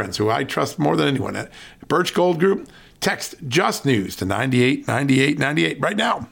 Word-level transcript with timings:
friends 0.00 0.16
who 0.16 0.30
I 0.30 0.44
trust 0.44 0.78
more 0.78 0.96
than 0.96 1.08
anyone 1.08 1.36
at 1.36 1.52
Birch 1.86 2.14
Gold 2.14 2.40
Group. 2.40 2.70
Text 3.00 3.34
Just 3.48 3.84
News 3.84 4.16
to 4.16 4.24
989898 4.24 5.78
right 5.78 5.94
now. 5.94 6.26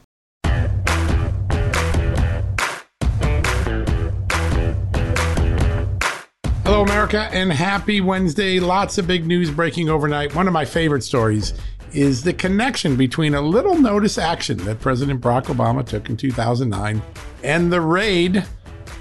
Hello, 6.64 6.80
America, 6.82 7.28
and 7.30 7.52
happy 7.52 8.00
Wednesday. 8.00 8.58
Lots 8.58 8.96
of 8.96 9.06
big 9.06 9.26
news 9.26 9.50
breaking 9.50 9.90
overnight. 9.90 10.34
One 10.34 10.46
of 10.46 10.54
my 10.54 10.64
favorite 10.64 11.04
stories 11.04 11.52
is 11.92 12.22
the 12.22 12.32
connection 12.32 12.96
between 12.96 13.34
a 13.34 13.42
little 13.42 13.78
notice 13.78 14.16
action 14.16 14.56
that 14.64 14.80
President 14.80 15.20
Barack 15.20 15.44
Obama 15.44 15.86
took 15.86 16.08
in 16.08 16.16
2009 16.16 17.02
and 17.44 17.70
the 17.70 17.82
raid 17.82 18.46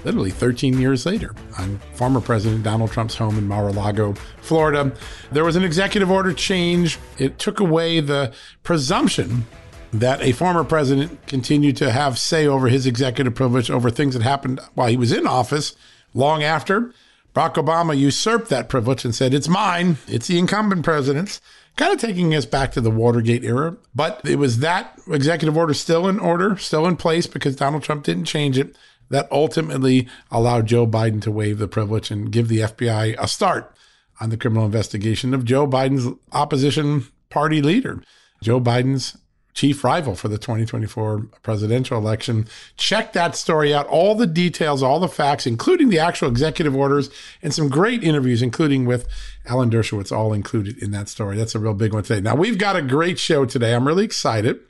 literally 0.04 0.30
13 0.30 0.80
years 0.80 1.06
later 1.06 1.34
on 1.58 1.78
former 1.94 2.20
President 2.20 2.62
Donald 2.62 2.90
Trump's 2.90 3.16
home 3.16 3.38
in 3.38 3.46
Mar 3.46 3.68
a 3.68 3.72
Lago, 3.72 4.14
Florida. 4.40 4.92
There 5.32 5.44
was 5.44 5.56
an 5.56 5.64
executive 5.64 6.10
order 6.10 6.32
change. 6.32 6.98
It 7.18 7.38
took 7.38 7.60
away 7.60 8.00
the 8.00 8.32
presumption 8.62 9.46
that 9.92 10.20
a 10.22 10.32
former 10.32 10.64
president 10.64 11.26
continued 11.26 11.76
to 11.78 11.90
have 11.90 12.18
say 12.18 12.46
over 12.46 12.68
his 12.68 12.86
executive 12.86 13.34
privilege 13.34 13.70
over 13.70 13.90
things 13.90 14.14
that 14.14 14.22
happened 14.22 14.60
while 14.74 14.88
he 14.88 14.96
was 14.96 15.12
in 15.12 15.26
office 15.26 15.74
long 16.14 16.42
after. 16.42 16.92
Barack 17.34 17.54
Obama 17.54 17.96
usurped 17.96 18.48
that 18.48 18.68
privilege 18.68 19.04
and 19.04 19.14
said, 19.14 19.32
It's 19.32 19.48
mine, 19.48 19.98
it's 20.06 20.26
the 20.26 20.38
incumbent 20.38 20.84
president's 20.84 21.40
kind 21.76 21.92
of 21.92 22.00
taking 22.00 22.34
us 22.34 22.44
back 22.44 22.72
to 22.72 22.80
the 22.80 22.90
Watergate 22.90 23.44
era. 23.44 23.76
But 23.94 24.20
it 24.24 24.36
was 24.36 24.58
that 24.58 24.98
executive 25.06 25.56
order 25.56 25.72
still 25.72 26.08
in 26.08 26.18
order, 26.18 26.56
still 26.56 26.86
in 26.86 26.96
place 26.96 27.26
because 27.26 27.56
Donald 27.56 27.82
Trump 27.82 28.04
didn't 28.04 28.24
change 28.24 28.58
it 28.58 28.76
that 29.10 29.30
ultimately 29.30 30.08
allowed 30.30 30.66
Joe 30.66 30.86
Biden 30.86 31.22
to 31.22 31.30
waive 31.30 31.58
the 31.58 31.68
privilege 31.68 32.10
and 32.10 32.30
give 32.30 32.48
the 32.48 32.60
FBI 32.60 33.16
a 33.18 33.28
start 33.28 33.74
on 34.20 34.30
the 34.30 34.36
criminal 34.36 34.66
investigation 34.66 35.34
of 35.34 35.44
Joe 35.44 35.66
Biden's 35.66 36.14
opposition 36.32 37.06
party 37.30 37.62
leader, 37.62 38.02
Joe 38.42 38.60
Biden's 38.60 39.16
chief 39.54 39.82
rival 39.82 40.14
for 40.14 40.28
the 40.28 40.38
2024 40.38 41.26
presidential 41.42 41.98
election. 41.98 42.46
Check 42.76 43.12
that 43.12 43.34
story 43.34 43.74
out. 43.74 43.88
All 43.88 44.14
the 44.14 44.26
details, 44.26 44.84
all 44.84 45.00
the 45.00 45.08
facts, 45.08 45.46
including 45.46 45.88
the 45.88 45.98
actual 45.98 46.28
executive 46.28 46.76
orders, 46.76 47.10
and 47.42 47.52
some 47.52 47.68
great 47.68 48.04
interviews, 48.04 48.40
including 48.40 48.86
with 48.86 49.08
Alan 49.46 49.68
Dershowitz, 49.68 50.16
all 50.16 50.32
included 50.32 50.80
in 50.80 50.92
that 50.92 51.08
story. 51.08 51.36
That's 51.36 51.56
a 51.56 51.58
real 51.58 51.74
big 51.74 51.92
one 51.92 52.04
today. 52.04 52.20
Now, 52.20 52.36
we've 52.36 52.56
got 52.58 52.76
a 52.76 52.82
great 52.82 53.18
show 53.18 53.44
today. 53.44 53.74
I'm 53.74 53.86
really 53.86 54.04
excited. 54.04 54.60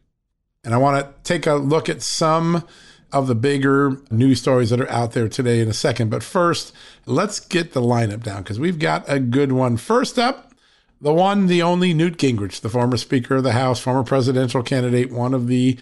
And 0.65 0.73
I 0.73 0.79
want 0.79 1.05
to 1.05 1.23
take 1.23 1.47
a 1.47 1.55
look 1.55 1.89
at 1.91 2.01
some 2.01 2.65
of 3.13 3.27
the 3.27 3.35
bigger 3.35 4.01
news 4.11 4.41
stories 4.41 4.71
that 4.71 4.81
are 4.81 4.91
out 4.91 5.13
there 5.13 5.29
today 5.29 5.61
in 5.61 5.69
a 5.69 5.75
second. 5.75 6.11
But 6.11 6.23
first, 6.23 6.73
let's 7.07 7.41
get 7.41 7.73
the 7.73 7.81
lineup 7.81 8.23
down 8.23 8.43
because 8.43 8.61
we've 8.61 8.79
got 8.79 9.05
a 9.09 9.19
good 9.19 9.53
one. 9.53 9.77
First 9.77 10.19
up, 10.19 10.53
the 11.01 11.13
one, 11.13 11.47
the 11.47 11.63
only 11.63 11.95
Newt 11.95 12.19
Gingrich, 12.19 12.61
the 12.61 12.69
former 12.69 12.97
Speaker 12.97 13.37
of 13.37 13.45
the 13.45 13.53
House, 13.53 13.81
former 13.81 14.03
presidential 14.03 14.63
candidate, 14.63 15.13
one 15.13 15.33
of 15.33 15.47
the 15.47 15.79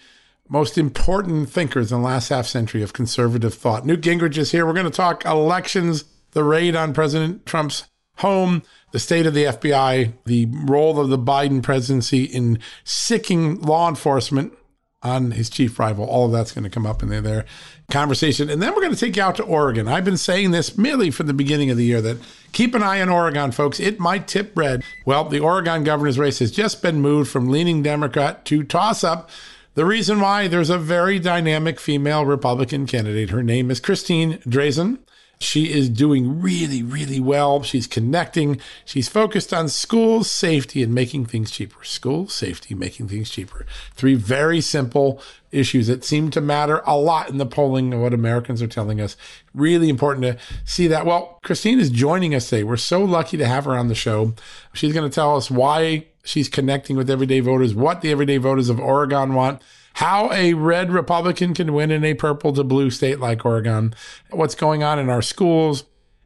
most 0.47 0.77
important 0.77 1.49
thinkers 1.49 1.91
in 1.91 2.01
the 2.01 2.07
last 2.07 2.29
half 2.29 2.45
century 2.45 2.81
of 2.81 2.93
conservative 2.93 3.53
thought. 3.53 3.85
Newt 3.85 4.01
Gingrich 4.01 4.37
is 4.37 4.51
here. 4.51 4.65
We're 4.65 4.73
going 4.73 4.85
to 4.85 4.91
talk 4.91 5.25
elections, 5.25 6.05
the 6.31 6.43
raid 6.43 6.75
on 6.75 6.93
President 6.93 7.45
Trump's 7.45 7.85
home, 8.17 8.63
the 8.91 8.99
state 8.99 9.25
of 9.25 9.33
the 9.33 9.45
FBI, 9.45 10.13
the 10.25 10.45
role 10.45 10.99
of 10.99 11.09
the 11.09 11.17
Biden 11.17 11.61
presidency 11.61 12.23
in 12.23 12.59
sicking 12.83 13.59
law 13.61 13.89
enforcement 13.89 14.53
on 15.03 15.31
his 15.31 15.49
chief 15.49 15.77
rival. 15.79 16.05
All 16.05 16.25
of 16.25 16.31
that's 16.31 16.51
going 16.51 16.63
to 16.63 16.69
come 16.69 16.85
up 16.85 17.03
in 17.03 17.09
their 17.09 17.45
conversation. 17.89 18.49
And 18.49 18.61
then 18.61 18.73
we're 18.73 18.81
going 18.81 18.93
to 18.93 18.99
take 18.99 19.15
you 19.15 19.23
out 19.23 19.35
to 19.35 19.43
Oregon. 19.43 19.87
I've 19.87 20.05
been 20.05 20.17
saying 20.17 20.51
this 20.51 20.77
merely 20.77 21.11
from 21.11 21.27
the 21.27 21.33
beginning 21.33 21.69
of 21.69 21.77
the 21.77 21.85
year 21.85 22.01
that 22.01 22.17
keep 22.51 22.73
an 22.73 22.83
eye 22.83 23.01
on 23.01 23.09
Oregon, 23.09 23.51
folks. 23.51 23.79
It 23.79 23.99
might 23.99 24.27
tip 24.27 24.51
red. 24.57 24.83
Well, 25.05 25.25
the 25.25 25.39
Oregon 25.39 25.83
governor's 25.83 26.19
race 26.19 26.39
has 26.39 26.51
just 26.51 26.81
been 26.81 26.99
moved 26.99 27.29
from 27.29 27.49
leaning 27.49 27.83
Democrat 27.83 28.43
to 28.45 28.63
toss 28.63 29.03
up. 29.03 29.29
The 29.75 29.85
reason 29.85 30.19
why 30.19 30.47
there's 30.47 30.71
a 30.71 30.79
very 30.79 31.19
dynamic 31.19 31.79
female 31.79 32.25
Republican 32.25 32.87
candidate. 32.87 33.29
Her 33.29 33.43
name 33.43 33.69
is 33.69 33.79
Christine 33.79 34.39
Drazan. 34.39 34.97
She 35.39 35.71
is 35.71 35.89
doing 35.89 36.41
really, 36.41 36.81
really 36.81 37.19
well. 37.19 37.61
She's 37.61 37.85
connecting. 37.85 38.59
She's 38.85 39.07
focused 39.07 39.53
on 39.53 39.69
school 39.69 40.23
safety 40.23 40.81
and 40.81 40.93
making 40.93 41.27
things 41.27 41.51
cheaper. 41.51 41.83
School 41.83 42.27
safety, 42.27 42.73
making 42.73 43.09
things 43.09 43.29
cheaper. 43.29 43.65
Three 43.93 44.15
very 44.15 44.61
simple 44.61 45.21
issues 45.51 45.87
that 45.87 46.03
seem 46.03 46.31
to 46.31 46.41
matter 46.41 46.81
a 46.85 46.97
lot 46.97 47.29
in 47.29 47.37
the 47.37 47.45
polling 47.45 47.93
of 47.93 47.99
what 47.99 48.13
Americans 48.13 48.61
are 48.61 48.67
telling 48.67 48.99
us. 48.99 49.15
Really 49.53 49.89
important 49.89 50.25
to 50.25 50.37
see 50.65 50.87
that. 50.87 51.05
Well, 51.05 51.39
Christine 51.43 51.79
is 51.79 51.89
joining 51.89 52.33
us 52.33 52.49
today. 52.49 52.63
We're 52.63 52.77
so 52.77 53.03
lucky 53.03 53.37
to 53.37 53.47
have 53.47 53.65
her 53.65 53.77
on 53.77 53.89
the 53.89 53.95
show. 53.95 54.33
She's 54.73 54.93
going 54.93 55.09
to 55.09 55.13
tell 55.13 55.37
us 55.37 55.51
why 55.51 56.07
she's 56.23 56.49
connecting 56.49 56.97
with 56.97 57.09
everyday 57.09 57.41
voters, 57.41 57.75
what 57.75 58.01
the 58.01 58.11
everyday 58.11 58.37
voters 58.37 58.69
of 58.69 58.79
Oregon 58.79 59.33
want 59.35 59.61
how 59.97 60.31
a 60.31 60.53
red 60.53 60.91
Republican 60.91 61.55
can 61.55 61.73
win 61.73 61.89
in 61.89 62.05
a 62.05 62.13
purple 62.13 62.53
to 62.53 62.63
blue 62.63 62.91
state 62.91 63.19
like 63.19 63.43
Oregon, 63.43 63.95
what's 64.29 64.53
going 64.53 64.83
on 64.83 64.99
in 64.99 65.09
our 65.09 65.23
schools, 65.23 65.85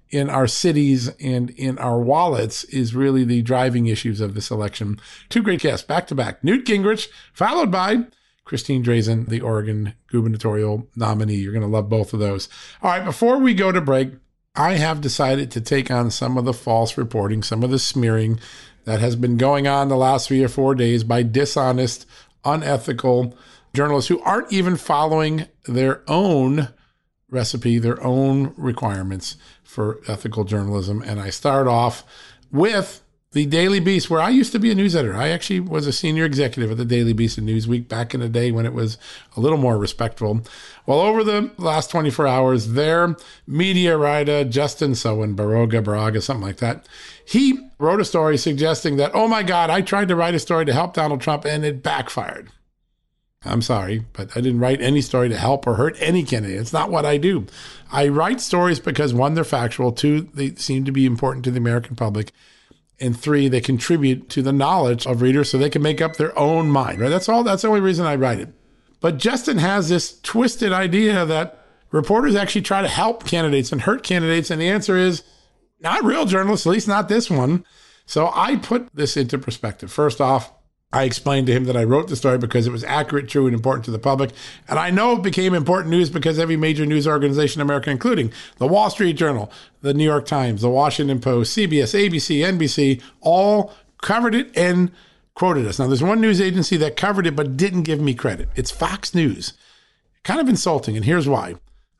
in 0.09 0.29
our 0.29 0.45
cities, 0.45 1.07
and 1.21 1.51
in 1.51 1.77
our 1.77 1.97
wallets 1.97 2.65
is 2.65 2.93
really 2.93 3.23
the 3.23 3.41
driving 3.41 3.87
issues 3.87 4.19
of 4.19 4.33
this 4.33 4.51
election. 4.51 4.99
Two 5.29 5.41
great 5.41 5.61
guests 5.61 5.87
back 5.87 6.05
to 6.07 6.15
back 6.15 6.43
Newt 6.43 6.65
Gingrich, 6.65 7.07
followed 7.31 7.71
by 7.71 8.07
Christine 8.43 8.83
Drazan, 8.83 9.29
the 9.29 9.39
Oregon 9.39 9.93
gubernatorial 10.11 10.89
nominee. 10.97 11.35
You're 11.35 11.53
going 11.53 11.61
to 11.61 11.67
love 11.69 11.87
both 11.87 12.13
of 12.13 12.19
those. 12.19 12.49
All 12.81 12.91
right, 12.91 13.05
before 13.05 13.37
we 13.37 13.53
go 13.53 13.71
to 13.71 13.79
break, 13.79 14.11
I 14.53 14.73
have 14.73 14.99
decided 14.99 15.49
to 15.51 15.61
take 15.61 15.89
on 15.89 16.11
some 16.11 16.37
of 16.37 16.43
the 16.43 16.51
false 16.51 16.97
reporting, 16.97 17.41
some 17.41 17.63
of 17.63 17.71
the 17.71 17.79
smearing 17.79 18.37
that 18.83 18.99
has 18.99 19.15
been 19.15 19.37
going 19.37 19.65
on 19.65 19.87
the 19.87 19.95
last 19.95 20.27
three 20.27 20.43
or 20.43 20.49
four 20.49 20.75
days 20.75 21.05
by 21.05 21.23
dishonest, 21.23 22.05
unethical, 22.43 23.33
journalists 23.73 24.09
who 24.09 24.21
aren't 24.21 24.51
even 24.51 24.75
following 24.75 25.47
their 25.65 26.01
own 26.09 26.69
recipe, 27.29 27.79
their 27.79 28.01
own 28.03 28.53
requirements 28.57 29.37
for 29.63 29.99
ethical 30.07 30.43
journalism. 30.43 31.01
And 31.05 31.19
I 31.19 31.29
start 31.29 31.67
off 31.67 32.03
with 32.51 33.01
the 33.33 33.45
Daily 33.45 33.79
Beast, 33.79 34.09
where 34.09 34.19
I 34.19 34.29
used 34.29 34.51
to 34.51 34.59
be 34.59 34.71
a 34.71 34.75
news 34.75 34.93
editor. 34.93 35.15
I 35.15 35.29
actually 35.29 35.61
was 35.61 35.87
a 35.87 35.93
senior 35.93 36.25
executive 36.25 36.69
at 36.69 36.75
the 36.75 36.83
Daily 36.83 37.13
Beast 37.13 37.37
and 37.37 37.47
Newsweek 37.47 37.87
back 37.87 38.13
in 38.13 38.19
the 38.19 38.27
day 38.27 38.51
when 38.51 38.65
it 38.65 38.73
was 38.73 38.97
a 39.37 39.39
little 39.39 39.57
more 39.57 39.77
respectful. 39.77 40.41
Well, 40.85 40.99
over 40.99 41.23
the 41.23 41.51
last 41.57 41.89
24 41.91 42.27
hours, 42.27 42.73
their 42.73 43.15
media 43.47 43.97
writer, 43.97 44.43
Justin 44.43 44.91
Sowen, 44.91 45.33
Baroga, 45.37 45.81
Baraga, 45.81 46.21
something 46.21 46.45
like 46.45 46.57
that, 46.57 46.89
he 47.23 47.69
wrote 47.79 48.01
a 48.01 48.05
story 48.05 48.37
suggesting 48.37 48.97
that, 48.97 49.11
oh 49.13 49.29
my 49.29 49.43
God, 49.43 49.69
I 49.69 49.79
tried 49.79 50.09
to 50.09 50.15
write 50.17 50.35
a 50.35 50.39
story 50.39 50.65
to 50.65 50.73
help 50.73 50.93
Donald 50.93 51.21
Trump 51.21 51.45
and 51.45 51.63
it 51.63 51.81
backfired. 51.81 52.49
I'm 53.43 53.61
sorry, 53.61 54.05
but 54.13 54.35
I 54.37 54.41
didn't 54.41 54.59
write 54.59 54.81
any 54.81 55.01
story 55.01 55.27
to 55.29 55.37
help 55.37 55.65
or 55.65 55.75
hurt 55.75 55.97
any 55.99 56.23
candidate. 56.23 56.59
It's 56.59 56.73
not 56.73 56.91
what 56.91 57.05
I 57.05 57.17
do. 57.17 57.47
I 57.91 58.07
write 58.07 58.39
stories 58.39 58.79
because 58.79 59.13
one, 59.13 59.33
they're 59.33 59.43
factual, 59.43 59.91
two, 59.91 60.29
they 60.33 60.53
seem 60.55 60.85
to 60.85 60.91
be 60.91 61.07
important 61.07 61.43
to 61.45 61.51
the 61.51 61.57
American 61.57 61.95
public, 61.95 62.31
and 62.99 63.19
three, 63.19 63.47
they 63.47 63.61
contribute 63.61 64.29
to 64.29 64.43
the 64.43 64.53
knowledge 64.53 65.07
of 65.07 65.23
readers 65.23 65.49
so 65.49 65.57
they 65.57 65.71
can 65.71 65.81
make 65.81 66.01
up 66.01 66.17
their 66.17 66.37
own 66.37 66.69
mind, 66.69 66.99
right? 66.99 67.09
That's 67.09 67.27
all, 67.27 67.43
that's 67.43 67.63
the 67.63 67.67
only 67.67 67.81
reason 67.81 68.05
I 68.05 68.15
write 68.15 68.39
it. 68.39 68.49
But 68.99 69.17
Justin 69.17 69.57
has 69.57 69.89
this 69.89 70.21
twisted 70.21 70.71
idea 70.71 71.25
that 71.25 71.65
reporters 71.89 72.35
actually 72.35 72.61
try 72.61 72.83
to 72.83 72.87
help 72.87 73.25
candidates 73.25 73.71
and 73.71 73.81
hurt 73.81 74.03
candidates. 74.03 74.51
And 74.51 74.61
the 74.61 74.69
answer 74.69 74.95
is 74.95 75.23
not 75.79 76.03
real 76.03 76.25
journalists, 76.25 76.67
at 76.67 76.71
least 76.71 76.87
not 76.87 77.09
this 77.09 77.29
one. 77.29 77.65
So 78.05 78.31
I 78.33 78.57
put 78.57 78.87
this 78.93 79.17
into 79.17 79.39
perspective. 79.39 79.91
First 79.91 80.21
off, 80.21 80.53
I 80.93 81.03
explained 81.03 81.47
to 81.47 81.53
him 81.53 81.65
that 81.65 81.77
I 81.77 81.85
wrote 81.85 82.09
the 82.09 82.15
story 82.17 82.37
because 82.37 82.67
it 82.67 82.71
was 82.71 82.83
accurate, 82.83 83.29
true, 83.29 83.45
and 83.45 83.53
important 83.53 83.85
to 83.85 83.91
the 83.91 83.99
public. 83.99 84.31
And 84.67 84.77
I 84.77 84.89
know 84.89 85.13
it 85.13 85.23
became 85.23 85.53
important 85.53 85.89
news 85.89 86.09
because 86.09 86.37
every 86.37 86.57
major 86.57 86.85
news 86.85 87.07
organization 87.07 87.61
in 87.61 87.67
America, 87.67 87.89
including 87.89 88.33
the 88.57 88.67
Wall 88.67 88.89
Street 88.89 89.13
Journal, 89.13 89.51
the 89.81 89.93
New 89.93 90.03
York 90.03 90.25
Times, 90.25 90.61
the 90.61 90.69
Washington 90.69 91.21
Post, 91.21 91.57
CBS, 91.57 91.97
ABC, 91.97 92.39
NBC, 92.39 93.01
all 93.21 93.73
covered 94.01 94.35
it 94.35 94.55
and 94.57 94.91
quoted 95.33 95.65
us. 95.65 95.79
Now, 95.79 95.87
there's 95.87 96.03
one 96.03 96.19
news 96.19 96.41
agency 96.41 96.75
that 96.77 96.97
covered 96.97 97.25
it 97.25 97.35
but 97.37 97.55
didn't 97.55 97.83
give 97.83 98.01
me 98.01 98.13
credit. 98.13 98.49
It's 98.55 98.71
Fox 98.71 99.15
News. 99.15 99.53
Kind 100.23 100.41
of 100.41 100.49
insulting, 100.49 100.95
and 100.95 101.05
here's 101.05 101.27
why. 101.27 101.55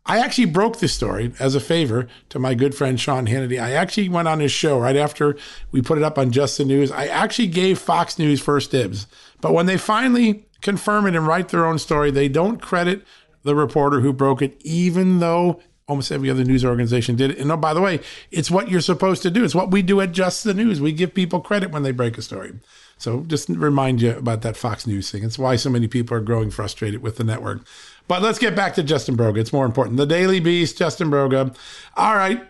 I 0.06 0.20
actually 0.20 0.46
broke 0.46 0.80
this 0.80 0.94
story 0.94 1.32
as 1.40 1.54
a 1.54 1.60
favor 1.60 2.08
to 2.30 2.40
my 2.40 2.56
good 2.56 2.74
friend 2.74 3.00
Sean 3.00 3.28
Hannity. 3.28 3.62
I 3.62 3.74
actually 3.74 4.10
went 4.10 4.28
on 4.28 4.40
his 4.40 4.52
show 4.52 4.80
right 4.80 4.96
after 4.96 5.38
we 5.72 5.82
put 5.82 5.98
it 5.98 6.04
up 6.04 6.18
on 6.18 6.32
Just 6.32 6.58
the 6.58 6.66
News. 6.66 6.92
I 6.92 7.06
actually 7.06 7.48
gave 7.48 7.78
Fox 7.78 8.18
News 8.18 8.42
first 8.42 8.72
dibs. 8.72 9.06
But 9.42 9.54
when 9.54 9.68
they 9.68 9.78
finally 9.78 10.46
confirm 10.62 11.06
it 11.06 11.16
and 11.16 11.28
write 11.28 11.50
their 11.50 11.66
own 11.66 11.78
story, 11.78 12.10
they 12.10 12.30
don't 12.30 12.62
credit 12.62 13.06
the 13.44 13.56
reporter 13.56 14.02
who 14.02 14.12
broke 14.14 14.42
it, 14.42 14.60
even 14.64 15.20
though 15.20 15.62
almost 15.88 16.12
every 16.12 16.30
other 16.30 16.44
news 16.44 16.64
organization 16.64 17.16
did 17.16 17.32
it. 17.32 17.38
And 17.38 17.52
oh, 17.52 17.58
by 17.58 17.74
the 17.74 17.82
way, 17.82 18.00
it's 18.32 18.50
what 18.50 18.70
you're 18.70 18.82
supposed 18.82 19.22
to 19.24 19.32
do. 19.32 19.44
It's 19.44 19.56
what 19.56 19.72
we 19.72 19.82
do 19.82 20.00
at 20.02 20.14
Just 20.14 20.44
the 20.44 20.54
News. 20.54 20.80
We 20.80 20.94
give 20.94 21.14
people 21.14 21.42
credit 21.42 21.72
when 21.72 21.84
they 21.84 21.92
break 21.92 22.18
a 22.18 22.22
story. 22.22 22.54
So 22.98 23.22
just 23.22 23.50
remind 23.50 24.02
you 24.02 24.12
about 24.12 24.42
that 24.44 24.56
Fox 24.56 24.88
News 24.88 25.12
thing. 25.12 25.24
It's 25.24 25.40
why 25.40 25.56
so 25.56 25.70
many 25.70 25.88
people 25.88 26.16
are 26.16 26.22
growing 26.22 26.52
frustrated 26.52 27.02
with 27.02 27.18
the 27.18 27.24
network. 27.24 27.66
But 28.12 28.24
let's 28.24 28.40
get 28.40 28.58
back 28.58 28.74
to 28.74 28.84
Justin 28.84 29.16
Broga. 29.16 29.38
It's 29.38 29.54
more 29.54 29.66
important. 29.66 29.96
The 29.96 30.06
Daily 30.06 30.42
Beast, 30.42 30.78
Justin 30.78 31.10
Broga. 31.10 31.56
All 31.96 32.14
right. 32.14 32.46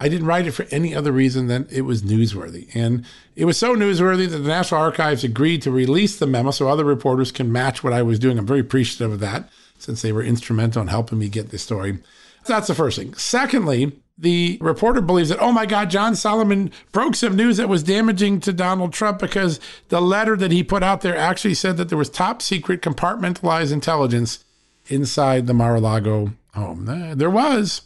I 0.00 0.08
didn't 0.08 0.26
write 0.26 0.48
it 0.48 0.50
for 0.50 0.66
any 0.72 0.92
other 0.92 1.12
reason 1.12 1.46
than 1.46 1.68
it 1.70 1.82
was 1.82 2.02
newsworthy. 2.02 2.68
And 2.74 3.06
it 3.36 3.44
was 3.44 3.56
so 3.56 3.76
newsworthy 3.76 4.28
that 4.28 4.38
the 4.38 4.48
National 4.48 4.80
Archives 4.80 5.22
agreed 5.22 5.62
to 5.62 5.70
release 5.70 6.18
the 6.18 6.26
memo 6.26 6.50
so 6.50 6.66
other 6.66 6.84
reporters 6.84 7.30
can 7.30 7.52
match 7.52 7.84
what 7.84 7.92
I 7.92 8.02
was 8.02 8.18
doing. 8.18 8.40
I'm 8.40 8.44
very 8.44 8.58
appreciative 8.58 9.12
of 9.12 9.20
that 9.20 9.48
since 9.78 10.02
they 10.02 10.10
were 10.10 10.24
instrumental 10.24 10.82
in 10.82 10.88
helping 10.88 11.20
me 11.20 11.28
get 11.28 11.50
this 11.50 11.62
story. 11.62 12.00
That's 12.46 12.66
the 12.66 12.74
first 12.74 12.98
thing. 12.98 13.14
Secondly, 13.14 13.92
the 14.18 14.58
reporter 14.60 15.00
believes 15.00 15.28
that, 15.28 15.38
oh 15.38 15.52
my 15.52 15.64
God, 15.64 15.90
John 15.90 16.16
Solomon 16.16 16.72
broke 16.90 17.14
some 17.14 17.36
news 17.36 17.58
that 17.58 17.68
was 17.68 17.84
damaging 17.84 18.40
to 18.40 18.52
Donald 18.52 18.92
Trump 18.92 19.20
because 19.20 19.60
the 19.90 20.02
letter 20.02 20.36
that 20.36 20.50
he 20.50 20.64
put 20.64 20.82
out 20.82 21.02
there 21.02 21.16
actually 21.16 21.54
said 21.54 21.76
that 21.76 21.88
there 21.88 21.98
was 21.98 22.10
top 22.10 22.42
secret 22.42 22.82
compartmentalized 22.82 23.72
intelligence 23.72 24.44
inside 24.86 25.46
the 25.46 25.54
Mar-a-Lago 25.54 26.32
home. 26.54 26.84
There 27.16 27.30
was, 27.30 27.82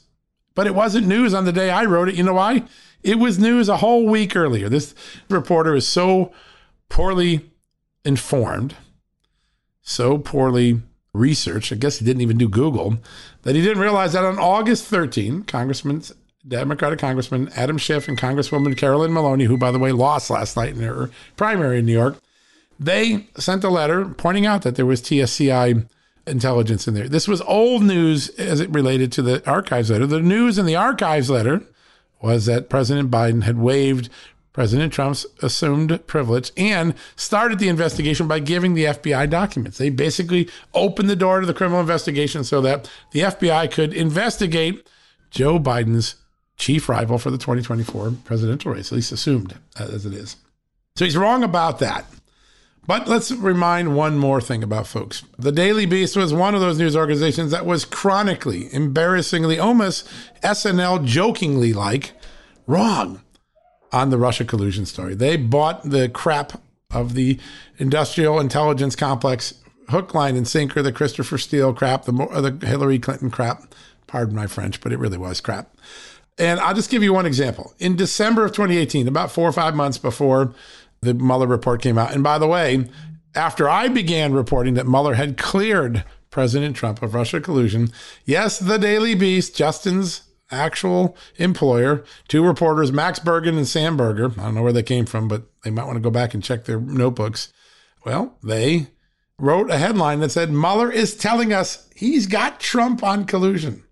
but 0.55 0.67
it 0.67 0.75
wasn't 0.75 1.07
news 1.07 1.33
on 1.35 1.45
the 1.45 1.53
day 1.53 1.71
I 1.71 1.85
wrote 1.85 2.09
it. 2.09 2.17
You 2.17 2.25
know 2.25 2.35
why? 2.35 2.65
It 3.03 3.19
was 3.19 3.39
news 3.39 3.69
a 3.69 3.77
whole 3.79 4.07
week 4.07 4.35
earlier. 4.35 4.69
This 4.69 4.95
reporter 5.31 5.75
is 5.75 5.87
so 5.87 6.33
poorly 6.89 7.51
informed, 8.05 8.75
so 9.83 10.19
poorly 10.19 10.83
researched. 11.15 11.73
I 11.73 11.77
guess 11.77 11.99
he 11.99 12.05
didn't 12.05 12.23
even 12.23 12.39
do 12.39 12.49
Google 12.49 12.99
that 13.43 13.55
he 13.55 13.63
didn't 13.63 13.83
realize 13.83 14.13
that 14.15 14.25
on 14.25 14.39
August 14.39 14.85
13, 14.87 15.45
Congressman, 15.45 16.03
Democratic 16.47 16.99
Congressman 16.99 17.51
Adam 17.55 17.79
Schiff 17.79 18.09
and 18.09 18.19
Congresswoman 18.19 18.77
Carolyn 18.77 19.13
Maloney, 19.13 19.45
who 19.45 19.57
by 19.57 19.71
the 19.71 19.79
way 19.79 19.93
lost 19.93 20.29
last 20.29 20.57
night 20.57 20.75
in 20.75 20.81
her 20.81 21.11
primary 21.37 21.79
in 21.79 21.87
New 21.87 21.93
York, 21.93 22.19
they 22.81 23.29
sent 23.37 23.65
a 23.65 23.71
letter 23.71 24.07
pointing 24.07 24.47
out 24.47 24.63
that 24.63 24.77
there 24.77 24.87
was 24.87 25.03
TSCI 25.03 25.89
intelligence 26.29 26.87
in 26.87 26.95
there. 26.95 27.09
This 27.09 27.29
was 27.29 27.41
old 27.43 27.83
news 27.83 28.29
as 28.31 28.61
it 28.61 28.71
related 28.71 29.13
to 29.13 29.23
the 29.23 29.49
archives 29.49 29.91
letter. 29.91 30.07
The 30.07 30.21
news 30.21 30.59
in 30.59 30.67
the 30.67 30.77
archives 30.77 31.31
letter 31.31 31.63
was 32.21 32.47
that 32.47 32.69
President 32.69 33.11
Biden 33.11 33.45
had 33.45 33.59
waived 33.59 34.09
President 34.53 34.93
Trump's 34.93 35.25
assumed 35.41 36.05
privilege 36.09 36.51
and 36.57 36.95
started 37.15 37.61
the 37.61 37.69
investigation 37.69 38.27
by 38.27 38.41
giving 38.41 38.75
the 38.75 38.87
FBI 38.87 39.31
documents. 39.31 39.79
They 39.79 39.89
basically 39.89 40.49
opened 40.75 41.09
the 41.09 41.15
door 41.15 41.41
to 41.41 41.47
the 41.47 41.55
criminal 41.55 41.81
investigation 41.81 42.43
so 42.43 42.61
that 42.63 42.91
the 43.13 43.21
FBI 43.21 43.71
could 43.71 43.95
investigate 43.95 44.89
Joe 45.31 45.61
Biden's 45.61 46.17
chief 46.57 46.89
rival 46.89 47.19
for 47.19 47.31
the 47.31 47.39
2024 47.39 48.15
presidential 48.25 48.73
race, 48.73 48.91
at 48.91 48.97
least 48.97 49.13
assumed 49.13 49.55
uh, 49.79 49.85
as 49.85 50.05
it 50.05 50.13
is. 50.13 50.35
So 50.97 51.05
he's 51.05 51.17
wrong 51.17 51.45
about 51.45 51.79
that. 51.79 52.05
But 52.89 53.07
let's 53.07 53.31
remind 53.31 53.95
one 53.95 54.17
more 54.17 54.41
thing 54.41 54.63
about 54.63 54.87
folks. 54.87 55.23
The 55.39 55.53
Daily 55.53 55.85
Beast 55.85 56.17
was 56.17 56.33
one 56.33 56.55
of 56.55 56.63
those 56.63 56.79
news 56.79 56.97
organizations 56.97 57.51
that 57.51 57.67
was 57.67 57.85
chronically, 57.85 58.73
embarrassingly, 58.73 59.59
almost 59.59 60.09
SNL 60.43 61.05
jokingly 61.05 61.75
like 61.75 62.13
wrong 62.67 63.21
on 63.93 64.09
the 64.09 64.17
Russia 64.17 64.47
collusion 64.47 64.87
story. 64.87 65.15
They 65.15 65.37
bought 65.37 65.91
the 65.91 66.09
crap 66.09 66.63
of 66.91 67.13
the 67.13 67.39
industrial 67.77 68.41
intelligence 68.41 68.97
complex, 68.97 69.53
hook, 69.91 70.15
line, 70.15 70.35
and 70.35 70.49
sinker, 70.49 70.81
the 70.81 70.91
Christopher 70.91 71.37
Steele 71.37 71.75
crap, 71.75 72.07
the, 72.07 72.13
the 72.13 72.67
Hillary 72.67 72.99
Clinton 72.99 73.31
crap. 73.31 73.75
Pardon 74.07 74.35
my 74.35 74.47
French, 74.47 74.81
but 74.81 74.95
it 74.95 74.99
really 74.99 75.19
was 75.19 75.43
crap. 75.43 75.77
And 76.39 76.59
I'll 76.61 76.75
just 76.75 76.89
give 76.89 77.03
you 77.03 77.13
one 77.13 77.27
example. 77.27 77.75
In 77.79 77.97
December 77.97 78.47
of 78.47 78.53
2018, 78.53 79.07
about 79.09 79.31
four 79.31 79.47
or 79.47 79.53
five 79.53 79.75
months 79.75 79.99
before 79.99 80.55
the 81.01 81.15
Mueller 81.15 81.47
report 81.47 81.83
came 81.83 81.99
out. 81.99 82.13
And 82.13 82.23
by 82.23 82.39
the 82.39 82.47
way, 82.47 82.89
after 83.35 83.69
I 83.69 83.89
began 83.89 84.33
reporting 84.33 84.75
that 84.75 84.87
Mueller 84.87 85.15
had 85.15 85.37
cleared 85.37 86.05
President 86.31 86.77
Trump 86.77 87.03
of 87.03 87.15
Russia 87.15 87.41
collusion, 87.41 87.91
yes, 88.25 88.59
the 88.59 88.79
Daily 88.79 89.15
Beast, 89.15 89.57
Justin's 89.57 90.23
actual 90.51 91.17
employer, 91.37 92.05
two 92.27 92.45
reporters, 92.45 92.91
Max 92.91 93.19
Bergen 93.19 93.57
and 93.57 93.69
Sam 93.69 93.97
Berger, 93.97 94.33
I 94.39 94.45
don't 94.45 94.55
know 94.55 94.63
where 94.63 94.73
they 94.73 94.83
came 94.83 95.07
from, 95.07 95.29
but 95.29 95.43
they 95.63 95.71
might 95.71 95.85
want 95.85 95.97
to 95.97 96.03
go 96.03 96.11
back 96.11 96.35
and 96.35 96.43
check 96.43 96.65
their 96.65 96.81
notebooks. 96.81 97.53
Well, 98.05 98.37
they 98.43 98.89
wrote 99.39 99.71
a 99.71 99.79
headline 99.79 100.21
that 100.21 100.31
said 100.31 100.51
Mueller 100.51 100.91
is 100.91 101.17
telling 101.17 101.53
us 101.53 101.89
he's 101.95 102.27
got 102.27 102.61
Trump 102.61 103.03
on 103.03 103.25
collusion. 103.25 103.85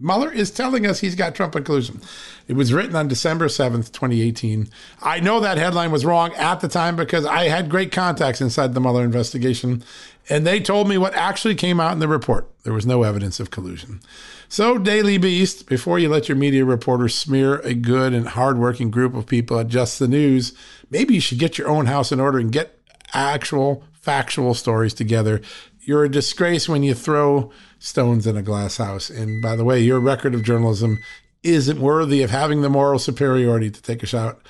Mueller 0.00 0.32
is 0.32 0.50
telling 0.50 0.86
us 0.86 0.98
he's 0.98 1.14
got 1.14 1.36
Trump 1.36 1.54
on 1.54 1.62
collusion. 1.62 2.00
It 2.48 2.54
was 2.54 2.72
written 2.72 2.96
on 2.96 3.06
December 3.06 3.46
7th, 3.46 3.92
2018. 3.92 4.68
I 5.00 5.20
know 5.20 5.38
that 5.38 5.56
headline 5.56 5.92
was 5.92 6.04
wrong 6.04 6.34
at 6.34 6.58
the 6.58 6.66
time 6.66 6.96
because 6.96 7.24
I 7.24 7.44
had 7.44 7.70
great 7.70 7.92
contacts 7.92 8.40
inside 8.40 8.74
the 8.74 8.80
Mueller 8.80 9.04
investigation, 9.04 9.84
and 10.28 10.44
they 10.44 10.58
told 10.58 10.88
me 10.88 10.98
what 10.98 11.14
actually 11.14 11.54
came 11.54 11.78
out 11.78 11.92
in 11.92 12.00
the 12.00 12.08
report. 12.08 12.50
There 12.64 12.72
was 12.72 12.84
no 12.84 13.04
evidence 13.04 13.38
of 13.38 13.52
collusion. 13.52 14.00
So, 14.48 14.78
Daily 14.78 15.16
Beast, 15.16 15.68
before 15.68 16.00
you 16.00 16.08
let 16.08 16.28
your 16.28 16.36
media 16.36 16.64
reporters 16.64 17.14
smear 17.14 17.60
a 17.60 17.72
good 17.72 18.12
and 18.14 18.26
hardworking 18.26 18.90
group 18.90 19.14
of 19.14 19.26
people 19.26 19.60
at 19.60 19.68
Just 19.68 20.00
the 20.00 20.08
News, 20.08 20.54
maybe 20.90 21.14
you 21.14 21.20
should 21.20 21.38
get 21.38 21.56
your 21.56 21.68
own 21.68 21.86
house 21.86 22.10
in 22.10 22.18
order 22.18 22.38
and 22.38 22.50
get 22.50 22.80
actual 23.12 23.84
factual 23.92 24.54
stories 24.54 24.92
together. 24.92 25.40
You're 25.86 26.04
a 26.04 26.10
disgrace 26.10 26.68
when 26.68 26.82
you 26.82 26.94
throw 26.94 27.50
stones 27.78 28.26
in 28.26 28.36
a 28.36 28.42
glass 28.42 28.78
house. 28.78 29.10
And 29.10 29.42
by 29.42 29.56
the 29.56 29.64
way, 29.64 29.80
your 29.80 30.00
record 30.00 30.34
of 30.34 30.42
journalism 30.42 30.98
isn't 31.42 31.80
worthy 31.80 32.22
of 32.22 32.30
having 32.30 32.62
the 32.62 32.70
moral 32.70 32.98
superiority 32.98 33.70
to 33.70 33.82
take 33.82 34.02
a 34.02 34.06
shot 34.06 34.40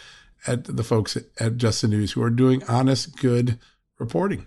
at 0.47 0.65
the 0.65 0.85
folks 0.85 1.17
at, 1.17 1.25
at 1.41 1.57
Just 1.57 1.83
the 1.83 1.89
News 1.89 2.13
who 2.13 2.23
are 2.23 2.31
doing 2.31 2.63
honest, 2.69 3.19
good 3.19 3.59
reporting. 3.99 4.47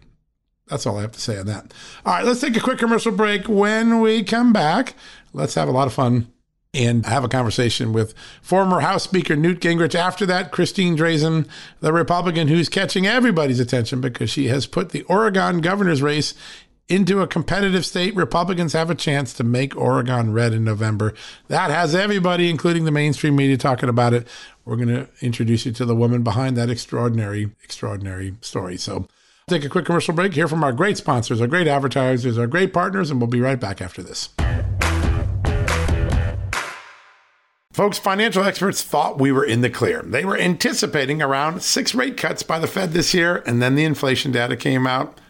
That's 0.68 0.86
all 0.86 0.98
I 0.98 1.02
have 1.02 1.14
to 1.14 1.20
say 1.20 1.38
on 1.38 1.46
that. 1.48 1.74
All 2.06 2.14
right, 2.14 2.26
let's 2.26 2.42
take 2.42 2.58
a 2.58 2.62
quick 2.62 2.78
commercial 2.78 3.12
break. 3.12 3.48
When 3.48 4.00
we 4.00 4.24
come 4.24 4.52
back, 4.52 4.96
let's 5.34 5.56
have 5.56 5.70
a 5.70 5.72
lot 5.72 5.88
of 5.88 5.94
fun 5.94 6.32
and 6.74 7.06
have 7.06 7.24
a 7.24 7.30
conversation 7.30 7.94
with 7.94 8.14
former 8.42 8.82
House 8.82 9.04
Speaker 9.04 9.36
Newt 9.36 9.62
Gingrich. 9.62 9.96
After 9.96 10.26
that, 10.26 10.52
Christine 10.52 10.98
Drazan, 10.98 11.48
the 11.80 11.94
Republican 11.94 12.50
who's 12.50 12.70
catching 12.70 13.08
everybody's 13.08 13.60
attention 13.60 14.02
because 14.02 14.30
she 14.30 14.48
has 14.48 14.68
put 14.68 14.90
the 14.90 15.04
Oregon 15.04 15.62
governor's 15.62 16.02
race 16.02 16.34
into 16.90 17.22
a 17.22 17.28
competitive 17.28 17.86
state, 17.86 18.16
Republicans 18.16 18.74
have 18.74 18.90
a 18.90 18.96
chance 18.96 19.34
to 19.34 19.44
make 19.44 19.76
Oregon 19.76 20.32
red 20.32 20.54
in 20.54 20.64
November. 20.64 21.14
That 21.50 21.70
has 21.70 21.94
everybody, 21.94 22.50
including 22.50 22.86
the 22.86 22.92
mainstream 22.92 23.36
media, 23.36 23.58
talking 23.58 23.90
about 23.90 24.14
it. 24.14 24.28
We're 24.66 24.78
going 24.78 24.88
to 24.90 25.08
introduce 25.22 25.66
you 25.66 25.72
to 25.74 25.86
the 25.86 25.96
woman 25.96 26.24
behind 26.24 26.56
that 26.58 26.70
extraordinary, 26.70 27.52
extraordinary 27.64 28.36
story. 28.42 28.78
So, 28.78 29.08
take 29.50 29.66
a 29.66 29.70
quick 29.70 29.86
commercial 29.86 30.14
break, 30.14 30.34
hear 30.34 30.48
from 30.48 30.64
our 30.64 30.74
great 30.74 30.98
sponsors, 30.98 31.42
our 31.42 31.48
great 31.48 31.68
advertisers, 31.68 32.38
our 32.38 32.48
great 32.48 32.74
partners, 32.74 33.12
and 33.12 33.20
we'll 33.20 33.30
be 33.30 33.42
right 33.42 33.60
back 33.60 33.82
after 33.82 34.02
this. 34.02 34.30
Folks, 37.74 38.00
financial 38.00 38.44
experts 38.44 38.82
thought 38.82 39.20
we 39.20 39.32
were 39.32 39.46
in 39.46 39.62
the 39.62 39.70
clear. 39.70 40.02
They 40.02 40.26
were 40.26 40.38
anticipating 40.38 41.22
around 41.22 41.62
six 41.62 41.94
rate 41.94 42.18
cuts 42.18 42.42
by 42.42 42.58
the 42.58 42.66
Fed 42.66 42.94
this 42.94 43.14
year, 43.14 43.44
and 43.46 43.62
then 43.62 43.76
the 43.76 43.84
inflation 43.84 44.32
data 44.32 44.58
came 44.58 44.88
out 44.88 45.20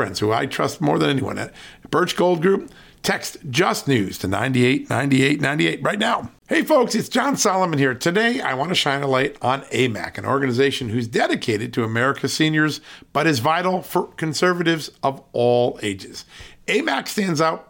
friends 0.00 0.20
who 0.20 0.32
I 0.32 0.46
trust 0.46 0.80
more 0.80 0.98
than 0.98 1.10
anyone 1.10 1.36
at 1.36 1.52
Birch 1.90 2.16
Gold 2.16 2.40
Group. 2.40 2.72
Text 3.02 3.36
Just 3.50 3.86
News 3.86 4.16
to 4.16 4.28
989898 4.28 5.82
right 5.82 5.98
now. 5.98 6.30
Hey 6.48 6.62
folks, 6.62 6.94
it's 6.94 7.10
John 7.10 7.36
Solomon 7.36 7.78
here. 7.78 7.94
Today 7.94 8.40
I 8.40 8.54
want 8.54 8.70
to 8.70 8.74
shine 8.74 9.02
a 9.02 9.06
light 9.06 9.36
on 9.42 9.60
AMAC, 9.64 10.16
an 10.16 10.24
organization 10.24 10.88
who's 10.88 11.06
dedicated 11.06 11.74
to 11.74 11.84
America's 11.84 12.32
seniors, 12.32 12.80
but 13.12 13.26
is 13.26 13.40
vital 13.40 13.82
for 13.82 14.06
conservatives 14.14 14.90
of 15.02 15.22
all 15.34 15.78
ages. 15.82 16.24
AMAC 16.66 17.06
stands 17.06 17.42
out 17.42 17.69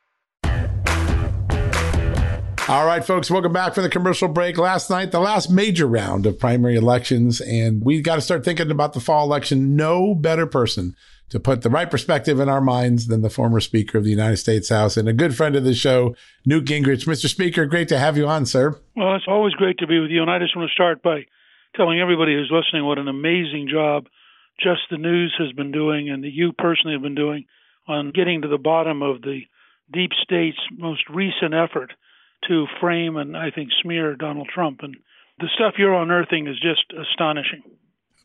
All 2.67 2.85
right, 2.85 3.03
folks, 3.03 3.31
welcome 3.31 3.51
back 3.51 3.73
from 3.73 3.83
the 3.83 3.89
commercial 3.89 4.27
break. 4.27 4.57
Last 4.57 4.89
night, 4.89 5.11
the 5.11 5.19
last 5.19 5.49
major 5.49 5.87
round 5.87 6.27
of 6.27 6.37
primary 6.37 6.75
elections, 6.75 7.41
and 7.41 7.83
we've 7.83 8.03
got 8.03 8.15
to 8.15 8.21
start 8.21 8.45
thinking 8.45 8.69
about 8.69 8.93
the 8.93 8.99
fall 8.99 9.25
election. 9.25 9.75
No 9.75 10.13
better 10.13 10.45
person 10.45 10.95
to 11.29 11.39
put 11.39 11.63
the 11.63 11.71
right 11.71 11.89
perspective 11.89 12.39
in 12.39 12.49
our 12.49 12.61
minds 12.61 13.07
than 13.07 13.23
the 13.23 13.31
former 13.31 13.59
Speaker 13.59 13.97
of 13.97 14.03
the 14.03 14.11
United 14.11 14.37
States 14.37 14.69
House 14.69 14.95
and 14.95 15.09
a 15.09 15.13
good 15.13 15.35
friend 15.35 15.55
of 15.55 15.63
the 15.63 15.73
show, 15.73 16.15
Newt 16.45 16.65
Gingrich. 16.65 17.07
Mr. 17.07 17.27
Speaker, 17.27 17.65
great 17.65 17.87
to 17.87 17.97
have 17.97 18.15
you 18.15 18.27
on, 18.27 18.45
sir. 18.45 18.79
Well, 18.95 19.15
it's 19.15 19.25
always 19.27 19.53
great 19.53 19.79
to 19.79 19.87
be 19.87 19.99
with 19.99 20.11
you, 20.11 20.21
and 20.21 20.29
I 20.29 20.37
just 20.37 20.55
want 20.55 20.69
to 20.69 20.73
start 20.73 21.01
by 21.01 21.25
telling 21.75 21.99
everybody 21.99 22.35
who's 22.35 22.51
listening 22.53 22.85
what 22.85 22.99
an 22.99 23.07
amazing 23.07 23.69
job 23.71 24.05
Just 24.59 24.81
the 24.91 24.97
News 24.97 25.33
has 25.39 25.51
been 25.53 25.71
doing 25.71 26.11
and 26.11 26.23
that 26.23 26.31
you 26.31 26.51
personally 26.53 26.93
have 26.93 27.01
been 27.01 27.15
doing 27.15 27.45
on 27.87 28.11
getting 28.11 28.43
to 28.43 28.47
the 28.47 28.59
bottom 28.59 29.01
of 29.01 29.23
the 29.23 29.41
deep 29.91 30.11
state's 30.23 30.59
most 30.77 31.01
recent 31.09 31.55
effort 31.55 31.91
to 32.47 32.65
frame 32.79 33.17
and 33.17 33.35
I 33.35 33.51
think 33.51 33.69
smear 33.81 34.15
Donald 34.15 34.49
Trump. 34.53 34.79
And 34.81 34.95
the 35.39 35.49
stuff 35.55 35.75
you're 35.77 35.93
unearthing 35.93 36.47
is 36.47 36.59
just 36.59 36.93
astonishing. 36.99 37.63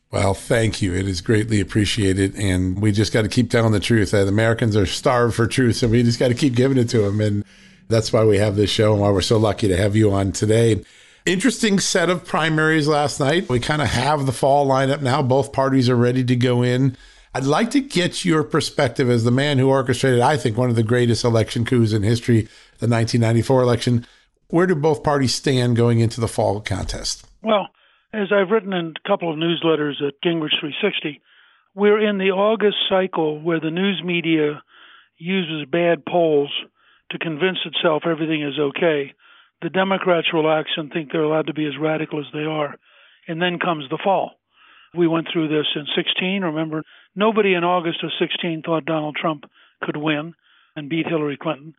Well, 0.09 0.33
thank 0.33 0.81
you. 0.81 0.93
It 0.93 1.07
is 1.07 1.19
greatly 1.19 1.59
appreciated. 1.59 2.35
And 2.35 2.81
we 2.81 2.91
just 2.91 3.11
got 3.11 3.23
to 3.23 3.27
keep 3.27 3.49
telling 3.49 3.73
the 3.73 3.79
truth. 3.79 4.11
That 4.11 4.27
Americans 4.27 4.75
are 4.77 4.85
starved 4.85 5.35
for 5.35 5.47
truth. 5.47 5.75
So 5.77 5.87
we 5.87 6.01
just 6.03 6.19
got 6.19 6.29
to 6.29 6.33
keep 6.33 6.55
giving 6.55 6.77
it 6.77 6.89
to 6.89 6.99
them. 6.99 7.19
And 7.19 7.43
that's 7.89 8.13
why 8.13 8.23
we 8.23 8.37
have 8.37 8.55
this 8.55 8.69
show 8.69 8.93
and 8.93 9.01
why 9.01 9.09
we're 9.09 9.21
so 9.21 9.37
lucky 9.37 9.67
to 9.67 9.77
have 9.77 9.95
you 9.95 10.11
on 10.11 10.31
today. 10.31 10.83
Interesting 11.25 11.79
set 11.79 12.09
of 12.09 12.23
primaries 12.23 12.87
last 12.87 13.19
night. 13.19 13.49
We 13.49 13.59
kind 13.59 13.81
of 13.81 13.89
have 13.89 14.25
the 14.25 14.31
fall 14.31 14.65
lineup 14.65 15.01
now. 15.01 15.21
Both 15.21 15.51
parties 15.51 15.89
are 15.89 15.95
ready 15.95 16.23
to 16.23 16.35
go 16.37 16.63
in. 16.63 16.95
I'd 17.37 17.45
like 17.45 17.69
to 17.71 17.81
get 17.81 18.25
your 18.25 18.43
perspective 18.43 19.11
as 19.11 19.23
the 19.23 19.29
man 19.29 19.59
who 19.59 19.69
orchestrated, 19.69 20.21
I 20.21 20.37
think, 20.37 20.57
one 20.57 20.71
of 20.71 20.75
the 20.75 20.81
greatest 20.81 21.23
election 21.23 21.65
coups 21.65 21.93
in 21.93 22.01
history, 22.01 22.41
the 22.79 22.87
1994 22.87 23.61
election. 23.61 24.07
Where 24.47 24.65
do 24.65 24.73
both 24.73 25.03
parties 25.03 25.35
stand 25.35 25.75
going 25.75 25.99
into 25.99 26.19
the 26.19 26.27
fall 26.27 26.59
contest? 26.61 27.27
Well, 27.43 27.67
as 28.11 28.29
I've 28.31 28.49
written 28.49 28.73
in 28.73 28.95
a 28.97 29.07
couple 29.07 29.31
of 29.31 29.37
newsletters 29.37 30.01
at 30.01 30.19
Gingrich 30.25 30.57
360, 30.59 31.21
we're 31.75 32.09
in 32.09 32.17
the 32.17 32.31
August 32.31 32.77
cycle 32.89 33.39
where 33.39 33.59
the 33.59 33.69
news 33.69 34.01
media 34.03 34.63
uses 35.19 35.69
bad 35.71 36.07
polls 36.07 36.49
to 37.11 37.19
convince 37.19 37.59
itself 37.65 38.01
everything 38.07 38.41
is 38.41 38.57
okay. 38.59 39.13
The 39.61 39.69
Democrats 39.69 40.33
relax 40.33 40.71
and 40.75 40.91
think 40.91 41.11
they're 41.11 41.21
allowed 41.21 41.45
to 41.47 41.53
be 41.53 41.67
as 41.67 41.77
radical 41.79 42.19
as 42.19 42.33
they 42.33 42.45
are. 42.45 42.77
And 43.27 43.39
then 43.39 43.59
comes 43.59 43.87
the 43.91 43.99
fall. 44.03 44.31
We 44.97 45.07
went 45.07 45.27
through 45.31 45.49
this 45.49 45.67
in 45.75 45.85
16. 45.95 46.41
Remember, 46.41 46.83
nobody 47.17 47.55
in 47.55 47.65
August 47.65 48.03
of 48.03 48.11
16 48.19 48.61
thought 48.61 48.85
Donald 48.85 49.17
Trump 49.19 49.43
could 49.83 49.97
win 49.97 50.33
and 50.75 50.89
beat 50.89 51.07
Hillary 51.07 51.37
Clinton. 51.41 51.75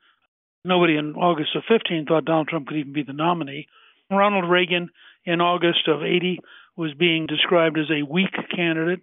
Nobody 0.64 0.96
in 0.96 1.14
August 1.14 1.56
of 1.56 1.62
15 1.68 2.04
thought 2.06 2.26
Donald 2.26 2.48
Trump 2.48 2.66
could 2.66 2.76
even 2.76 2.92
be 2.92 3.04
the 3.04 3.14
nominee. 3.14 3.68
Ronald 4.10 4.50
Reagan 4.50 4.90
in 5.24 5.40
August 5.40 5.86
of 5.86 6.02
80 6.02 6.40
was 6.76 6.92
being 6.94 7.26
described 7.26 7.78
as 7.78 7.90
a 7.90 8.02
weak 8.02 8.34
candidate 8.54 9.00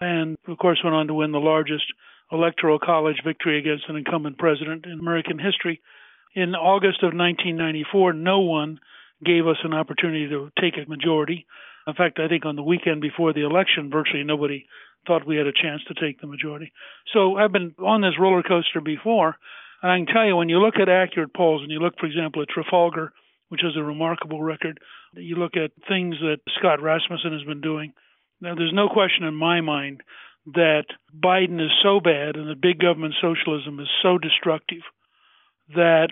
and, 0.00 0.36
of 0.46 0.58
course, 0.58 0.80
went 0.82 0.96
on 0.96 1.08
to 1.08 1.14
win 1.14 1.32
the 1.32 1.38
largest 1.38 1.84
electoral 2.30 2.78
college 2.78 3.20
victory 3.24 3.58
against 3.58 3.88
an 3.88 3.96
incumbent 3.96 4.38
president 4.38 4.86
in 4.86 4.98
American 4.98 5.38
history. 5.38 5.80
In 6.34 6.54
August 6.54 7.02
of 7.02 7.14
1994, 7.14 8.14
no 8.14 8.40
one 8.40 8.80
gave 9.24 9.46
us 9.46 9.58
an 9.64 9.74
opportunity 9.74 10.28
to 10.28 10.50
take 10.60 10.74
a 10.76 10.88
majority. 10.88 11.46
In 11.86 11.94
fact, 11.94 12.18
I 12.18 12.28
think 12.28 12.46
on 12.46 12.56
the 12.56 12.62
weekend 12.62 13.00
before 13.00 13.32
the 13.32 13.44
election, 13.44 13.90
virtually 13.90 14.24
nobody 14.24 14.66
thought 15.06 15.26
we 15.26 15.36
had 15.36 15.46
a 15.46 15.52
chance 15.52 15.82
to 15.88 15.94
take 15.94 16.20
the 16.20 16.26
majority. 16.26 16.72
So 17.12 17.36
I've 17.36 17.52
been 17.52 17.74
on 17.78 18.00
this 18.00 18.18
roller 18.18 18.42
coaster 18.42 18.80
before, 18.80 19.36
and 19.82 19.90
I 19.90 19.98
can 19.98 20.06
tell 20.06 20.26
you 20.26 20.36
when 20.36 20.48
you 20.48 20.58
look 20.58 20.76
at 20.80 20.88
accurate 20.88 21.34
polls, 21.34 21.62
and 21.62 21.70
you 21.70 21.78
look, 21.80 21.94
for 21.98 22.06
example, 22.06 22.42
at 22.42 22.48
Trafalgar, 22.48 23.12
which 23.48 23.64
is 23.64 23.76
a 23.76 23.82
remarkable 23.82 24.42
record, 24.42 24.80
you 25.14 25.36
look 25.36 25.56
at 25.56 25.72
things 25.88 26.16
that 26.20 26.38
Scott 26.58 26.80
Rasmussen 26.80 27.32
has 27.32 27.44
been 27.44 27.60
doing. 27.60 27.92
Now, 28.40 28.54
there's 28.54 28.72
no 28.72 28.88
question 28.88 29.24
in 29.24 29.34
my 29.34 29.60
mind 29.60 30.02
that 30.54 30.84
Biden 31.14 31.60
is 31.60 31.70
so 31.82 32.00
bad 32.00 32.36
and 32.36 32.48
that 32.48 32.60
big 32.60 32.80
government 32.80 33.14
socialism 33.20 33.78
is 33.78 33.88
so 34.02 34.18
destructive 34.18 34.82
that 35.74 36.08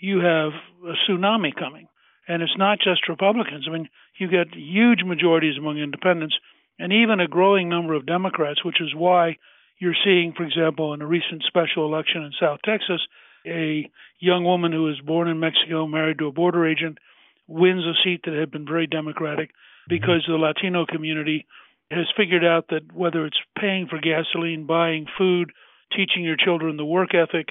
you 0.00 0.18
have 0.18 0.52
a 0.84 0.94
tsunami 1.06 1.54
coming. 1.54 1.88
And 2.26 2.42
it's 2.42 2.58
not 2.58 2.78
just 2.78 3.08
Republicans. 3.08 3.66
I 3.68 3.72
mean, 3.72 3.88
you 4.18 4.28
get 4.28 4.54
huge 4.54 5.02
majorities 5.04 5.56
among 5.58 5.78
independents 5.78 6.36
and 6.78 6.92
even 6.92 7.20
a 7.20 7.28
growing 7.28 7.68
number 7.68 7.94
of 7.94 8.06
Democrats, 8.06 8.64
which 8.64 8.80
is 8.80 8.94
why 8.94 9.36
you're 9.78 9.96
seeing, 10.04 10.32
for 10.36 10.44
example, 10.44 10.94
in 10.94 11.02
a 11.02 11.06
recent 11.06 11.42
special 11.46 11.84
election 11.84 12.22
in 12.22 12.32
South 12.40 12.60
Texas, 12.64 13.00
a 13.46 13.90
young 14.18 14.44
woman 14.44 14.72
who 14.72 14.84
was 14.84 15.00
born 15.00 15.28
in 15.28 15.40
Mexico, 15.40 15.86
married 15.86 16.18
to 16.18 16.26
a 16.26 16.32
border 16.32 16.66
agent, 16.66 16.98
wins 17.46 17.84
a 17.84 17.94
seat 18.04 18.22
that 18.24 18.34
had 18.34 18.50
been 18.50 18.66
very 18.66 18.86
Democratic 18.86 19.50
because 19.88 20.24
the 20.26 20.34
Latino 20.34 20.84
community 20.86 21.46
has 21.90 22.06
figured 22.16 22.44
out 22.44 22.66
that 22.68 22.92
whether 22.92 23.24
it's 23.24 23.38
paying 23.58 23.86
for 23.88 23.98
gasoline, 23.98 24.66
buying 24.66 25.06
food, 25.16 25.50
teaching 25.96 26.22
your 26.22 26.36
children 26.36 26.76
the 26.76 26.84
work 26.84 27.14
ethic, 27.14 27.48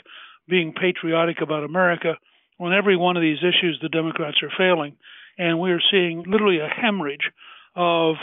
being 0.48 0.74
patriotic 0.74 1.42
about 1.42 1.64
America, 1.64 2.14
on 2.60 2.74
every 2.74 2.96
one 2.96 3.18
of 3.18 3.22
these 3.22 3.40
issues, 3.40 3.80
the 3.82 3.90
Democrats 3.90 4.38
are 4.44 4.52
failing. 4.58 4.96
And 5.38 5.60
we 5.60 5.72
are 5.72 5.82
seeing 5.92 6.24
literally 6.28 6.60
a 6.60 6.68
hemorrhage 6.68 7.32
of 7.76 8.16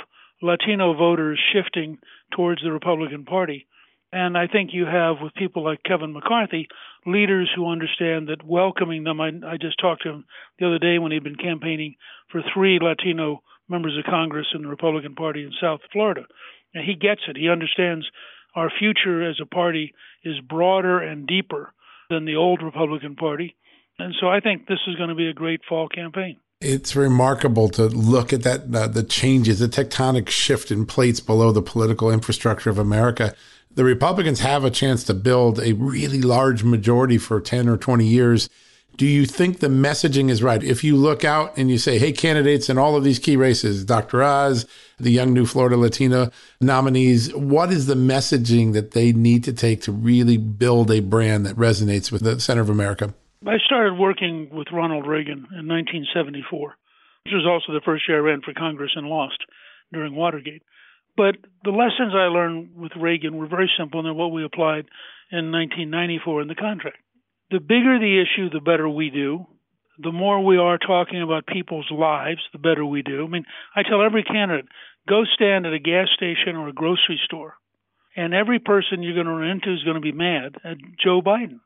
Latino 0.45 0.95
voters 0.95 1.41
shifting 1.53 1.99
towards 2.37 2.63
the 2.63 2.71
Republican 2.71 3.25
Party. 3.25 3.67
And 4.13 4.37
I 4.37 4.47
think 4.47 4.71
you 4.73 4.85
have, 4.85 5.17
with 5.21 5.35
people 5.35 5.65
like 5.65 5.83
Kevin 5.83 6.13
McCarthy, 6.13 6.69
leaders 7.07 7.51
who 7.57 7.67
understand 7.67 8.29
that 8.29 8.45
welcoming 8.45 9.05
them. 9.05 9.21
I, 9.21 9.29
I 9.47 9.57
just 9.61 9.81
talked 9.81 10.03
to 10.03 10.11
him 10.11 10.25
the 10.59 10.67
other 10.67 10.79
day 10.79 10.99
when 10.99 11.13
he'd 11.13 11.25
been 11.25 11.35
campaigning 11.35 11.97
for 12.31 12.43
three 12.53 12.79
Latino 12.81 13.43
members 13.69 13.97
of 13.99 14.05
Congress 14.05 14.47
in 14.55 14.63
the 14.63 14.69
Republican 14.69 15.15
Party 15.15 15.43
in 15.43 15.51
South 15.61 15.81
Florida. 15.91 16.23
And 16.75 16.85
he 16.85 16.95
gets 16.95 17.23
it. 17.27 17.37
He 17.37 17.49
understands 17.49 18.07
our 18.55 18.71
future 18.79 19.29
as 19.29 19.37
a 19.43 19.47
party 19.47 19.95
is 20.23 20.39
broader 20.41 21.01
and 21.01 21.27
deeper 21.27 21.73
than 22.11 22.27
the 22.27 22.37
old 22.37 22.63
Republican 22.63 23.17
Party. 23.17 23.57
And 23.99 24.15
so 24.21 24.29
I 24.29 24.41
think 24.41 24.67
this 24.67 24.81
is 24.87 24.97
going 24.97 25.09
to 25.09 25.15
be 25.15 25.29
a 25.29 25.35
great 25.35 25.63
fall 25.69 25.89
campaign. 25.89 26.39
It's 26.61 26.97
remarkable 26.97 27.69
to 27.71 27.85
look 27.87 28.33
at 28.33 28.43
that 28.43 28.75
uh, 28.75 28.87
the 28.87 29.03
changes, 29.03 29.59
the 29.59 29.69
tectonic 29.69 30.29
shift 30.29 30.71
in 30.71 30.87
plates 30.87 31.21
below 31.21 31.53
the 31.53 31.63
political 31.63 32.11
infrastructure 32.11 32.71
of 32.71 32.79
America. 32.79 33.35
The 33.75 33.85
Republicans 33.85 34.41
have 34.41 34.65
a 34.65 34.71
chance 34.71 35.05
to 35.05 35.15
build 35.15 35.59
a 35.59 35.73
really 35.73 36.23
large 36.23 36.63
majority 36.63 37.19
for 37.19 37.41
10 37.41 37.69
or 37.69 37.77
20 37.77 38.07
years 38.07 38.49
do 38.97 39.07
you 39.07 39.27
think 39.27 39.59
the 39.59 39.67
messaging 39.69 40.31
is 40.31 40.43
right? 40.43 40.63
If 40.63 40.85
you 40.85 40.97
look 40.97 41.25
out 41.25 41.57
and 41.57 41.69
you 41.71 41.79
say, 41.79 41.99
hey, 41.99 42.13
candidates 42.13 42.69
in 42.69 42.79
all 42.79 42.97
of 42.97 43.03
these 43.03 43.19
key 43.19 43.37
races, 43.37 43.85
Dr. 43.85 44.23
Oz, 44.23 44.67
the 44.99 45.11
young 45.11 45.33
new 45.33 45.47
Florida 45.47 45.77
Latina 45.77 46.31
nominees, 46.61 47.35
what 47.35 47.73
is 47.73 47.87
the 47.87 47.95
messaging 47.95 48.73
that 48.75 48.93
they 48.93 49.13
need 49.13 49.43
to 49.45 49.53
take 49.53 49.83
to 49.83 49.93
really 49.93 50.37
build 50.37 50.91
a 50.91 51.01
brand 51.01 51.45
that 51.47 51.57
resonates 51.57 52.13
with 52.13 52.23
the 52.23 52.39
center 52.39 52.61
of 52.61 52.71
America? 52.71 53.15
I 53.47 53.59
started 53.67 53.95
working 53.99 54.49
with 54.53 54.69
Ronald 54.73 55.07
Reagan 55.07 55.47
in 55.53 55.69
1974, 55.69 56.75
which 57.25 57.35
was 57.35 57.47
also 57.47 57.73
the 57.73 57.85
first 57.85 58.05
year 58.09 58.19
I 58.19 58.31
ran 58.31 58.41
for 58.43 58.55
Congress 58.55 58.93
and 58.97 59.07
lost 59.07 59.39
during 59.93 60.15
Watergate. 60.15 60.63
But 61.17 61.37
the 61.63 61.71
lessons 61.71 62.13
I 62.15 62.27
learned 62.27 62.75
with 62.75 62.93
Reagan 62.97 63.37
were 63.37 63.47
very 63.47 63.71
simple, 63.79 64.01
and 64.01 64.07
they're 64.07 64.15
what 64.15 64.33
we 64.33 64.45
applied 64.45 64.87
in 65.31 65.53
1994 65.53 66.43
in 66.43 66.49
the 66.49 66.55
contract 66.55 66.99
the 67.51 67.61
bigger 67.61 67.99
the 67.99 68.21
issue, 68.21 68.51
the 68.51 68.61
better 68.61 68.89
we 68.89 69.11
do. 69.11 69.47
The 69.99 70.13
more 70.13 70.45
we 70.45 70.57
are 70.57 70.79
talking 70.79 71.23
about 71.23 71.47
people's 71.47 71.89
lives, 71.91 72.41
the 72.53 72.59
better 72.59 72.85
we 72.85 73.03
do. 73.03 73.25
I 73.25 73.29
mean, 73.29 73.45
I 73.77 73.83
tell 73.83 74.03
every 74.03 74.25
candidate 74.25 74.67
go 75.09 75.23
stand 75.25 75.67
at 75.67 75.73
a 75.73 75.79
gas 75.79 76.09
station 76.17 76.57
or 76.57 76.69
a 76.69 76.73
grocery 76.73 77.21
store, 77.25 77.55
and 78.17 78.35
every 78.35 78.59
person 78.59 79.03
you're 79.03 79.15
going 79.15 79.27
to 79.27 79.33
run 79.33 79.51
into 79.51 79.73
is 79.73 79.85
going 79.85 79.95
to 79.95 80.01
be 80.01 80.11
mad 80.11 80.57
at 80.65 80.79
Joe 81.03 81.23
Biden. 81.23 81.61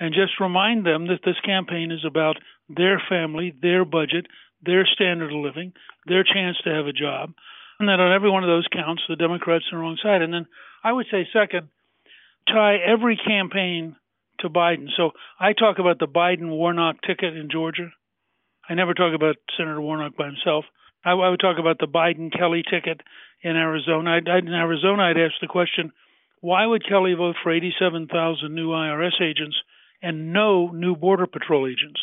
And 0.00 0.14
just 0.14 0.40
remind 0.40 0.86
them 0.86 1.08
that 1.08 1.20
this 1.24 1.38
campaign 1.44 1.92
is 1.92 2.04
about 2.06 2.36
their 2.68 3.00
family, 3.08 3.54
their 3.60 3.84
budget, 3.84 4.26
their 4.64 4.86
standard 4.86 5.32
of 5.32 5.38
living, 5.38 5.74
their 6.06 6.24
chance 6.24 6.56
to 6.64 6.70
have 6.70 6.86
a 6.86 6.92
job, 6.92 7.34
and 7.78 7.88
that 7.88 8.00
on 8.00 8.12
every 8.12 8.30
one 8.30 8.42
of 8.42 8.48
those 8.48 8.66
counts, 8.72 9.02
the 9.08 9.16
Democrats 9.16 9.66
are 9.70 9.76
on 9.76 9.80
the 9.80 9.82
wrong 9.82 9.98
side. 10.02 10.22
And 10.22 10.32
then 10.32 10.46
I 10.82 10.92
would 10.92 11.06
say, 11.10 11.28
second, 11.32 11.68
tie 12.48 12.76
every 12.76 13.16
campaign 13.16 13.96
to 14.40 14.48
Biden. 14.48 14.88
So 14.96 15.10
I 15.38 15.52
talk 15.52 15.78
about 15.78 15.98
the 15.98 16.08
Biden 16.08 16.48
Warnock 16.48 16.96
ticket 17.06 17.36
in 17.36 17.50
Georgia. 17.50 17.92
I 18.68 18.74
never 18.74 18.94
talk 18.94 19.14
about 19.14 19.36
Senator 19.56 19.80
Warnock 19.80 20.16
by 20.16 20.26
himself. 20.26 20.64
I, 21.04 21.12
I 21.12 21.28
would 21.28 21.40
talk 21.40 21.58
about 21.58 21.78
the 21.78 21.86
Biden 21.86 22.36
Kelly 22.36 22.62
ticket 22.62 23.00
in 23.42 23.56
Arizona. 23.56 24.16
I'd, 24.16 24.28
I'd, 24.28 24.46
in 24.46 24.52
Arizona, 24.52 25.04
I'd 25.04 25.18
ask 25.18 25.34
the 25.40 25.46
question 25.46 25.92
why 26.40 26.64
would 26.64 26.88
Kelly 26.88 27.12
vote 27.14 27.36
for 27.42 27.52
87,000 27.52 28.54
new 28.54 28.68
IRS 28.68 29.20
agents 29.20 29.56
and 30.02 30.32
no 30.32 30.68
new 30.68 30.96
Border 30.96 31.26
Patrol 31.26 31.66
agents? 31.66 32.00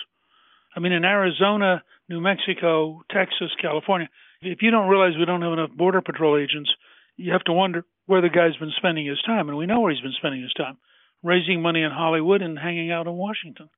I 0.76 0.80
mean, 0.80 0.92
in 0.92 1.06
Arizona, 1.06 1.84
New 2.10 2.22
Mexico, 2.22 3.02
Texas, 3.12 3.52
California, 3.62 4.10
if 4.42 4.62
you 4.62 4.72
don't 4.72 4.90
realize 4.90 5.18
we 5.18 5.26
don't 5.26 5.42
have 5.42 5.54
enough 5.54 5.72
Border 5.72 6.02
Patrol 6.02 6.38
agents, 6.38 6.72
you 7.16 7.32
have 7.32 7.44
to 7.46 7.54
wonder 7.54 7.84
where 8.06 8.22
the 8.22 8.30
guy's 8.30 8.56
been 8.58 8.72
spending 8.78 9.06
his 9.06 9.22
time. 9.26 9.50
And 9.50 9.58
we 9.58 9.66
know 9.66 9.80
where 9.80 9.92
he's 9.92 10.02
been 10.02 10.14
spending 10.18 10.42
his 10.42 10.54
time 10.54 10.78
raising 11.24 11.62
money 11.62 11.82
in 11.82 11.92
Hollywood 11.92 12.42
and 12.42 12.58
hanging 12.58 12.92
out 12.92 13.08
in 13.08 13.14
Washington. 13.14 13.70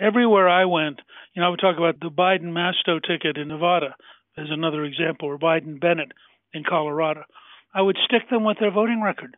Everywhere 0.00 0.48
I 0.48 0.64
went, 0.64 1.00
you 1.34 1.40
know, 1.40 1.46
I 1.46 1.50
would 1.50 1.60
talk 1.60 1.76
about 1.76 2.00
the 2.00 2.10
Biden 2.10 2.52
Masto 2.52 3.00
ticket 3.00 3.36
in 3.36 3.48
Nevada 3.48 3.94
as 4.36 4.46
another 4.50 4.84
example, 4.84 5.28
or 5.28 5.38
Biden 5.38 5.80
Bennet 5.80 6.12
in 6.52 6.62
Colorado. 6.68 7.24
I 7.74 7.82
would 7.82 7.96
stick 8.04 8.30
them 8.30 8.44
with 8.44 8.58
their 8.60 8.70
voting 8.70 9.02
record. 9.02 9.36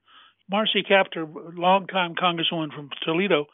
Marcy 0.51 0.83
Kaptur, 0.83 1.27
longtime 1.55 2.15
congresswoman 2.15 2.75
from 2.75 2.91
Toledo, 3.05 3.47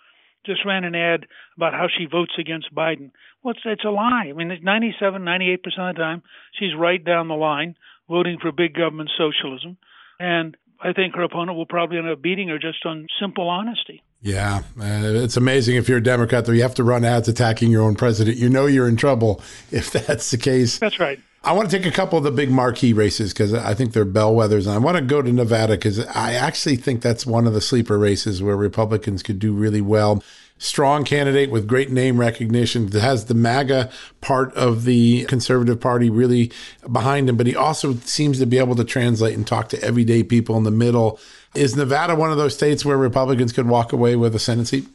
just 0.47 0.65
ran 0.65 0.85
an 0.85 0.95
ad 0.95 1.27
about 1.57 1.75
how 1.75 1.87
she 1.89 2.07
votes 2.07 2.33
against 2.39 2.75
Biden. 2.75 3.11
Well, 3.43 3.53
it's, 3.53 3.61
it's 3.65 3.85
a 3.85 3.91
lie. 3.91 4.29
I 4.31 4.33
mean, 4.33 4.57
97, 4.63 5.23
98% 5.23 5.55
of 5.55 5.97
the 5.97 6.01
time, 6.01 6.23
she's 6.59 6.75
right 6.79 7.03
down 7.05 7.29
the 7.29 7.35
line 7.35 7.77
voting 8.09 8.39
for 8.41 8.53
big 8.53 8.75
government 8.75 9.11
socialism. 9.17 9.77
And 10.19 10.57
I 10.81 10.93
think 10.93 11.15
her 11.15 11.23
opponent 11.23 11.57
will 11.57 11.67
probably 11.67 11.99
end 11.99 12.09
up 12.09 12.23
beating 12.23 12.49
her 12.49 12.59
just 12.59 12.85
on 12.85 13.07
simple 13.21 13.49
honesty. 13.49 14.03
Yeah, 14.23 14.63
uh, 14.81 15.23
it's 15.23 15.37
amazing 15.37 15.77
if 15.77 15.89
you're 15.89 15.99
a 15.99 16.03
Democrat, 16.03 16.47
though, 16.47 16.53
you 16.53 16.63
have 16.63 16.75
to 16.77 16.85
run 16.85 17.05
ads 17.05 17.29
attacking 17.29 17.71
your 17.71 17.83
own 17.83 17.95
president. 17.95 18.39
You 18.39 18.49
know 18.49 18.67
you're 18.67 18.89
in 18.89 18.97
trouble 18.97 19.41
if 19.71 19.91
that's 19.93 20.31
the 20.31 20.39
case. 20.39 20.79
That's 20.79 20.99
right. 20.99 21.21
I 21.45 21.53
want 21.53 21.71
to 21.71 21.79
take 21.79 21.87
a 21.87 21.95
couple 21.95 22.19
of 22.19 22.25
the 22.25 22.33
big 22.33 22.51
marquee 22.51 22.93
races 22.93 23.33
because 23.33 23.55
I 23.55 23.73
think 23.75 23.93
they're 23.93 24.05
bellwethers. 24.05 24.67
And 24.67 24.71
I 24.71 24.79
want 24.79 24.97
to 24.97 25.03
go 25.03 25.23
to 25.23 25.33
Nevada 25.33 25.75
because 25.75 26.05
I 26.07 26.33
actually 26.33 26.75
think 26.75 27.03
that's 27.03 27.25
one 27.25 27.47
of 27.47 27.55
the 27.55 27.61
sleeper 27.61 27.99
races 27.99 28.43
where 28.43 28.57
Republicans 28.57 29.23
could 29.23 29.39
do 29.39 29.53
really 29.53 29.81
well 29.81 30.25
strong 30.59 31.05
candidate 31.05 31.51
with 31.51 31.67
great 31.67 31.91
name 31.91 32.19
recognition 32.19 32.87
that 32.87 33.01
has 33.01 33.27
the 33.27 33.35
MAGA 33.35 33.91
part 34.21 34.53
of 34.55 34.85
the 34.85 35.25
conservative 35.25 35.81
party 35.81 36.09
really 36.11 36.51
behind 36.91 37.29
him, 37.29 37.37
but 37.37 37.47
he 37.47 37.55
also 37.55 37.95
seems 37.95 38.39
to 38.39 38.47
be 38.47 38.59
able 38.59 38.75
to 38.77 38.85
translate 38.85 39.35
and 39.35 39.47
talk 39.47 39.69
to 39.69 39.83
everyday 39.83 40.23
people 40.23 40.57
in 40.57 40.65
the 40.65 40.71
middle. 40.71 41.21
Is 41.55 41.77
Nevada 41.77 42.15
one 42.15 42.31
of 42.31 42.39
those 42.39 42.55
states 42.55 42.85
where 42.85 42.97
Republicans 42.97 43.53
could 43.53 43.69
walk 43.69 43.93
away 43.93 44.17
with 44.17 44.35
a 44.35 44.39
Senate 44.39 44.69
seat? 44.69 44.87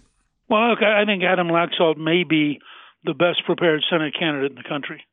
Well, 0.49 0.69
look, 0.69 0.83
I 0.83 1.05
think 1.05 1.23
Adam 1.23 1.47
Laxalt 1.47 1.97
may 1.97 2.23
be 2.23 2.59
the 3.03 3.13
best 3.13 3.45
prepared 3.45 3.81
Senate 3.89 4.13
candidate 4.17 4.51
in 4.51 4.57
the 4.57 4.67
country. 4.67 5.03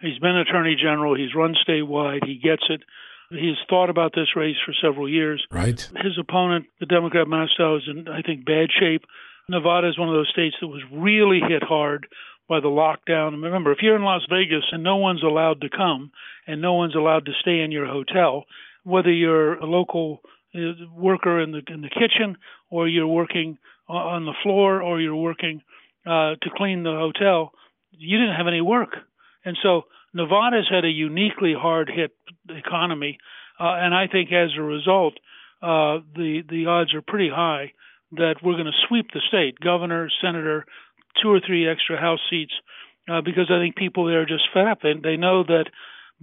He's 0.00 0.18
been 0.18 0.36
Attorney 0.36 0.76
General, 0.80 1.16
he's 1.16 1.34
run 1.34 1.54
statewide, 1.66 2.24
he 2.24 2.38
gets 2.42 2.62
it. 2.68 2.82
He's 3.30 3.56
thought 3.68 3.90
about 3.90 4.12
this 4.14 4.36
race 4.36 4.56
for 4.64 4.72
several 4.80 5.08
years. 5.08 5.44
Right. 5.50 5.80
His 5.80 6.16
opponent, 6.20 6.66
the 6.78 6.86
Democrat 6.86 7.26
Masto, 7.26 7.78
is 7.78 7.82
in, 7.88 8.06
I 8.08 8.22
think, 8.22 8.44
bad 8.44 8.68
shape. 8.78 9.02
Nevada 9.48 9.88
is 9.88 9.98
one 9.98 10.08
of 10.08 10.14
those 10.14 10.30
states 10.32 10.56
that 10.60 10.66
was 10.66 10.82
really 10.92 11.40
hit 11.40 11.62
hard 11.62 12.08
by 12.48 12.58
the 12.58 12.66
lockdown. 12.66 13.42
Remember, 13.42 13.70
if 13.70 13.78
you're 13.80 13.94
in 13.94 14.02
Las 14.02 14.22
Vegas 14.28 14.64
and 14.72 14.82
no 14.82 14.96
one's 14.96 15.22
allowed 15.22 15.60
to 15.60 15.68
come 15.70 16.10
and 16.46 16.60
no 16.60 16.74
one's 16.74 16.96
allowed 16.96 17.26
to 17.26 17.32
stay 17.40 17.60
in 17.60 17.70
your 17.70 17.86
hotel, 17.86 18.44
whether 18.82 19.12
you're 19.12 19.54
a 19.54 19.64
local 19.64 20.20
uh, 20.54 20.58
worker 20.92 21.40
in 21.40 21.52
the 21.52 21.62
in 21.68 21.80
the 21.80 21.88
kitchen 21.88 22.36
or 22.70 22.88
you're 22.88 23.06
working 23.06 23.58
on 23.88 24.24
the 24.24 24.34
floor 24.42 24.82
or 24.82 25.00
you're 25.00 25.14
working 25.14 25.62
uh, 26.04 26.34
to 26.42 26.50
clean 26.56 26.82
the 26.82 26.90
hotel, 26.90 27.52
you 27.92 28.18
didn't 28.18 28.34
have 28.34 28.48
any 28.48 28.60
work. 28.60 28.96
And 29.44 29.56
so 29.62 29.82
Nevada's 30.12 30.66
had 30.68 30.84
a 30.84 30.88
uniquely 30.88 31.54
hard 31.56 31.88
hit 31.88 32.10
economy, 32.48 33.18
uh, 33.60 33.74
and 33.78 33.94
I 33.94 34.08
think 34.08 34.32
as 34.32 34.50
a 34.58 34.62
result, 34.62 35.14
uh, 35.62 36.02
the 36.16 36.42
the 36.48 36.66
odds 36.66 36.94
are 36.94 37.02
pretty 37.02 37.30
high 37.30 37.72
that 38.12 38.36
we're 38.42 38.54
going 38.54 38.66
to 38.66 38.86
sweep 38.88 39.06
the 39.12 39.20
state, 39.28 39.58
governor, 39.60 40.08
senator, 40.22 40.64
two 41.22 41.30
or 41.30 41.40
three 41.44 41.68
extra 41.68 41.98
House 41.98 42.20
seats, 42.30 42.52
uh, 43.08 43.20
because 43.20 43.50
I 43.50 43.58
think 43.58 43.76
people 43.76 44.06
there 44.06 44.22
are 44.22 44.26
just 44.26 44.48
fed 44.52 44.66
up 44.66 44.78
and 44.82 45.02
they 45.02 45.16
know 45.16 45.42
that 45.44 45.66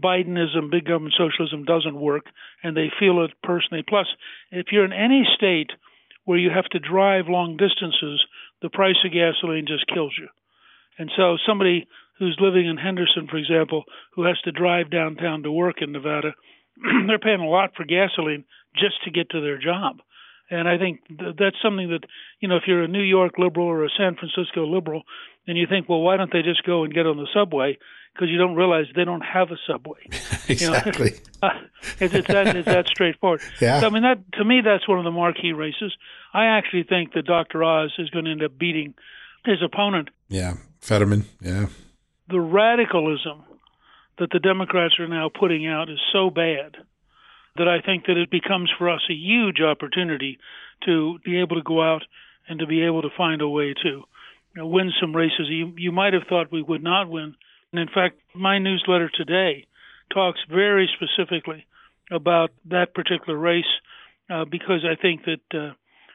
Bidenism, 0.01 0.71
big 0.71 0.85
government 0.85 1.13
socialism 1.17 1.65
doesn't 1.65 1.99
work, 1.99 2.25
and 2.63 2.75
they 2.75 2.91
feel 2.99 3.23
it 3.23 3.31
personally. 3.43 3.83
Plus, 3.87 4.07
if 4.51 4.67
you're 4.71 4.85
in 4.85 4.93
any 4.93 5.23
state 5.35 5.69
where 6.25 6.37
you 6.37 6.49
have 6.49 6.65
to 6.71 6.79
drive 6.79 7.25
long 7.27 7.57
distances, 7.57 8.23
the 8.61 8.69
price 8.69 8.95
of 9.05 9.11
gasoline 9.11 9.65
just 9.67 9.85
kills 9.93 10.13
you. 10.17 10.27
And 10.97 11.11
so, 11.15 11.37
somebody 11.45 11.87
who's 12.17 12.37
living 12.39 12.67
in 12.67 12.77
Henderson, 12.77 13.27
for 13.29 13.37
example, 13.37 13.83
who 14.15 14.23
has 14.23 14.39
to 14.41 14.51
drive 14.51 14.89
downtown 14.89 15.43
to 15.43 15.51
work 15.51 15.81
in 15.81 15.91
Nevada, 15.91 16.33
they're 17.07 17.19
paying 17.19 17.41
a 17.41 17.49
lot 17.49 17.75
for 17.75 17.85
gasoline 17.85 18.45
just 18.75 19.03
to 19.03 19.11
get 19.11 19.29
to 19.31 19.41
their 19.41 19.59
job. 19.59 19.97
And 20.53 20.67
I 20.67 20.77
think 20.77 21.01
th- 21.07 21.35
that's 21.37 21.55
something 21.63 21.89
that, 21.89 22.01
you 22.39 22.47
know, 22.47 22.57
if 22.57 22.63
you're 22.67 22.83
a 22.83 22.87
New 22.87 23.01
York 23.01 23.39
liberal 23.39 23.65
or 23.65 23.83
a 23.83 23.89
San 23.97 24.15
Francisco 24.15 24.67
liberal, 24.67 25.01
then 25.47 25.55
you 25.55 25.65
think, 25.67 25.89
well, 25.89 26.01
why 26.01 26.15
don't 26.15 26.31
they 26.31 26.43
just 26.43 26.63
go 26.63 26.83
and 26.83 26.93
get 26.93 27.07
on 27.07 27.17
the 27.17 27.27
subway? 27.33 27.77
Because 28.13 28.29
you 28.29 28.37
don't 28.37 28.53
realize 28.53 28.85
they 28.95 29.03
don't 29.03 29.21
have 29.21 29.49
a 29.49 29.57
subway. 29.67 29.99
exactly. 30.47 31.13
You 31.43 31.49
know? 31.49 31.59
it's, 31.99 32.13
it's, 32.13 32.27
that, 32.27 32.55
it's 32.55 32.67
that 32.67 32.87
straightforward. 32.87 33.41
Yeah. 33.59 33.81
So, 33.81 33.87
I 33.87 33.89
mean, 33.89 34.03
that 34.03 34.19
to 34.33 34.45
me, 34.45 34.61
that's 34.63 34.87
one 34.87 34.99
of 34.99 35.03
the 35.03 35.11
marquee 35.11 35.51
races. 35.51 35.93
I 36.33 36.45
actually 36.45 36.83
think 36.83 37.13
that 37.13 37.25
Dr. 37.25 37.63
Oz 37.63 37.91
is 37.97 38.09
going 38.11 38.25
to 38.25 38.31
end 38.31 38.43
up 38.43 38.57
beating 38.57 38.93
his 39.43 39.57
opponent. 39.61 40.09
Yeah, 40.29 40.53
Fetterman. 40.79 41.25
Yeah. 41.41 41.65
The 42.29 42.39
radicalism 42.39 43.43
that 44.19 44.29
the 44.31 44.39
Democrats 44.39 44.95
are 44.99 45.07
now 45.07 45.29
putting 45.37 45.67
out 45.67 45.89
is 45.89 45.99
so 46.13 46.29
bad 46.29 46.77
that 47.57 47.67
I 47.67 47.81
think 47.85 48.05
that 48.07 48.17
it 48.17 48.31
becomes 48.31 48.71
for 48.77 48.89
us 48.89 49.01
a 49.09 49.13
huge 49.13 49.61
opportunity 49.61 50.39
to 50.85 51.19
be 51.23 51.39
able 51.39 51.55
to 51.57 51.63
go 51.63 51.81
out 51.81 52.03
and 52.47 52.59
to 52.59 52.67
be 52.67 52.83
able 52.83 53.01
to 53.03 53.09
find 53.15 53.41
a 53.41 53.47
way 53.47 53.73
to 53.73 53.89
you 53.89 54.05
know, 54.55 54.67
win 54.67 54.91
some 54.99 55.15
races 55.15 55.47
you 55.49 55.73
you 55.77 55.91
might 55.91 56.13
have 56.13 56.23
thought 56.27 56.51
we 56.51 56.61
would 56.61 56.83
not 56.83 57.09
win. 57.09 57.35
And 57.71 57.81
in 57.81 57.87
fact, 57.87 58.19
my 58.35 58.59
newsletter 58.59 59.09
today 59.09 59.67
talks 60.13 60.39
very 60.49 60.89
specifically 60.95 61.65
about 62.11 62.51
that 62.69 62.93
particular 62.93 63.37
race 63.37 63.65
uh, 64.29 64.45
because 64.45 64.85
I 64.85 64.99
think 65.01 65.21
that 65.25 65.57
uh, 65.57 65.73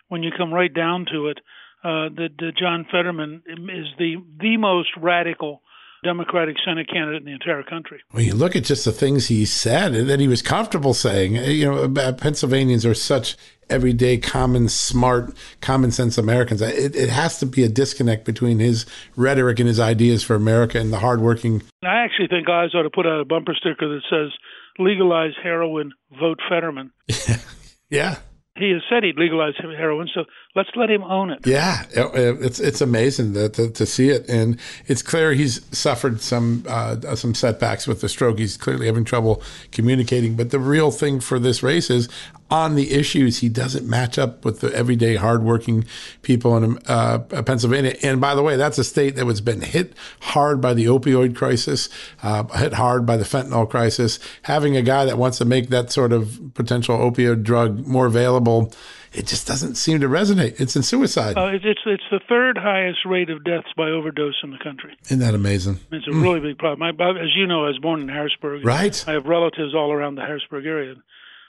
when 0.09 0.23
you 0.23 0.31
come 0.37 0.53
right 0.53 0.73
down 0.73 1.07
to 1.13 1.29
it, 1.29 1.39
uh, 1.85 2.09
that, 2.17 2.53
John 2.59 2.87
Fetterman 2.91 3.43
is 3.47 3.87
the 3.99 4.17
the 4.41 4.57
most 4.57 4.91
radical 5.01 5.63
Democratic 6.05 6.57
Senate 6.65 6.89
candidate 6.89 7.23
in 7.23 7.27
the 7.27 7.33
entire 7.33 7.63
country. 7.63 8.01
When 8.11 8.25
you 8.25 8.35
look 8.35 8.55
at 8.57 8.65
just 8.65 8.85
the 8.85 8.93
things 8.93 9.27
he 9.27 9.45
said 9.45 9.95
that 9.95 10.21
he 10.21 10.29
was 10.29 10.43
comfortable 10.43 10.95
saying, 10.95 11.37
eh, 11.37 11.51
you 11.51 11.65
know, 11.67 11.85
uh, 11.85 12.13
Pennsylvanians 12.13 12.87
are 12.87 12.95
such 12.95 13.37
everyday, 13.71 14.17
common, 14.17 14.69
smart, 14.69 15.37
common 15.61 15.91
sense 15.91 16.17
Americans. 16.17 16.63
It, 16.63 16.97
it 16.97 17.09
has 17.09 17.39
to 17.41 17.47
be 17.47 17.65
a 17.65 17.69
disconnect 17.69 18.25
between 18.25 18.59
his 18.59 18.87
rhetoric 19.17 19.59
and 19.59 19.69
his 19.69 19.81
ideas 19.81 20.23
for 20.23 20.35
America 20.35 20.79
and 20.79 20.93
the 20.93 21.01
hardworking. 21.01 21.63
I 21.83 22.05
actually 22.05 22.29
think 22.29 22.47
guys 22.47 22.75
ought 22.75 22.83
to 22.83 22.91
put 22.91 23.07
out 23.07 23.21
a 23.21 23.25
bumper 23.25 23.55
sticker 23.55 23.89
that 23.89 24.03
says, 24.09 24.33
legalize 24.79 25.33
heroin, 25.43 25.93
vote 26.19 26.39
Fetterman. 26.49 26.93
yeah 27.91 28.19
he 28.59 28.71
has 28.71 28.83
said 28.91 29.05
he'd 29.05 29.19
legalize 29.19 29.55
heroin, 29.57 30.09
so 30.13 30.25
let's 30.55 30.71
let 30.77 30.91
him 30.91 31.03
own 31.05 31.31
it. 31.31 31.47
Yeah, 31.47 31.85
it's 31.93 32.61
it's 32.61 32.81
amazing 32.81 33.35
to, 33.35 33.49
to, 33.51 33.71
to 33.71 33.87
see 33.87 34.11
it, 34.11 34.29
and 34.29 34.59
it's 34.87 35.03
clear 35.03 35.33
he's 35.33 35.65
suffered 35.77 36.21
some 36.21 36.65
uh, 36.69 37.15
some 37.15 37.35
setbacks 37.35 37.87
with 37.87 38.01
the 38.01 38.09
stroke. 38.09 38.39
He's 38.39 38.57
clearly 38.57 38.87
having 38.87 39.05
trouble 39.05 39.43
communicating. 39.73 40.37
But 40.37 40.51
the 40.51 40.59
real 40.59 40.91
thing 40.91 41.21
for 41.21 41.39
this 41.39 41.63
race 41.63 41.91
is 41.91 42.09
on 42.51 42.77
the 42.77 42.93
issues, 42.93 43.41
he 43.41 43.49
doesn't 43.49 43.87
match 43.87 44.19
up 44.19 44.45
with 44.45 44.61
the 44.61 44.75
everyday 44.75 45.17
hardworking 45.17 45.85
people 46.23 46.57
in 46.57 46.79
uh, 46.87 47.19
Pennsylvania. 47.19 47.95
And 48.03 48.21
by 48.21 48.35
the 48.35 48.43
way, 48.43 48.57
that's 48.57 48.79
a 48.79 48.85
state 48.85 49.17
that 49.17 49.27
was 49.27 49.41
been 49.43 49.61
hit 49.61 49.93
hard 50.21 50.61
by 50.61 50.73
the 50.73 50.87
opioid 50.87 51.37
crisis, 51.37 51.91
uh, 52.23 52.45
hit 52.59 52.75
hard 52.75 53.05
by 53.05 53.19
the 53.19 53.25
fentanyl 53.25 53.69
crisis. 53.69 54.19
Having 54.43 54.77
a 54.77 54.83
guy 54.83 55.05
that 55.05 55.19
wants 55.19 55.39
to 55.39 55.45
make 55.45 55.69
that 55.69 55.93
sort 55.93 56.13
of 56.13 56.41
potential 56.55 56.97
opioid 56.97 57.43
drug 57.43 57.87
more 57.87 58.07
available, 58.07 58.73
it 59.13 59.27
just 59.27 59.47
doesn't 59.47 59.77
seem 59.77 60.01
to 60.01 60.09
resonate. 60.09 60.61
It's 60.61 60.77
in 60.77 60.83
suicide. 60.83 61.37
Uh, 61.37 61.51
it's 61.53 61.81
it's 61.87 62.03
the 62.11 62.21
third 62.29 62.59
highest 62.59 63.01
rate 63.07 63.31
of 63.31 63.45
deaths 63.45 63.69
by 63.77 63.91
overdose 63.91 64.37
in 64.43 64.51
the 64.51 64.59
country. 64.63 64.97
Isn't 65.07 65.21
that 65.21 65.35
amazing? 65.35 65.81
It's 65.93 66.07
a 66.07 66.11
mm. 66.11 66.23
really 66.23 66.41
big 66.41 66.59
problem. 66.59 66.83
I, 66.83 67.11
as 67.11 67.35
you 67.37 67.47
know, 67.47 67.65
I 67.65 67.69
was 67.69 67.79
born 67.79 68.01
in 68.01 68.09
Harrisburg. 68.09 68.65
Right. 68.65 69.05
I 69.07 69.13
have 69.13 69.27
relatives 69.27 69.75
all 69.75 69.93
around 69.93 70.17
the 70.17 70.23
Harrisburg 70.23 70.67
area. 70.67 70.95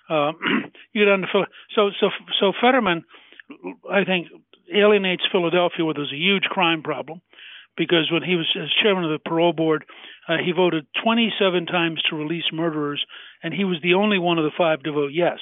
Uh, 0.10 0.32
you 0.94 1.12
under 1.12 1.28
so 1.76 1.90
so 2.00 2.10
so 2.40 2.54
Fetterman, 2.62 3.04
I 3.90 4.04
think 4.06 4.28
alienates 4.74 5.24
Philadelphia, 5.32 5.86
where 5.86 5.94
there's 5.94 6.14
a 6.14 6.18
huge 6.18 6.44
crime 6.44 6.84
problem, 6.84 7.22
because 7.78 8.10
when 8.12 8.24
he 8.24 8.36
was 8.36 8.48
as 8.60 8.70
chairman 8.82 9.06
of 9.06 9.12
the 9.12 9.30
parole 9.30 9.54
board, 9.54 9.86
uh, 10.28 10.38
he 10.44 10.52
voted 10.52 10.86
27 11.04 11.66
times 11.66 12.02
to 12.10 12.16
release 12.16 12.44
murderers, 12.54 13.04
and 13.44 13.54
he 13.54 13.64
was 13.64 13.78
the 13.82 13.96
only 13.96 14.20
one 14.20 14.38
of 14.38 14.44
the 14.44 14.52
five 14.58 14.84
to 14.84 14.92
vote 14.92 15.12
yes. 15.14 15.40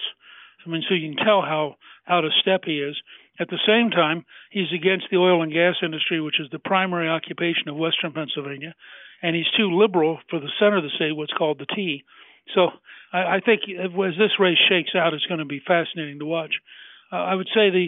I 0.68 0.72
mean, 0.72 0.84
so 0.88 0.94
you 0.96 1.14
can 1.14 1.26
tell 1.26 1.42
how 1.42 1.76
out 2.08 2.26
of 2.26 2.32
step 2.42 2.62
he 2.66 2.80
is. 2.80 2.96
At 3.40 3.50
the 3.50 3.60
same 3.68 3.92
time, 3.92 4.26
he's 4.50 4.74
against 4.74 5.06
the 5.12 5.18
oil 5.18 5.44
and 5.44 5.54
gas 5.54 5.76
industry, 5.84 6.20
which 6.20 6.40
is 6.40 6.50
the 6.52 6.60
primary 6.60 7.08
occupation 7.08 7.70
of 7.70 7.76
Western 7.76 8.12
Pennsylvania, 8.12 8.74
and 9.22 9.36
he's 9.36 9.50
too 9.56 9.78
liberal 9.78 10.20
for 10.30 10.40
the 10.40 10.50
center 10.60 10.78
of 10.78 10.84
the 10.84 10.90
state, 10.96 11.16
what's 11.16 11.34
called 11.34 11.60
the 11.60 11.68
T. 11.76 12.04
So 12.56 12.70
I, 13.14 13.38
I 13.38 13.40
think 13.46 13.62
as 13.70 13.92
this 14.18 14.40
race 14.40 14.58
shakes 14.70 14.92
out, 14.96 15.14
it's 15.14 15.26
going 15.26 15.40
to 15.40 15.46
be 15.46 15.62
fascinating 15.66 16.20
to 16.20 16.26
watch. 16.26 16.56
Uh, 17.12 17.18
I 17.18 17.36
would 17.36 17.48
say 17.54 17.70
the 17.70 17.88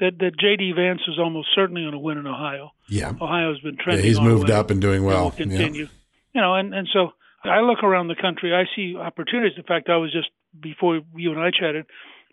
that 0.00 0.18
that 0.18 0.38
J.D. 0.38 0.72
Vance 0.76 1.02
is 1.08 1.18
almost 1.18 1.48
certainly 1.54 1.82
going 1.82 1.92
to 1.92 1.98
win 1.98 2.18
in 2.18 2.26
Ohio. 2.26 2.72
Yeah, 2.88 3.12
Ohio's 3.20 3.60
been 3.60 3.76
trending. 3.76 4.04
Yeah, 4.04 4.08
he's 4.08 4.20
moved 4.20 4.50
up 4.50 4.70
and 4.70 4.80
doing 4.80 5.04
well. 5.04 5.32
And 5.38 5.50
will 5.50 5.56
continue. 5.56 5.82
Yeah. 5.84 5.88
You 6.34 6.40
know, 6.40 6.54
and 6.54 6.74
and 6.74 6.88
so 6.92 7.12
I 7.44 7.60
look 7.60 7.82
around 7.82 8.08
the 8.08 8.16
country. 8.20 8.54
I 8.54 8.64
see 8.76 8.96
opportunities. 8.96 9.56
In 9.56 9.64
fact, 9.64 9.88
I 9.88 9.96
was 9.96 10.12
just 10.12 10.28
before 10.58 11.00
you 11.16 11.32
and 11.32 11.40
I 11.40 11.50
chatted 11.50 11.86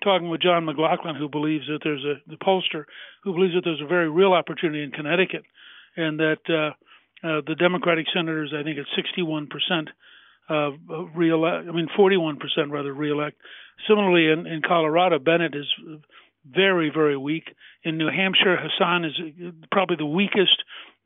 talking 0.03 0.29
with 0.29 0.41
John 0.41 0.65
McLaughlin, 0.65 1.15
who 1.15 1.29
believes 1.29 1.65
that 1.67 1.79
there's 1.83 2.03
a 2.03 2.15
the 2.29 2.37
pollster 2.37 2.85
who 3.23 3.33
believes 3.33 3.53
that 3.55 3.61
there's 3.63 3.81
a 3.81 3.87
very 3.87 4.09
real 4.09 4.33
opportunity 4.33 4.83
in 4.83 4.91
Connecticut, 4.91 5.43
and 5.95 6.19
that 6.19 6.41
uh, 6.49 7.27
uh, 7.27 7.41
the 7.45 7.55
Democratic 7.55 8.05
senators, 8.13 8.53
I 8.57 8.63
think 8.63 8.77
it's 8.77 8.89
61 8.95 9.47
percent 9.47 9.89
uh, 10.49 10.71
reelect. 11.15 11.67
I 11.67 11.71
mean, 11.71 11.87
41% 11.97 12.37
rather 12.69 12.93
reelect. 12.93 13.37
Similarly, 13.87 14.31
in, 14.31 14.47
in 14.47 14.61
Colorado, 14.65 15.19
Bennet 15.19 15.53
is 15.55 15.65
very, 16.49 16.89
very 16.93 17.17
weak. 17.17 17.43
In 17.83 17.97
New 17.97 18.09
Hampshire, 18.09 18.57
Hassan 18.57 19.05
is 19.05 19.13
probably 19.71 19.97
the 19.97 20.05
weakest 20.05 20.63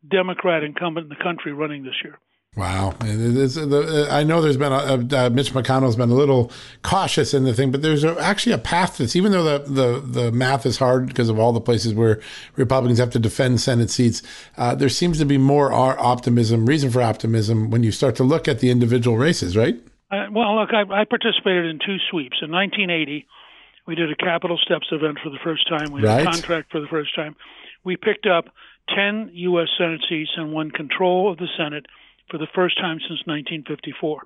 Democrat 0.10 0.64
incumbent 0.64 1.06
in 1.06 1.10
the 1.10 1.24
country 1.24 1.54
running 1.54 1.84
this 1.84 1.96
year. 2.04 2.18
Wow, 2.58 2.94
I 3.00 4.26
know 4.26 4.42
there's 4.42 4.58
been 4.58 4.74
a, 4.74 4.76
a, 4.76 5.26
uh, 5.26 5.30
Mitch 5.30 5.54
McConnell's 5.54 5.96
been 5.96 6.10
a 6.10 6.14
little 6.14 6.52
cautious 6.82 7.34
in 7.34 7.46
the 7.46 7.54
thing, 7.54 7.72
but 7.72 7.82
there's 7.82 8.04
a, 8.04 8.20
actually 8.20 8.52
a 8.52 8.58
path 8.58 8.98
that's 8.98 9.16
even 9.16 9.32
though 9.32 9.58
the, 9.58 9.72
the 9.72 10.00
the 10.02 10.32
math 10.34 10.66
is 10.66 10.78
hard 10.78 11.08
because 11.08 11.30
of 11.30 11.40
all 11.40 11.54
the 11.54 11.62
places 11.62 11.94
where 11.94 12.20
Republicans 12.58 13.00
have 13.00 13.10
to 13.12 13.20
defend 13.20 13.62
Senate 13.62 13.90
seats, 13.90 14.22
uh, 14.58 14.76
there 14.76 14.90
seems 14.90 15.18
to 15.20 15.24
be 15.24 15.38
more 15.38 15.72
optimism, 15.72 16.66
reason 16.66 16.92
for 16.92 17.02
optimism 17.02 17.70
when 17.70 17.84
you 17.84 17.92
start 17.92 18.18
to 18.18 18.24
look 18.26 18.50
at 18.50 18.60
the 18.60 18.70
individual 18.70 19.18
races, 19.18 19.56
right? 19.56 19.76
Uh, 20.12 20.26
well, 20.34 20.60
look, 20.60 20.72
I, 20.74 20.82
I, 20.82 21.06
participated 21.06 21.68
in 21.68 21.80
two 21.80 22.00
sweeps 22.10 22.40
in 22.42 22.52
1980. 22.52 23.28
We 23.88 23.96
did 23.96 24.12
a 24.12 24.16
Capitol 24.18 24.60
Steps 24.62 24.88
event 24.92 25.20
for 25.24 25.30
the 25.30 25.40
first 25.42 25.70
time. 25.70 25.94
We 25.94 26.02
had 26.02 26.20
a 26.20 26.26
contract 26.26 26.70
for 26.70 26.82
the 26.82 26.88
first 26.88 27.16
time. 27.16 27.38
We 27.86 27.96
picked 27.96 28.28
up 28.28 28.50
10 28.94 29.32
U.S. 29.34 29.70
Senate 29.78 30.02
seats 30.10 30.32
and 30.36 30.52
won 30.52 30.70
control 30.70 31.32
of 31.32 31.38
the 31.38 31.48
Senate 31.58 31.86
for 32.32 32.38
the 32.38 32.48
first 32.56 32.78
time 32.78 32.98
since 33.00 33.20
1954. 33.28 34.24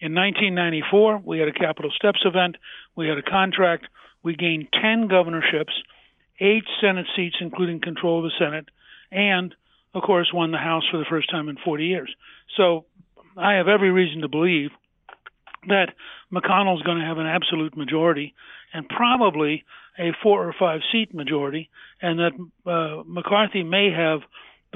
In 0.00 0.14
1994, 0.14 1.22
we 1.24 1.38
had 1.38 1.48
a 1.48 1.52
Capitol 1.52 1.90
Steps 1.94 2.20
event, 2.24 2.56
we 2.96 3.08
had 3.08 3.18
a 3.18 3.22
contract, 3.22 3.86
we 4.22 4.34
gained 4.34 4.68
10 4.72 5.08
governorships, 5.08 5.72
eight 6.40 6.64
Senate 6.80 7.06
seats, 7.14 7.36
including 7.40 7.80
control 7.80 8.18
of 8.18 8.24
the 8.24 8.36
Senate, 8.38 8.68
and, 9.12 9.54
of 9.94 10.02
course, 10.02 10.30
won 10.34 10.50
the 10.50 10.58
House 10.58 10.84
for 10.90 10.98
the 10.98 11.06
first 11.08 11.30
time 11.30 11.48
in 11.48 11.56
40 11.64 11.86
years. 11.86 12.14
So 12.56 12.86
I 13.36 13.54
have 13.54 13.68
every 13.68 13.90
reason 13.90 14.22
to 14.22 14.28
believe 14.28 14.70
that 15.68 15.94
McConnell's 16.32 16.82
going 16.82 16.98
to 16.98 17.04
have 17.04 17.18
an 17.18 17.26
absolute 17.26 17.76
majority 17.76 18.34
and 18.72 18.88
probably 18.88 19.64
a 19.98 20.12
four 20.22 20.46
or 20.46 20.54
five 20.58 20.80
seat 20.92 21.14
majority, 21.14 21.70
and 22.02 22.18
that 22.18 22.70
uh, 22.70 23.02
McCarthy 23.06 23.62
may 23.62 23.90
have 23.90 24.20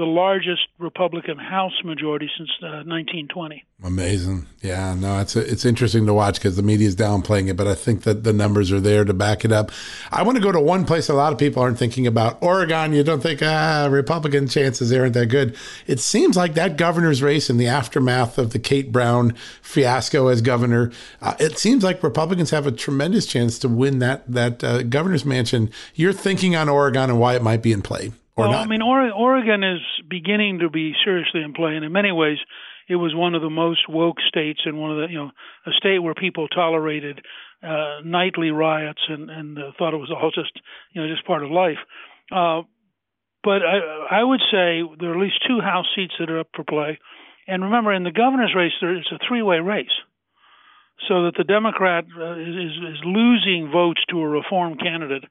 the 0.00 0.06
largest 0.06 0.66
Republican 0.78 1.36
House 1.36 1.74
majority 1.84 2.28
since 2.38 2.48
uh, 2.62 2.88
1920. 2.88 3.66
Amazing, 3.84 4.46
yeah. 4.62 4.94
No, 4.94 5.20
it's 5.20 5.36
it's 5.36 5.66
interesting 5.66 6.06
to 6.06 6.14
watch 6.14 6.36
because 6.36 6.56
the 6.56 6.62
media 6.62 6.88
is 6.88 6.96
downplaying 6.96 7.50
it, 7.50 7.56
but 7.56 7.66
I 7.66 7.74
think 7.74 8.04
that 8.04 8.24
the 8.24 8.32
numbers 8.32 8.72
are 8.72 8.80
there 8.80 9.04
to 9.04 9.12
back 9.12 9.44
it 9.44 9.52
up. 9.52 9.70
I 10.10 10.22
want 10.22 10.36
to 10.36 10.42
go 10.42 10.52
to 10.52 10.60
one 10.60 10.86
place 10.86 11.10
a 11.10 11.14
lot 11.14 11.34
of 11.34 11.38
people 11.38 11.62
aren't 11.62 11.78
thinking 11.78 12.06
about 12.06 12.42
Oregon. 12.42 12.94
You 12.94 13.02
don't 13.04 13.22
think 13.22 13.40
ah 13.42 13.88
Republican 13.90 14.48
chances 14.48 14.90
aren't 14.90 15.12
that 15.14 15.26
good. 15.26 15.54
It 15.86 16.00
seems 16.00 16.34
like 16.34 16.54
that 16.54 16.78
governor's 16.78 17.22
race 17.22 17.50
in 17.50 17.58
the 17.58 17.66
aftermath 17.66 18.38
of 18.38 18.52
the 18.52 18.58
Kate 18.58 18.90
Brown 18.90 19.34
fiasco 19.60 20.28
as 20.28 20.40
governor, 20.40 20.92
uh, 21.20 21.34
it 21.38 21.58
seems 21.58 21.84
like 21.84 22.02
Republicans 22.02 22.50
have 22.50 22.66
a 22.66 22.72
tremendous 22.72 23.26
chance 23.26 23.58
to 23.58 23.68
win 23.68 23.98
that 23.98 24.30
that 24.32 24.64
uh, 24.64 24.82
governor's 24.82 25.26
mansion. 25.26 25.70
You're 25.94 26.14
thinking 26.14 26.56
on 26.56 26.70
Oregon 26.70 27.10
and 27.10 27.20
why 27.20 27.34
it 27.34 27.42
might 27.42 27.62
be 27.62 27.72
in 27.72 27.82
play 27.82 28.12
well, 28.40 28.52
not? 28.52 28.66
I 28.66 28.66
mean, 28.66 28.82
Oregon 28.82 29.62
is 29.62 29.80
beginning 30.08 30.60
to 30.60 30.70
be 30.70 30.94
seriously 31.04 31.42
in 31.42 31.52
play, 31.52 31.76
and 31.76 31.84
in 31.84 31.92
many 31.92 32.12
ways, 32.12 32.38
it 32.88 32.96
was 32.96 33.14
one 33.14 33.34
of 33.34 33.42
the 33.42 33.50
most 33.50 33.88
woke 33.88 34.18
states 34.26 34.60
and 34.64 34.78
one 34.78 34.90
of 34.90 34.96
the 34.98 35.06
you 35.12 35.18
know 35.18 35.30
a 35.66 35.70
state 35.78 36.00
where 36.00 36.14
people 36.14 36.48
tolerated 36.48 37.20
uh, 37.62 38.00
nightly 38.04 38.50
riots 38.50 39.00
and 39.08 39.30
and 39.30 39.58
uh, 39.58 39.70
thought 39.78 39.94
it 39.94 39.98
was 39.98 40.10
all 40.10 40.30
just 40.34 40.52
you 40.92 41.00
know 41.00 41.08
just 41.08 41.26
part 41.26 41.44
of 41.44 41.50
life. 41.50 41.78
Uh, 42.32 42.62
but 43.44 43.62
I 43.62 44.20
I 44.20 44.24
would 44.24 44.40
say 44.50 44.82
there 44.98 45.10
are 45.10 45.14
at 45.14 45.20
least 45.20 45.46
two 45.46 45.60
House 45.60 45.86
seats 45.94 46.14
that 46.18 46.30
are 46.30 46.40
up 46.40 46.48
for 46.54 46.64
play, 46.64 46.98
and 47.46 47.62
remember 47.62 47.92
in 47.92 48.02
the 48.02 48.10
governor's 48.10 48.54
race 48.56 48.72
there 48.80 48.96
is 48.96 49.06
a 49.12 49.18
three 49.26 49.42
way 49.42 49.60
race, 49.60 49.86
so 51.08 51.24
that 51.24 51.34
the 51.38 51.44
Democrat 51.44 52.04
uh, 52.18 52.32
is 52.34 52.74
is 52.74 53.00
losing 53.04 53.70
votes 53.72 54.00
to 54.10 54.20
a 54.20 54.28
reform 54.28 54.76
candidate 54.76 55.24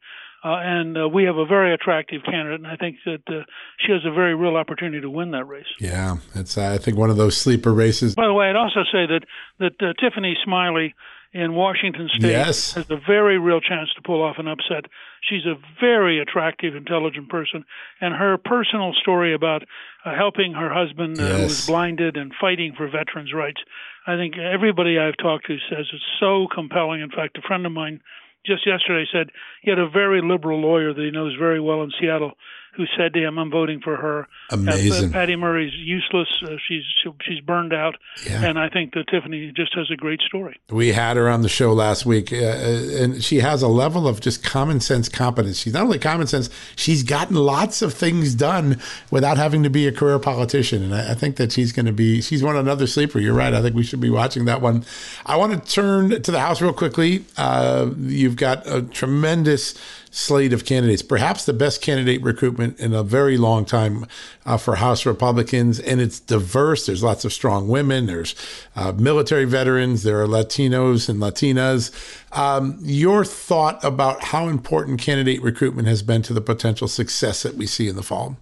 and 0.43 0.97
uh, 0.97 1.09
we 1.09 1.25
have 1.25 1.37
a 1.37 1.45
very 1.45 1.73
attractive 1.73 2.21
candidate, 2.23 2.61
and 2.61 2.67
I 2.67 2.75
think 2.75 2.97
that 3.05 3.21
uh, 3.27 3.43
she 3.79 3.91
has 3.91 4.01
a 4.05 4.11
very 4.11 4.35
real 4.35 4.55
opportunity 4.55 5.01
to 5.01 5.09
win 5.09 5.31
that 5.31 5.45
race. 5.45 5.65
Yeah, 5.79 6.17
it's 6.35 6.57
I 6.57 6.77
think 6.77 6.97
one 6.97 7.09
of 7.09 7.17
those 7.17 7.37
sleeper 7.37 7.73
races. 7.73 8.15
By 8.15 8.27
the 8.27 8.33
way, 8.33 8.49
I'd 8.49 8.55
also 8.55 8.83
say 8.91 9.05
that 9.07 9.21
that 9.59 9.73
uh, 9.81 9.93
Tiffany 9.99 10.37
Smiley 10.43 10.95
in 11.31 11.53
Washington 11.53 12.09
State 12.09 12.31
yes. 12.31 12.73
has 12.73 12.89
a 12.89 12.97
very 13.05 13.37
real 13.37 13.61
chance 13.61 13.89
to 13.95 14.01
pull 14.01 14.23
off 14.23 14.37
an 14.39 14.47
upset. 14.47 14.85
She's 15.21 15.45
a 15.45 15.55
very 15.79 16.19
attractive, 16.19 16.75
intelligent 16.75 17.29
person, 17.29 17.65
and 18.01 18.15
her 18.15 18.37
personal 18.37 18.93
story 18.93 19.35
about 19.35 19.63
uh, 20.05 20.15
helping 20.15 20.53
her 20.53 20.73
husband 20.73 21.19
uh, 21.19 21.23
yes. 21.23 21.35
who 21.35 21.43
was 21.43 21.65
blinded 21.67 22.17
and 22.17 22.33
fighting 22.39 22.73
for 22.75 22.89
veterans' 22.89 23.33
rights. 23.33 23.61
I 24.07 24.15
think 24.15 24.37
everybody 24.37 24.97
I've 24.97 25.17
talked 25.17 25.45
to 25.47 25.57
says 25.69 25.85
it's 25.93 26.03
so 26.19 26.47
compelling. 26.53 27.01
In 27.01 27.11
fact, 27.11 27.37
a 27.37 27.41
friend 27.41 27.65
of 27.65 27.71
mine 27.71 28.01
just 28.45 28.65
yesterday 28.65 29.05
said 29.11 29.29
he 29.61 29.69
had 29.69 29.79
a 29.79 29.89
very 29.89 30.21
liberal 30.21 30.59
lawyer 30.59 30.93
that 30.93 31.01
he 31.01 31.11
knows 31.11 31.35
very 31.37 31.59
well 31.59 31.83
in 31.83 31.91
Seattle 31.99 32.33
who 32.75 32.85
said 32.97 33.13
to 33.13 33.19
him, 33.19 33.37
"I'm 33.37 33.51
voting 33.51 33.81
for 33.81 33.95
her." 33.97 34.27
Amazing. 34.51 35.09
Uh, 35.09 35.13
Patty 35.13 35.35
Murray's 35.35 35.73
useless. 35.73 36.27
Uh, 36.43 36.55
she's 36.67 36.83
she's 37.23 37.39
burned 37.41 37.73
out, 37.73 37.95
Yeah. 38.25 38.45
and 38.45 38.57
I 38.59 38.69
think 38.69 38.93
that 38.93 39.07
Tiffany 39.07 39.51
just 39.55 39.73
has 39.75 39.89
a 39.91 39.95
great 39.95 40.21
story. 40.21 40.57
We 40.69 40.93
had 40.93 41.17
her 41.17 41.29
on 41.29 41.41
the 41.41 41.49
show 41.49 41.73
last 41.73 42.05
week, 42.05 42.31
uh, 42.31 42.35
and 42.35 43.23
she 43.23 43.37
has 43.41 43.61
a 43.61 43.67
level 43.67 44.07
of 44.07 44.21
just 44.21 44.43
common 44.43 44.79
sense 44.79 45.09
competence. 45.09 45.59
She's 45.59 45.73
not 45.73 45.83
only 45.83 45.99
common 45.99 46.27
sense; 46.27 46.49
she's 46.75 47.03
gotten 47.03 47.35
lots 47.35 47.81
of 47.81 47.93
things 47.93 48.33
done 48.35 48.79
without 49.11 49.37
having 49.37 49.63
to 49.63 49.69
be 49.69 49.87
a 49.87 49.91
career 49.91 50.19
politician. 50.19 50.83
And 50.83 50.95
I, 50.95 51.11
I 51.11 51.13
think 51.13 51.35
that 51.37 51.51
she's 51.51 51.71
going 51.71 51.85
to 51.87 51.91
be 51.93 52.21
she's 52.21 52.43
one 52.43 52.55
another 52.55 52.87
sleeper. 52.87 53.19
You're 53.19 53.33
right. 53.33 53.53
I 53.53 53.61
think 53.61 53.75
we 53.75 53.83
should 53.83 54.01
be 54.01 54.09
watching 54.09 54.45
that 54.45 54.61
one. 54.61 54.85
I 55.25 55.35
want 55.35 55.51
to 55.63 55.71
turn 55.71 56.21
to 56.21 56.31
the 56.31 56.39
House 56.39 56.61
real 56.61 56.73
quickly. 56.73 57.25
Uh, 57.37 57.89
you've 57.99 58.35
got 58.35 58.65
a 58.67 58.81
tremendous 58.81 59.73
slate 60.11 60.53
of 60.53 60.65
candidates, 60.65 61.01
perhaps 61.01 61.45
the 61.45 61.53
best 61.53 61.81
candidate 61.81 62.21
recruitment 62.21 62.79
in 62.79 62.93
a 62.93 63.03
very 63.03 63.37
long 63.37 63.65
time 63.65 64.05
uh, 64.45 64.57
for 64.57 64.75
House 64.75 65.05
Republicans, 65.05 65.79
and 65.79 66.01
it's 66.01 66.19
diverse. 66.19 66.85
There's 66.85 67.03
lots 67.03 67.25
of 67.25 67.33
strong 67.33 67.67
women. 67.67 68.05
There's 68.05 68.35
uh, 68.75 68.93
military 68.93 69.45
veterans. 69.45 70.03
There 70.03 70.21
are 70.21 70.27
Latinos 70.27 71.09
and 71.09 71.19
Latinas. 71.19 71.91
Um, 72.37 72.79
your 72.81 73.25
thought 73.25 73.83
about 73.83 74.25
how 74.25 74.47
important 74.47 74.99
candidate 74.99 75.41
recruitment 75.41 75.87
has 75.87 76.01
been 76.03 76.21
to 76.23 76.33
the 76.33 76.41
potential 76.41 76.87
success 76.87 77.43
that 77.43 77.55
we 77.55 77.65
see 77.65 77.87
in 77.87 77.95
the 77.95 78.03
fall? 78.03 78.37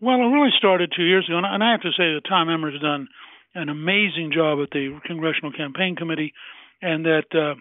Well, 0.00 0.16
it 0.16 0.32
really 0.34 0.50
started 0.58 0.92
two 0.96 1.04
years 1.04 1.26
ago, 1.28 1.38
and 1.38 1.62
I 1.62 1.70
have 1.70 1.82
to 1.82 1.90
say 1.90 2.14
that 2.14 2.22
Tom 2.28 2.50
Emmer's 2.50 2.80
done 2.80 3.08
an 3.54 3.68
amazing 3.68 4.32
job 4.34 4.58
at 4.62 4.70
the 4.70 4.98
Congressional 5.06 5.52
Campaign 5.52 5.94
Committee, 5.96 6.32
and 6.80 7.04
that 7.04 7.26
uh, 7.32 7.54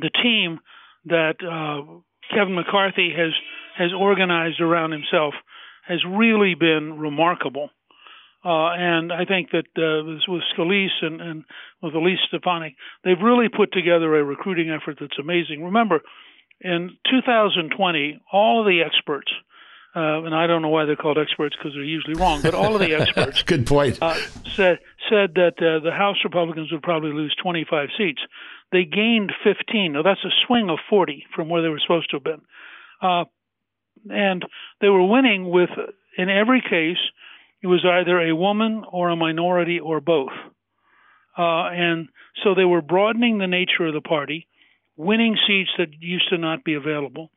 the 0.00 0.10
team 0.22 0.58
that 1.06 1.36
uh, 1.42 2.00
Kevin 2.30 2.54
McCarthy 2.54 3.12
has 3.16 3.32
has 3.76 3.92
organized 3.92 4.60
around 4.60 4.92
himself 4.92 5.34
has 5.86 5.98
really 6.08 6.54
been 6.54 6.98
remarkable. 6.98 7.70
Uh, 8.44 8.72
and 8.76 9.12
I 9.12 9.24
think 9.24 9.50
that 9.52 9.66
uh, 9.76 10.04
with 10.28 10.42
Scalise 10.56 11.02
and, 11.02 11.20
and 11.20 11.44
with 11.82 11.94
Elise 11.94 12.18
Stefanik, 12.28 12.74
they've 13.02 13.20
really 13.22 13.48
put 13.48 13.72
together 13.72 14.14
a 14.16 14.22
recruiting 14.22 14.70
effort 14.70 14.98
that's 15.00 15.18
amazing. 15.18 15.64
Remember, 15.64 16.00
in 16.60 16.90
2020, 17.10 18.20
all 18.32 18.60
of 18.60 18.66
the 18.66 18.82
experts, 18.82 19.32
uh, 19.96 20.24
and 20.24 20.34
I 20.34 20.46
don't 20.46 20.60
know 20.60 20.68
why 20.68 20.84
they're 20.84 20.96
called 20.96 21.18
experts 21.18 21.56
because 21.56 21.72
they're 21.72 21.84
usually 21.84 22.14
wrong, 22.14 22.42
but 22.42 22.54
all 22.54 22.74
of 22.74 22.80
the 22.80 22.94
experts 23.00 23.42
Good 23.42 23.66
point. 23.66 23.98
uh, 24.02 24.14
said 24.54 24.78
said 25.08 25.34
that 25.34 25.54
uh, 25.58 25.82
the 25.82 25.92
House 25.92 26.16
Republicans 26.24 26.70
would 26.70 26.82
probably 26.82 27.12
lose 27.12 27.34
25 27.42 27.88
seats. 27.96 28.20
They 28.72 28.84
gained 28.84 29.32
15. 29.44 29.92
Now 29.92 30.02
that's 30.02 30.24
a 30.24 30.34
swing 30.46 30.70
of 30.70 30.78
40 30.90 31.26
from 31.34 31.48
where 31.48 31.62
they 31.62 31.68
were 31.68 31.80
supposed 31.80 32.10
to 32.10 32.16
have 32.16 32.24
been, 32.24 32.40
uh, 33.02 33.24
and 34.10 34.44
they 34.80 34.88
were 34.88 35.06
winning 35.06 35.48
with, 35.50 35.70
in 36.18 36.28
every 36.28 36.60
case, 36.60 36.98
it 37.62 37.66
was 37.66 37.84
either 37.84 38.20
a 38.20 38.36
woman 38.36 38.84
or 38.90 39.08
a 39.08 39.16
minority 39.16 39.80
or 39.80 40.00
both, 40.00 40.32
uh, 41.38 41.68
and 41.70 42.08
so 42.42 42.54
they 42.54 42.64
were 42.64 42.82
broadening 42.82 43.38
the 43.38 43.46
nature 43.46 43.86
of 43.86 43.94
the 43.94 44.00
party, 44.00 44.46
winning 44.96 45.36
seats 45.46 45.70
that 45.78 45.88
used 46.00 46.28
to 46.30 46.38
not 46.38 46.64
be 46.64 46.74
available, 46.74 47.30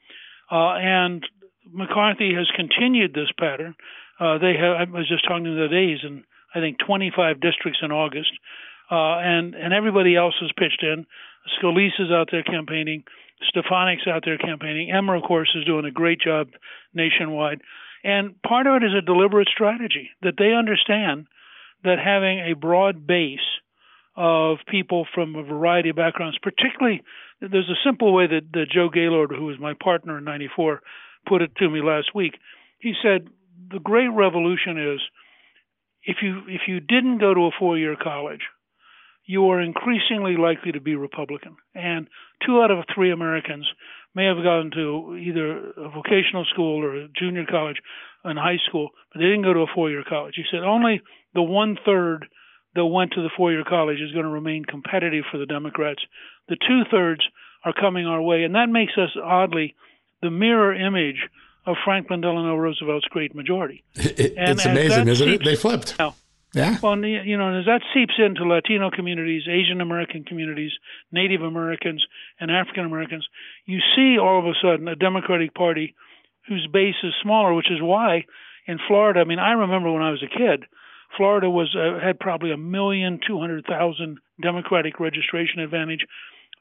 uh, 0.51 0.73
and 0.73 1.23
McCarthy 1.71 2.33
has 2.33 2.47
continued 2.55 3.13
this 3.13 3.31
pattern. 3.39 3.75
Uh, 4.19 4.37
they 4.37 4.53
have. 4.59 4.75
I 4.75 4.83
was 4.91 5.07
just 5.07 5.25
talking 5.27 5.45
to 5.45 5.51
them 5.51 5.69
today. 5.69 5.91
He's 5.93 6.03
in 6.03 6.23
I 6.55 6.59
think 6.59 6.77
25 6.79 7.39
districts 7.39 7.79
in 7.83 7.91
August, 7.91 8.31
uh, 8.89 9.17
and 9.19 9.55
and 9.55 9.73
everybody 9.73 10.15
else 10.15 10.35
has 10.41 10.51
pitched 10.57 10.83
in. 10.83 11.05
Scalise 11.59 11.99
is 11.99 12.11
out 12.11 12.29
there 12.31 12.43
campaigning. 12.43 13.03
Stefanik's 13.49 14.07
out 14.07 14.23
there 14.25 14.37
campaigning. 14.37 14.91
Emmer, 14.91 15.15
of 15.15 15.23
course, 15.23 15.49
is 15.55 15.65
doing 15.65 15.85
a 15.85 15.91
great 15.91 16.19
job 16.19 16.49
nationwide. 16.93 17.61
And 18.03 18.41
part 18.41 18.67
of 18.67 18.81
it 18.81 18.85
is 18.85 18.93
a 18.97 19.05
deliberate 19.05 19.49
strategy 19.51 20.09
that 20.21 20.35
they 20.37 20.53
understand 20.53 21.27
that 21.83 21.99
having 22.03 22.39
a 22.39 22.53
broad 22.53 23.05
base 23.05 23.39
of 24.15 24.57
people 24.67 25.05
from 25.13 25.35
a 25.35 25.43
variety 25.43 25.89
of 25.89 25.95
backgrounds, 25.95 26.37
particularly, 26.41 27.03
there's 27.39 27.69
a 27.69 27.85
simple 27.85 28.13
way 28.13 28.25
that, 28.25 28.51
that 28.53 28.71
Joe 28.73 28.89
Gaylord, 28.89 29.31
who 29.31 29.45
was 29.45 29.59
my 29.59 29.73
partner 29.73 30.17
in 30.17 30.23
'94, 30.23 30.81
put 31.27 31.41
it 31.41 31.55
to 31.57 31.69
me 31.69 31.81
last 31.81 32.15
week. 32.15 32.33
He 32.79 32.93
said, 33.03 33.27
"The 33.71 33.79
great 33.79 34.07
revolution 34.07 34.93
is 34.93 34.99
if 36.03 36.17
you 36.23 36.41
if 36.47 36.61
you 36.67 36.79
didn't 36.79 37.19
go 37.19 37.33
to 37.33 37.41
a 37.41 37.51
four-year 37.59 37.95
college, 38.01 38.41
you 39.27 39.49
are 39.51 39.61
increasingly 39.61 40.37
likely 40.37 40.71
to 40.71 40.79
be 40.81 40.95
Republican. 40.95 41.57
And 41.75 42.07
two 42.45 42.61
out 42.61 42.71
of 42.71 42.85
three 42.95 43.11
Americans 43.11 43.67
may 44.15 44.25
have 44.25 44.41
gone 44.41 44.71
to 44.73 45.15
either 45.17 45.69
a 45.77 45.89
vocational 45.89 46.45
school 46.51 46.83
or 46.83 46.95
a 46.95 47.07
junior 47.09 47.45
college 47.45 47.77
and 48.23 48.39
high 48.39 48.57
school, 48.67 48.89
but 49.13 49.19
they 49.19 49.25
didn't 49.25 49.43
go 49.43 49.53
to 49.53 49.59
a 49.59 49.67
four-year 49.75 50.03
college. 50.07 50.33
He 50.35 50.43
said 50.49 50.63
only 50.63 51.01
the 51.35 51.43
one 51.43 51.77
third 51.85 52.25
that 52.73 52.85
went 52.85 53.11
to 53.11 53.21
the 53.21 53.29
four-year 53.35 53.63
college 53.67 53.99
is 53.99 54.11
going 54.13 54.25
to 54.25 54.31
remain 54.31 54.63
competitive 54.65 55.25
for 55.31 55.37
the 55.37 55.45
Democrats. 55.45 56.01
The 56.47 56.55
two 56.55 56.83
thirds 56.89 57.21
are 57.65 57.73
coming 57.73 58.05
our 58.05 58.21
way, 58.21 58.43
and 58.43 58.55
that 58.55 58.69
makes 58.69 58.93
us 58.97 59.09
oddly 59.21 59.75
the 60.21 60.31
mirror 60.31 60.73
image 60.73 61.27
of 61.65 61.75
Franklin 61.83 62.21
Delano 62.21 62.55
Roosevelt's 62.55 63.07
great 63.09 63.35
majority. 63.35 63.83
It- 63.95 64.33
and 64.37 64.51
it's 64.51 64.65
amazing, 64.65 65.07
isn't 65.09 65.29
it? 65.29 65.43
They 65.43 65.55
flipped. 65.57 65.99
Now, 65.99 66.15
Yeah. 66.57 66.77
well, 66.81 66.97
you 66.97 67.37
know, 67.37 67.59
as 67.59 67.65
that 67.65 67.81
seeps 67.93 68.13
into 68.17 68.43
Latino 68.43 68.89
communities, 68.89 69.43
Asian 69.49 69.81
American 69.81 70.23
communities, 70.23 70.71
Native 71.11 71.41
Americans, 71.41 72.05
and 72.39 72.51
African 72.51 72.85
Americans, 72.85 73.27
you 73.65 73.79
see 73.95 74.17
all 74.17 74.39
of 74.39 74.45
a 74.45 74.53
sudden 74.61 74.87
a 74.87 74.95
Democratic 74.95 75.53
Party 75.53 75.95
whose 76.47 76.67
base 76.71 76.95
is 77.03 77.13
smaller, 77.21 77.53
which 77.53 77.71
is 77.71 77.81
why 77.81 78.25
in 78.67 78.79
Florida, 78.87 79.21
I 79.21 79.23
mean, 79.23 79.39
I 79.39 79.51
remember 79.51 79.91
when 79.91 80.03
I 80.03 80.11
was 80.11 80.21
a 80.23 80.37
kid, 80.37 80.65
Florida 81.15 81.49
was 81.49 81.73
uh, 81.75 82.05
had 82.05 82.19
probably 82.19 82.51
a 82.51 82.57
million 82.57 83.19
two 83.25 83.39
hundred 83.39 83.65
thousand 83.65 84.19
Democratic 84.41 84.99
registration 84.99 85.59
advantage. 85.61 86.05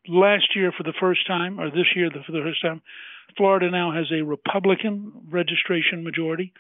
Last 0.09 0.55
year, 0.55 0.73
for 0.77 0.85
the 0.85 0.95
first 1.01 1.27
time, 1.27 1.59
or 1.59 1.69
this 1.69 1.97
year 1.97 2.11
for 2.11 2.31
the 2.31 2.43
first 2.43 2.63
time, 2.63 2.81
Florida 3.37 3.71
now 3.71 3.93
has 3.93 4.07
a 4.13 4.23
Republican 4.23 5.13
registration 5.29 6.05
majority. 6.05 6.53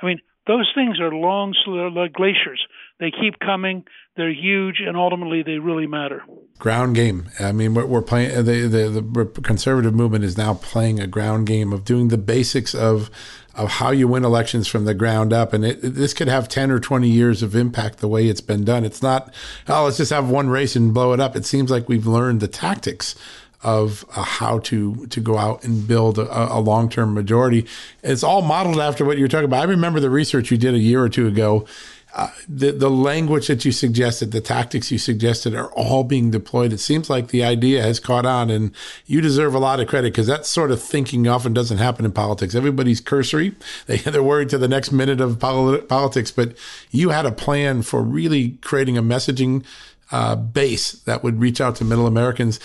I 0.00 0.06
mean, 0.06 0.20
those 0.46 0.70
things 0.74 0.98
are 1.00 1.12
long, 1.12 1.54
like 1.94 2.12
glaciers. 2.14 2.64
They 3.00 3.10
keep 3.10 3.38
coming. 3.38 3.84
They're 4.16 4.32
huge, 4.32 4.80
and 4.80 4.96
ultimately, 4.96 5.42
they 5.42 5.58
really 5.58 5.86
matter. 5.86 6.22
ground 6.58 6.94
game. 6.96 7.28
I 7.38 7.52
mean, 7.52 7.74
we're, 7.74 7.86
we're 7.86 8.02
playing 8.02 8.44
the, 8.44 8.66
the 8.66 9.24
the 9.24 9.42
conservative 9.42 9.94
movement 9.94 10.24
is 10.24 10.36
now 10.36 10.54
playing 10.54 11.00
a 11.00 11.06
ground 11.06 11.46
game 11.46 11.72
of 11.72 11.84
doing 11.84 12.08
the 12.08 12.18
basics 12.18 12.74
of 12.74 13.10
of 13.54 13.72
how 13.72 13.90
you 13.90 14.08
win 14.08 14.24
elections 14.24 14.68
from 14.68 14.84
the 14.84 14.94
ground 14.94 15.32
up, 15.32 15.52
and 15.52 15.64
it, 15.64 15.80
this 15.82 16.14
could 16.14 16.28
have 16.28 16.48
ten 16.48 16.70
or 16.70 16.80
twenty 16.80 17.08
years 17.08 17.42
of 17.42 17.54
impact 17.54 17.98
the 17.98 18.08
way 18.08 18.26
it's 18.26 18.40
been 18.40 18.64
done. 18.64 18.84
It's 18.84 19.02
not 19.02 19.32
oh, 19.68 19.84
let's 19.84 19.98
just 19.98 20.12
have 20.12 20.30
one 20.30 20.48
race 20.48 20.74
and 20.74 20.94
blow 20.94 21.12
it 21.12 21.20
up. 21.20 21.36
It 21.36 21.44
seems 21.44 21.70
like 21.70 21.88
we've 21.88 22.06
learned 22.06 22.40
the 22.40 22.48
tactics 22.48 23.14
of 23.62 24.04
uh, 24.14 24.22
how 24.22 24.60
to 24.60 25.06
to 25.06 25.20
go 25.20 25.36
out 25.36 25.64
and 25.64 25.86
build 25.86 26.18
a, 26.18 26.52
a 26.52 26.60
long 26.60 26.88
term 26.88 27.14
majority. 27.14 27.66
It's 28.02 28.22
all 28.22 28.42
modeled 28.42 28.80
after 28.80 29.04
what 29.04 29.18
you're 29.18 29.28
talking 29.28 29.46
about. 29.46 29.66
I 29.66 29.70
remember 29.70 30.00
the 30.00 30.10
research 30.10 30.50
you 30.50 30.56
did 30.56 30.74
a 30.74 30.78
year 30.78 31.02
or 31.02 31.08
two 31.08 31.26
ago. 31.26 31.66
Uh, 32.14 32.30
the 32.48 32.72
the 32.72 32.90
language 32.90 33.48
that 33.48 33.64
you 33.64 33.72
suggested, 33.72 34.32
the 34.32 34.40
tactics 34.40 34.90
you 34.90 34.96
suggested, 34.96 35.54
are 35.54 35.70
all 35.72 36.04
being 36.04 36.30
deployed. 36.30 36.72
It 36.72 36.78
seems 36.78 37.10
like 37.10 37.28
the 37.28 37.44
idea 37.44 37.82
has 37.82 38.00
caught 38.00 38.24
on, 38.24 38.48
and 38.48 38.72
you 39.06 39.20
deserve 39.20 39.54
a 39.54 39.58
lot 39.58 39.78
of 39.78 39.88
credit 39.88 40.12
because 40.12 40.26
that 40.26 40.46
sort 40.46 40.70
of 40.70 40.82
thinking 40.82 41.28
often 41.28 41.52
doesn't 41.52 41.78
happen 41.78 42.06
in 42.06 42.12
politics. 42.12 42.54
Everybody's 42.54 43.00
cursory; 43.00 43.54
they 43.86 43.96
they're 43.98 44.22
worried 44.22 44.48
to 44.50 44.58
the 44.58 44.68
next 44.68 44.90
minute 44.90 45.20
of 45.20 45.38
poli- 45.38 45.82
politics. 45.82 46.30
But 46.30 46.56
you 46.90 47.10
had 47.10 47.26
a 47.26 47.32
plan 47.32 47.82
for 47.82 48.02
really 48.02 48.52
creating 48.62 48.96
a 48.96 49.02
messaging 49.02 49.64
uh, 50.10 50.36
base 50.36 50.92
that 50.92 51.22
would 51.22 51.40
reach 51.40 51.60
out 51.60 51.76
to 51.76 51.84
middle 51.84 52.06
Americans. 52.06 52.58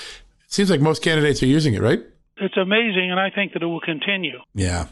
Seems 0.53 0.69
like 0.69 0.81
most 0.81 1.01
candidates 1.01 1.41
are 1.41 1.47
using 1.47 1.73
it, 1.73 1.81
right? 1.81 1.99
It's 2.37 2.57
amazing, 2.57 3.09
and 3.09 3.19
I 3.19 3.31
think 3.31 3.53
that 3.53 3.63
it 3.63 3.65
will 3.65 3.79
continue. 3.79 4.37
Yeah. 4.53 4.85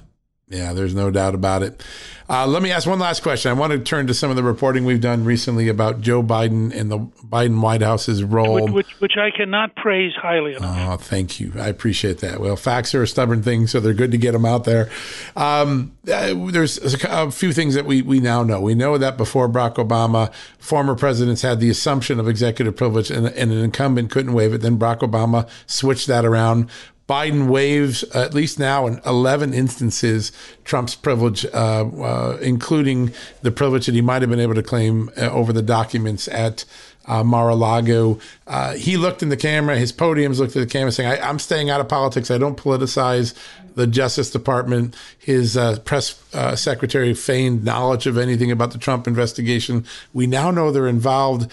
Yeah, 0.52 0.74
there's 0.74 0.94
no 0.94 1.10
doubt 1.12 1.34
about 1.34 1.64
it. 1.64 1.82
Uh, 2.30 2.46
let 2.46 2.62
me 2.62 2.72
ask 2.72 2.88
one 2.88 3.00
last 3.00 3.24
question. 3.24 3.50
I 3.50 3.54
want 3.54 3.72
to 3.72 3.80
turn 3.80 4.08
to 4.08 4.14
some 4.14 4.30
of 4.30 4.36
the 4.36 4.44
reporting 4.44 4.84
we've 4.86 5.02
done 5.02 5.24
recently 5.24 5.70
about 5.70 6.02
Joe 6.02 6.22
Biden 6.22 6.74
and 6.74 6.92
the 6.92 7.00
Biden 7.00 7.62
White 7.62 7.82
House's 7.82 8.24
role. 8.24 8.56
Which, 8.56 8.74
which, 8.74 9.00
which 9.00 9.18
I 9.18 9.32
cannot 9.32 9.76
praise 9.76 10.14
highly 10.14 10.56
enough. 10.56 10.78
Oh, 10.78 10.98
thank 10.98 11.40
you. 11.40 11.54
I 11.58 11.68
appreciate 11.68 12.20
that. 12.20 12.42
Well, 12.42 12.56
facts 12.58 12.94
are 12.94 13.02
a 13.02 13.08
stubborn 13.08 13.44
thing, 13.44 13.68
so 13.68 13.80
they're 13.80 13.94
good 13.94 14.12
to 14.12 14.18
get 14.18 14.34
them 14.34 14.46
out 14.46 14.66
there. 14.66 14.90
Um, 15.38 15.94
uh, 16.12 16.34
there's 16.52 16.78
a 17.04 17.32
few 17.32 17.54
things 17.54 17.76
that 17.76 17.86
we, 17.86 18.02
we 18.02 18.20
now 18.20 18.44
know. 18.44 18.60
We 18.60 18.76
know 18.76 18.98
that 18.98 19.18
before 19.18 19.48
Barack 19.50 19.76
Obama, 19.76 20.34
former 20.58 20.96
presidents 20.96 21.42
had 21.42 21.62
the 21.62 21.70
assumption 21.70 22.20
of 22.20 22.28
executive 22.28 22.76
privilege 22.76 23.10
and, 23.10 23.28
and 23.28 23.52
an 23.52 23.58
incumbent 23.60 24.12
couldn't 24.12 24.34
waive 24.34 24.54
it. 24.54 24.60
Then 24.60 24.78
Barack 24.78 25.00
Obama 25.00 25.50
switched 25.66 26.08
that 26.08 26.26
around. 26.26 26.70
Biden 27.12 27.48
waives, 27.48 28.04
at 28.16 28.34
least 28.34 28.58
now 28.58 28.88
in 28.88 29.02
11 29.06 29.54
instances, 29.54 30.32
Trump's 30.64 30.96
privilege, 30.96 31.46
uh, 31.48 31.86
uh, 31.86 32.38
including 32.42 33.12
the 33.42 33.52
privilege 33.52 33.88
that 33.88 33.96
he 33.96 34.00
might 34.00 34.22
have 34.22 34.32
been 34.32 34.40
able 34.40 34.56
to 34.56 34.64
claim 34.64 35.12
uh, 35.18 35.30
over 35.30 35.52
the 35.52 35.62
documents 35.62 36.30
at 36.30 36.64
uh, 37.08 37.22
Mar-a-Lago. 37.22 38.18
Uh, 38.48 38.76
he 38.76 38.96
looked 38.96 39.22
in 39.22 39.28
the 39.28 39.36
camera, 39.36 39.78
his 39.78 39.92
podiums 39.92 40.40
looked 40.40 40.56
at 40.56 40.62
the 40.62 40.66
camera 40.66 40.90
saying, 40.94 41.10
I, 41.10 41.30
am 41.30 41.38
staying 41.38 41.70
out 41.70 41.82
of 41.82 41.90
politics. 41.90 42.32
I 42.32 42.38
don't 42.38 42.56
politicize 42.56 43.34
the 43.76 43.88
Justice 43.88 44.30
Department. 44.32 44.96
His 45.18 45.58
uh, 45.58 45.80
press 45.80 46.18
uh, 46.34 46.56
secretary 46.56 47.14
feigned 47.14 47.66
knowledge 47.66 48.08
of 48.08 48.18
anything 48.18 48.52
about 48.52 48.72
the 48.72 48.78
Trump 48.78 49.06
investigation. 49.06 49.86
We 50.14 50.28
now 50.28 50.52
know 50.52 50.72
they're 50.72 50.88
involved. 50.88 51.52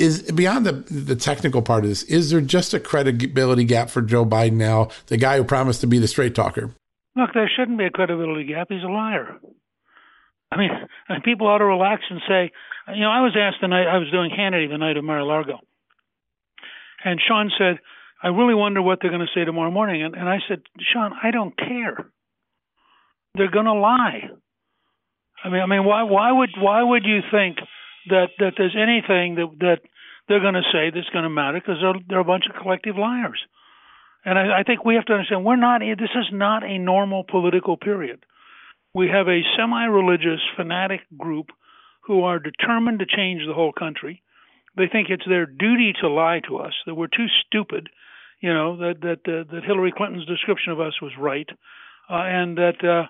Is 0.00 0.32
beyond 0.32 0.64
the 0.64 0.72
the 0.90 1.14
technical 1.14 1.60
part 1.60 1.84
of 1.84 1.90
this, 1.90 2.04
is 2.04 2.30
there 2.30 2.40
just 2.40 2.72
a 2.72 2.80
credibility 2.80 3.64
gap 3.64 3.90
for 3.90 4.00
Joe 4.00 4.24
Biden 4.24 4.54
now, 4.54 4.88
the 5.08 5.18
guy 5.18 5.36
who 5.36 5.44
promised 5.44 5.82
to 5.82 5.86
be 5.86 5.98
the 5.98 6.08
straight 6.08 6.34
talker? 6.34 6.74
Look, 7.14 7.34
there 7.34 7.50
shouldn't 7.54 7.76
be 7.76 7.84
a 7.84 7.90
credibility 7.90 8.44
gap. 8.44 8.68
He's 8.70 8.82
a 8.82 8.90
liar. 8.90 9.36
I 10.50 10.56
mean, 10.56 10.70
people 11.24 11.46
ought 11.48 11.58
to 11.58 11.66
relax 11.66 12.02
and 12.08 12.20
say, 12.26 12.50
you 12.94 13.02
know, 13.02 13.10
I 13.10 13.20
was 13.20 13.36
asked 13.38 13.58
the 13.60 13.68
night 13.68 13.86
I 13.86 13.98
was 13.98 14.10
doing 14.10 14.30
Hannity 14.30 14.70
the 14.70 14.78
night 14.78 14.96
of 14.96 15.04
Mar-a-Lago, 15.04 15.58
and 17.04 17.20
Sean 17.28 17.50
said, 17.58 17.78
I 18.22 18.28
really 18.28 18.54
wonder 18.54 18.80
what 18.80 19.00
they're 19.02 19.10
going 19.10 19.26
to 19.26 19.38
say 19.38 19.44
tomorrow 19.44 19.70
morning. 19.70 20.02
And, 20.02 20.14
and 20.14 20.28
I 20.28 20.38
said, 20.48 20.62
Sean, 20.92 21.12
I 21.22 21.30
don't 21.30 21.56
care. 21.58 22.10
They're 23.34 23.50
going 23.50 23.66
to 23.66 23.74
lie. 23.74 24.30
I 25.44 25.48
mean, 25.50 25.60
I 25.60 25.66
mean, 25.66 25.84
why, 25.84 26.04
why 26.04 26.32
would, 26.32 26.50
why 26.58 26.82
would 26.82 27.04
you 27.04 27.20
think 27.30 27.58
that 28.08 28.28
that 28.38 28.52
there's 28.56 28.76
anything 28.76 29.34
that 29.36 29.50
that 29.60 29.80
they're 30.30 30.40
going 30.40 30.54
to 30.54 30.72
say 30.72 30.94
that's 30.94 31.10
going 31.10 31.24
to 31.26 31.30
matter? 31.30 31.58
Because 31.58 31.82
they're, 31.82 32.00
they're 32.08 32.22
a 32.22 32.24
bunch 32.24 32.44
of 32.48 32.54
collective 32.62 32.94
liars. 32.96 33.42
And 34.24 34.38
I, 34.38 34.60
I 34.60 34.62
think 34.62 34.84
we 34.84 34.94
have 34.94 35.04
to 35.06 35.12
understand 35.12 35.44
we're 35.44 35.56
not. 35.56 35.80
This 35.80 36.14
is 36.14 36.30
not 36.32 36.62
a 36.62 36.78
normal 36.78 37.24
political 37.24 37.76
period. 37.76 38.24
We 38.94 39.08
have 39.08 39.26
a 39.26 39.42
semi-religious 39.58 40.40
fanatic 40.56 41.00
group 41.18 41.50
who 42.06 42.22
are 42.22 42.38
determined 42.38 43.00
to 43.00 43.06
change 43.06 43.42
the 43.46 43.54
whole 43.54 43.72
country. 43.72 44.22
They 44.76 44.86
think 44.86 45.08
it's 45.10 45.26
their 45.26 45.46
duty 45.46 45.92
to 46.00 46.08
lie 46.08 46.40
to 46.48 46.58
us 46.58 46.74
that 46.86 46.94
we're 46.94 47.08
too 47.08 47.26
stupid 47.46 47.90
you 48.40 48.52
know 48.52 48.76
that 48.78 49.00
that 49.02 49.20
uh, 49.28 49.44
that 49.52 49.64
Hillary 49.64 49.92
Clinton's 49.94 50.26
description 50.26 50.72
of 50.72 50.80
us 50.80 51.00
was 51.00 51.12
right, 51.18 51.48
uh, 52.08 52.24
and 52.24 52.56
that 52.56 52.82
uh, 52.82 53.06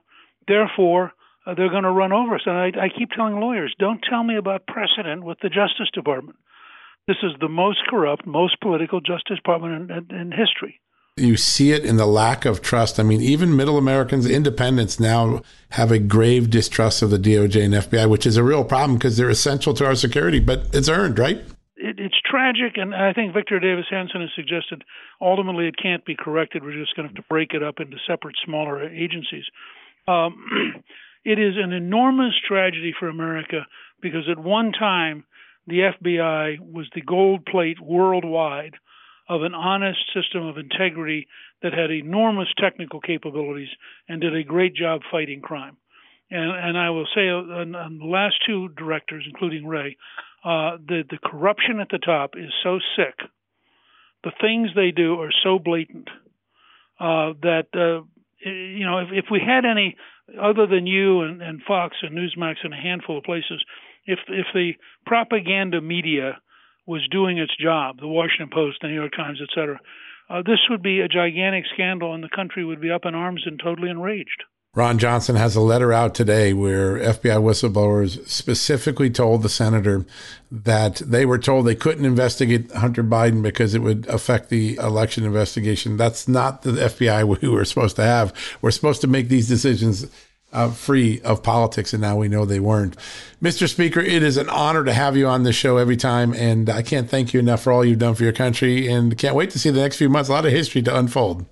therefore 0.47 1.13
uh, 1.47 1.55
they're 1.55 1.71
going 1.71 1.85
to 1.85 1.91
run 1.91 2.13
over 2.13 2.35
us. 2.35 2.43
And 2.47 2.57
I, 2.57 2.67
I 2.67 2.89
keep 2.97 3.11
telling 3.11 3.39
lawyers, 3.39 3.75
don't 3.79 4.05
tell 4.09 4.23
me 4.23 4.37
about 4.37 4.67
precedent 4.67 5.25
with 5.25 5.39
the 5.41 5.49
Justice 5.49 5.91
Department. 5.95 6.37
This 7.11 7.17
is 7.25 7.33
the 7.41 7.49
most 7.49 7.81
corrupt, 7.89 8.25
most 8.27 8.61
political 8.61 9.01
Justice 9.01 9.37
Department 9.37 9.91
in, 9.91 9.97
in, 9.97 10.21
in 10.21 10.31
history. 10.31 10.81
You 11.17 11.37
see 11.37 11.73
it 11.73 11.85
in 11.85 11.97
the 11.97 12.07
lack 12.07 12.45
of 12.45 12.63
trust. 12.63 13.01
I 13.01 13.03
mean, 13.03 13.21
even 13.21 13.57
middle 13.57 13.77
Americans, 13.77 14.27
independents 14.27 15.01
now 15.01 15.43
have 15.71 15.91
a 15.91 15.99
grave 15.99 16.51
distrust 16.51 17.03
of 17.03 17.11
the 17.11 17.19
DOJ 17.19 17.65
and 17.65 17.75
FBI, 17.75 18.09
which 18.09 18.27
is 18.27 18.37
a 18.37 18.45
real 18.45 18.65
problem 18.65 18.97
because 18.97 19.17
they're 19.17 19.29
essential 19.29 19.75
to 19.75 19.85
our 19.85 19.97
security, 19.97 20.39
but 20.39 20.69
it's 20.73 20.89
earned, 20.89 21.19
right? 21.19 21.43
it, 21.81 21.99
it's 21.99 22.21
tragic, 22.25 22.77
and 22.77 22.95
I 22.95 23.13
think 23.13 23.35
Victor 23.35 23.59
Davis 23.59 23.87
Hanson 23.91 24.21
has 24.21 24.31
suggested 24.37 24.85
ultimately 25.21 25.67
it 25.67 25.77
can't 25.83 26.05
be 26.05 26.15
corrected. 26.15 26.63
We're 26.63 26.79
just 26.79 26.95
going 26.95 27.09
to 27.09 27.15
have 27.15 27.23
to 27.23 27.29
break 27.29 27.55
it 27.55 27.63
up 27.63 27.81
into 27.81 27.97
separate, 28.07 28.37
smaller 28.45 28.85
agencies. 28.89 29.45
Um, 30.07 30.37
it 31.25 31.39
is 31.39 31.55
an 31.57 31.73
enormous 31.73 32.35
tragedy 32.47 32.93
for 32.99 33.09
America 33.09 33.67
because 34.01 34.29
at 34.31 34.39
one 34.39 34.73
time 34.73 35.25
the 35.71 35.93
FBI 36.01 36.61
was 36.61 36.89
the 36.95 37.01
gold 37.01 37.47
plate 37.47 37.81
worldwide 37.81 38.75
of 39.29 39.43
an 39.43 39.55
honest 39.55 40.01
system 40.15 40.47
of 40.47 40.59
integrity 40.59 41.29
that 41.63 41.73
had 41.73 41.91
enormous 41.91 42.49
technical 42.59 43.01
capabilities 43.01 43.69
and 44.09 44.21
did 44.21 44.35
a 44.35 44.43
great 44.43 44.75
job 44.75 45.03
fighting 45.11 45.41
crime. 45.41 45.77
And, 46.31 46.51
and 46.51 46.79
I 46.79 46.91
will 46.91 47.07
say, 47.15 47.29
on, 47.29 47.75
on 47.75 47.99
the 47.99 48.05
last 48.05 48.35
two 48.47 48.69
directors, 48.71 49.25
including 49.27 49.67
Wray, 49.67 49.97
uh, 50.45 50.79
the 50.87 51.03
the 51.09 51.19
corruption 51.23 51.81
at 51.81 51.89
the 51.91 51.99
top 51.99 52.31
is 52.37 52.51
so 52.63 52.79
sick. 52.97 53.29
The 54.25 54.33
things 54.41 54.71
they 54.75 54.91
do 54.91 55.21
are 55.21 55.33
so 55.45 55.59
blatant 55.59 56.09
uh, 56.99 57.35
that 57.43 57.67
uh, 57.75 58.05
you 58.49 58.87
know 58.87 58.99
if, 58.99 59.09
if 59.13 59.25
we 59.31 59.41
had 59.45 59.65
any 59.65 59.97
other 60.41 60.67
than 60.67 60.87
you 60.87 61.23
and, 61.23 61.43
and 61.43 61.61
Fox 61.67 61.97
and 62.03 62.17
Newsmax 62.17 62.57
and 62.63 62.73
a 62.73 62.77
handful 62.77 63.19
of 63.19 63.25
places, 63.25 63.63
if 64.07 64.19
if 64.29 64.47
the 64.55 64.73
propaganda 65.07 65.81
media 65.81 66.39
was 66.87 67.07
doing 67.11 67.39
its 67.39 67.57
job, 67.57 67.99
the 68.01 68.09
Washington 68.09 68.51
Post, 68.53 68.79
the 68.83 68.89
New 68.89 68.95
York 68.95 69.13
Times, 69.17 69.41
etc., 69.43 69.79
uh, 70.29 70.43
this 70.43 70.61
would 70.69 70.83
be 70.83 71.01
a 71.01 71.09
gigantic 71.09 71.65
scandal, 71.75 72.15
and 72.15 72.23
the 72.23 72.29
country 72.35 72.65
would 72.65 72.81
be 72.81 72.91
up 72.91 73.05
in 73.05 73.15
arms 73.15 73.43
and 73.47 73.61
totally 73.63 73.91
enraged. 73.91 74.45
Ron 74.73 74.99
Johnson 74.99 75.35
has 75.35 75.57
a 75.57 75.61
letter 75.61 75.93
out 75.93 76.15
today 76.15 76.53
where 76.53 76.97
FBI 76.97 77.43
whistleblowers 77.43 78.25
specifically 78.29 79.11
told 79.11 79.43
the 79.43 79.49
senator 79.49 80.07
that 80.53 81.03
they 81.05 81.27
were 81.27 81.39
told 81.39 81.67
they 81.67 81.75
couldn't 81.75 82.05
investigate 82.05 82.71
Hunter 82.71 83.03
Biden 83.03 83.43
because 83.43 83.75
it 83.75 83.81
would 83.81 84.07
affect 84.07 84.49
the 84.49 84.77
election 84.77 85.25
investigation. 85.25 85.97
That's 85.97 86.29
not 86.29 86.63
the 86.63 86.71
FBI 86.71 87.41
we 87.43 87.49
were 87.49 87.65
supposed 87.65 87.97
to 87.97 88.05
have. 88.05 88.33
We're 88.63 88.71
supposed 88.71 89.01
to 89.01 89.09
make 89.09 89.29
these 89.29 89.49
decisions 89.49 90.09
uh, 90.53 90.71
free 90.71 91.21
of 91.23 91.43
politics, 91.43 91.93
and 91.93 92.01
now 92.01 92.17
we 92.17 92.29
know 92.29 92.45
they 92.45 92.61
weren't. 92.61 92.97
Mr. 93.43 93.69
Speaker, 93.69 94.01
it 94.01 94.23
is 94.23 94.37
an 94.37 94.49
honor 94.49 94.85
to 94.85 94.93
have 94.93 95.17
you 95.17 95.27
on 95.27 95.43
this 95.43 95.57
show 95.57 95.77
every 95.77 95.97
time, 95.97 96.35
and 96.35 96.69
I 96.69 96.83
can't 96.83 97.09
thank 97.09 97.33
you 97.33 97.41
enough 97.41 97.63
for 97.63 97.73
all 97.73 97.85
you've 97.85 97.99
done 97.99 98.15
for 98.15 98.25
your 98.25 98.33
country, 98.33 98.89
and 98.89 99.17
can't 99.17 99.35
wait 99.35 99.51
to 99.51 99.59
see 99.59 99.71
the 99.71 99.81
next 99.81 99.97
few 99.97 100.09
months. 100.09 100.29
A 100.29 100.33
lot 100.33 100.47
of 100.47 100.53
history 100.53 100.83
to 100.83 100.97
unfold. 100.97 101.47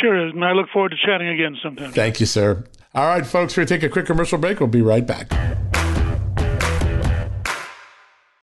Sure 0.00 0.26
is, 0.26 0.34
and 0.34 0.44
I 0.44 0.52
look 0.52 0.68
forward 0.72 0.90
to 0.90 0.96
chatting 1.06 1.28
again 1.28 1.56
sometime. 1.62 1.92
Thank 1.92 2.18
you, 2.18 2.26
sir. 2.26 2.64
All 2.94 3.06
right, 3.06 3.24
folks, 3.26 3.56
we're 3.56 3.62
going 3.62 3.68
to 3.68 3.74
take 3.74 3.82
a 3.82 3.88
quick 3.88 4.06
commercial 4.06 4.38
break. 4.38 4.58
We'll 4.58 4.68
be 4.68 4.82
right 4.82 5.06
back. 5.06 5.30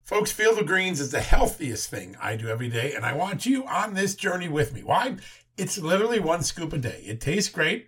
Folks, 0.04 0.32
Field 0.32 0.60
of 0.60 0.68
Greens 0.68 1.00
is 1.00 1.12
the 1.12 1.22
healthiest 1.22 1.90
thing 1.90 2.16
I 2.22 2.36
do 2.36 2.48
every 2.48 2.70
day, 2.70 2.94
and 2.94 3.04
I 3.04 3.14
want 3.14 3.46
you 3.46 3.66
on 3.66 3.94
this 3.94 4.16
journey 4.16 4.48
with 4.48 4.74
me. 4.74 4.84
Why? 4.84 5.16
It's 5.58 5.78
literally 5.78 6.20
one 6.20 6.44
scoop 6.44 6.72
a 6.72 6.78
day. 6.78 7.04
It 7.06 7.20
tastes 7.20 7.50
great. 7.52 7.88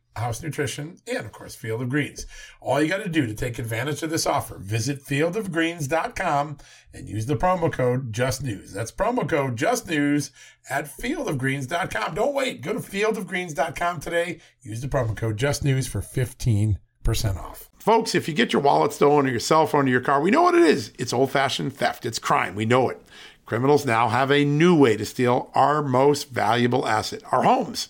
House 0.15 0.43
Nutrition, 0.43 0.97
and 1.07 1.25
of 1.25 1.31
course, 1.31 1.55
Field 1.55 1.81
of 1.81 1.89
Greens. 1.89 2.25
All 2.59 2.81
you 2.81 2.89
got 2.89 3.03
to 3.03 3.09
do 3.09 3.25
to 3.25 3.33
take 3.33 3.57
advantage 3.59 4.03
of 4.03 4.09
this 4.09 4.25
offer, 4.25 4.57
visit 4.57 5.03
fieldofgreens.com 5.03 6.57
and 6.93 7.07
use 7.09 7.25
the 7.25 7.35
promo 7.37 7.71
code 7.71 8.11
JustNews. 8.11 8.73
That's 8.73 8.91
promo 8.91 9.27
code 9.27 9.55
JustNews 9.55 10.31
at 10.69 10.85
fieldofgreens.com. 10.85 12.15
Don't 12.15 12.33
wait. 12.33 12.61
Go 12.61 12.73
to 12.73 12.79
fieldofgreens.com 12.79 13.99
today. 14.01 14.39
Use 14.61 14.81
the 14.81 14.87
promo 14.87 15.15
code 15.15 15.37
JustNews 15.37 15.87
for 15.87 16.01
15% 16.01 16.77
off. 17.37 17.69
Folks, 17.79 18.13
if 18.13 18.27
you 18.27 18.33
get 18.33 18.53
your 18.53 18.61
wallet 18.61 18.93
stolen 18.93 19.25
or 19.25 19.29
your 19.29 19.39
cell 19.39 19.65
phone 19.65 19.87
or 19.87 19.91
your 19.91 20.01
car, 20.01 20.21
we 20.21 20.29
know 20.29 20.43
what 20.43 20.53
it 20.55 20.61
is. 20.61 20.91
It's 20.99 21.13
old 21.13 21.31
fashioned 21.31 21.73
theft, 21.73 22.05
it's 22.05 22.19
crime. 22.19 22.53
We 22.53 22.65
know 22.65 22.89
it. 22.89 23.01
criminals 23.45 23.85
now 23.85 24.07
have 24.09 24.31
a 24.31 24.45
new 24.45 24.77
way 24.77 24.97
to 24.97 25.05
steal 25.05 25.49
our 25.55 25.81
most 25.81 26.29
valuable 26.29 26.87
asset, 26.87 27.21
our 27.31 27.43
homes. 27.43 27.89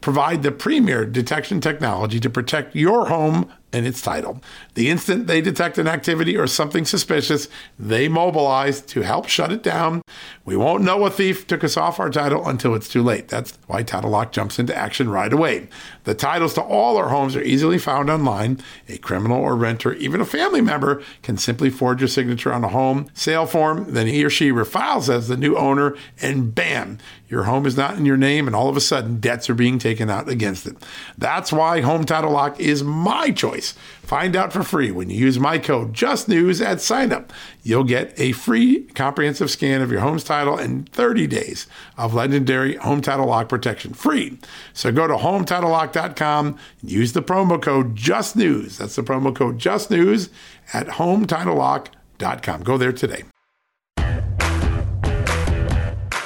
provide 0.00 0.42
the 0.42 0.52
premier 0.52 1.04
detection 1.04 1.60
technology 1.60 2.20
to 2.20 2.30
protect 2.30 2.74
your 2.74 3.06
home 3.06 3.50
and 3.72 3.86
its 3.86 4.00
title. 4.00 4.40
The 4.74 4.88
instant 4.88 5.26
they 5.26 5.40
detect 5.40 5.76
an 5.76 5.88
activity 5.88 6.36
or 6.36 6.46
something 6.46 6.84
suspicious, 6.84 7.48
they 7.78 8.08
mobilize 8.08 8.80
to 8.82 9.02
help 9.02 9.28
shut 9.28 9.52
it 9.52 9.62
down. 9.62 10.02
We 10.44 10.56
won't 10.56 10.84
know 10.84 11.04
a 11.04 11.10
thief 11.10 11.46
took 11.46 11.64
us 11.64 11.76
off 11.76 12.00
our 12.00 12.08
title 12.08 12.48
until 12.48 12.74
it's 12.74 12.88
too 12.88 13.02
late. 13.02 13.28
That's 13.28 13.58
why 13.66 13.82
Title 13.82 14.10
Lock 14.10 14.32
jumps 14.32 14.58
into 14.58 14.74
action 14.74 15.10
right 15.10 15.32
away. 15.32 15.68
The 16.04 16.14
titles 16.14 16.54
to 16.54 16.62
all 16.62 16.96
our 16.96 17.08
homes 17.08 17.36
are 17.36 17.42
easily 17.42 17.78
found 17.78 18.08
online. 18.08 18.62
A 18.88 18.98
criminal 18.98 19.42
or 19.42 19.56
renter, 19.56 19.92
even 19.94 20.20
a 20.20 20.24
family 20.24 20.60
member, 20.60 21.02
can 21.22 21.36
simply 21.36 21.68
forge 21.68 22.02
a 22.02 22.08
signature 22.08 22.52
on 22.52 22.64
a 22.64 22.68
home 22.68 23.10
sale 23.12 23.46
form. 23.46 23.92
Then 23.92 24.06
he 24.06 24.24
or 24.24 24.30
she 24.30 24.52
refiles 24.52 25.10
as 25.10 25.28
the 25.28 25.36
new 25.36 25.56
owner, 25.56 25.96
and 26.22 26.54
bam, 26.54 26.98
your 27.28 27.42
home 27.44 27.66
is 27.66 27.76
not 27.76 27.96
in 27.96 28.06
your 28.06 28.16
name, 28.16 28.46
and 28.46 28.54
all 28.54 28.68
of 28.68 28.76
a 28.76 28.80
sudden 28.80 29.18
debts 29.18 29.50
are 29.50 29.54
being 29.54 29.78
taken 29.78 29.85
out 30.10 30.28
against 30.28 30.66
it. 30.66 30.76
That's 31.16 31.52
why 31.52 31.80
Home 31.80 32.04
Title 32.04 32.32
Lock 32.32 32.58
is 32.58 32.82
my 32.82 33.30
choice. 33.30 33.72
Find 34.02 34.36
out 34.36 34.52
for 34.52 34.62
free 34.62 34.90
when 34.90 35.10
you 35.10 35.16
use 35.16 35.38
my 35.38 35.58
code 35.58 35.92
JustNews 35.92 36.64
at 36.64 36.78
signup. 36.78 37.30
You'll 37.62 37.84
get 37.84 38.12
a 38.18 38.32
free 38.32 38.84
comprehensive 38.94 39.50
scan 39.50 39.82
of 39.82 39.90
your 39.90 40.00
home's 40.00 40.24
title 40.24 40.56
and 40.56 40.88
30 40.90 41.26
days 41.26 41.66
of 41.96 42.14
legendary 42.14 42.76
Home 42.76 43.00
Title 43.00 43.26
Lock 43.26 43.48
protection 43.48 43.94
free. 43.94 44.38
So 44.72 44.92
go 44.92 45.06
to 45.06 45.14
HometitleLock.com 45.14 46.58
and 46.80 46.90
use 46.90 47.12
the 47.12 47.22
promo 47.22 47.60
code 47.60 47.96
JustNews. 47.96 48.78
That's 48.78 48.96
the 48.96 49.02
promo 49.02 49.34
code 49.34 49.58
JustNews 49.58 50.30
at 50.72 50.86
HometitleLock.com. 50.86 52.62
Go 52.62 52.78
there 52.78 52.92
today. 52.92 53.24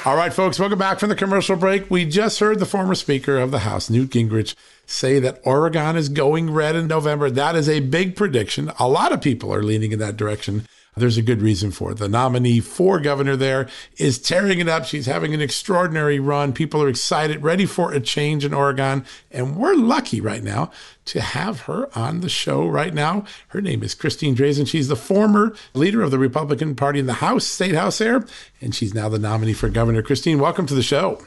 All 0.03 0.15
right, 0.15 0.33
folks, 0.33 0.57
welcome 0.57 0.79
back 0.79 0.99
from 0.99 1.09
the 1.09 1.15
commercial 1.15 1.55
break. 1.55 1.91
We 1.91 2.05
just 2.05 2.39
heard 2.39 2.57
the 2.57 2.65
former 2.65 2.95
Speaker 2.95 3.37
of 3.37 3.51
the 3.51 3.59
House, 3.59 3.87
Newt 3.87 4.09
Gingrich, 4.09 4.55
say 4.87 5.19
that 5.19 5.39
Oregon 5.43 5.95
is 5.95 6.09
going 6.09 6.49
red 6.49 6.75
in 6.75 6.87
November. 6.87 7.29
That 7.29 7.55
is 7.55 7.69
a 7.69 7.81
big 7.81 8.15
prediction. 8.15 8.71
A 8.79 8.87
lot 8.87 9.11
of 9.11 9.21
people 9.21 9.53
are 9.53 9.61
leaning 9.61 9.91
in 9.91 9.99
that 9.99 10.17
direction. 10.17 10.65
There's 10.95 11.17
a 11.17 11.21
good 11.21 11.41
reason 11.41 11.71
for 11.71 11.91
it. 11.91 11.99
The 11.99 12.09
nominee 12.09 12.59
for 12.59 12.99
governor 12.99 13.37
there 13.37 13.69
is 13.97 14.19
tearing 14.19 14.59
it 14.59 14.67
up. 14.67 14.83
She's 14.83 15.05
having 15.05 15.33
an 15.33 15.39
extraordinary 15.39 16.19
run. 16.19 16.51
People 16.51 16.83
are 16.83 16.89
excited, 16.89 17.41
ready 17.41 17.65
for 17.65 17.93
a 17.93 18.01
change 18.01 18.43
in 18.43 18.53
Oregon. 18.53 19.05
And 19.31 19.55
we're 19.55 19.75
lucky 19.75 20.19
right 20.19 20.43
now 20.43 20.69
to 21.05 21.21
have 21.21 21.61
her 21.61 21.89
on 21.97 22.19
the 22.19 22.27
show 22.27 22.67
right 22.67 22.93
now. 22.93 23.23
Her 23.49 23.61
name 23.61 23.83
is 23.83 23.95
Christine 23.95 24.35
Drazan. 24.35 24.67
She's 24.67 24.89
the 24.89 24.97
former 24.97 25.55
leader 25.73 26.01
of 26.01 26.11
the 26.11 26.19
Republican 26.19 26.75
Party 26.75 26.99
in 26.99 27.05
the 27.05 27.13
House, 27.13 27.45
State 27.47 27.75
House 27.75 27.99
there, 27.99 28.25
and 28.59 28.75
she's 28.75 28.93
now 28.93 29.07
the 29.07 29.17
nominee 29.17 29.53
for 29.53 29.69
governor. 29.69 30.01
Christine, 30.01 30.39
welcome 30.39 30.65
to 30.65 30.75
the 30.75 30.83
show. 30.83 31.21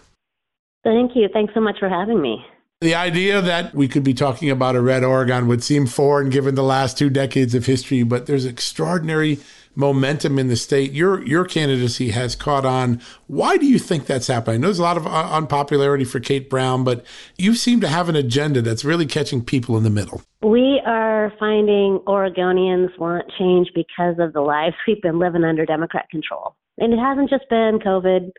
Thank 0.82 1.16
you. 1.16 1.28
Thanks 1.32 1.54
so 1.54 1.60
much 1.60 1.78
for 1.78 1.88
having 1.88 2.20
me. 2.20 2.44
The 2.84 2.94
idea 2.94 3.40
that 3.40 3.74
we 3.74 3.88
could 3.88 4.04
be 4.04 4.12
talking 4.12 4.50
about 4.50 4.76
a 4.76 4.80
red 4.82 5.04
Oregon 5.04 5.48
would 5.48 5.62
seem 5.62 5.86
foreign 5.86 6.28
given 6.28 6.54
the 6.54 6.62
last 6.62 6.98
two 6.98 7.08
decades 7.08 7.54
of 7.54 7.64
history, 7.64 8.02
but 8.02 8.26
there's 8.26 8.44
extraordinary 8.44 9.38
momentum 9.74 10.38
in 10.38 10.48
the 10.48 10.56
state. 10.56 10.92
Your 10.92 11.26
your 11.26 11.46
candidacy 11.46 12.10
has 12.10 12.36
caught 12.36 12.66
on. 12.66 13.00
Why 13.26 13.56
do 13.56 13.64
you 13.64 13.78
think 13.78 14.04
that's 14.04 14.26
happening? 14.26 14.56
I 14.56 14.58
know 14.58 14.66
there's 14.66 14.80
a 14.80 14.82
lot 14.82 14.98
of 14.98 15.06
unpopularity 15.06 16.04
for 16.04 16.20
Kate 16.20 16.50
Brown, 16.50 16.84
but 16.84 17.06
you 17.38 17.54
seem 17.54 17.80
to 17.80 17.88
have 17.88 18.10
an 18.10 18.16
agenda 18.16 18.60
that's 18.60 18.84
really 18.84 19.06
catching 19.06 19.42
people 19.42 19.78
in 19.78 19.82
the 19.82 19.88
middle. 19.88 20.20
We 20.42 20.82
are 20.84 21.32
finding 21.40 22.00
Oregonians 22.06 22.98
want 22.98 23.24
change 23.38 23.68
because 23.74 24.16
of 24.18 24.34
the 24.34 24.42
lives 24.42 24.76
we've 24.86 25.00
been 25.00 25.18
living 25.18 25.42
under 25.42 25.64
Democrat 25.64 26.10
control. 26.10 26.54
And 26.76 26.92
it 26.92 26.98
hasn't 26.98 27.30
just 27.30 27.48
been 27.48 27.78
COVID. 27.78 28.30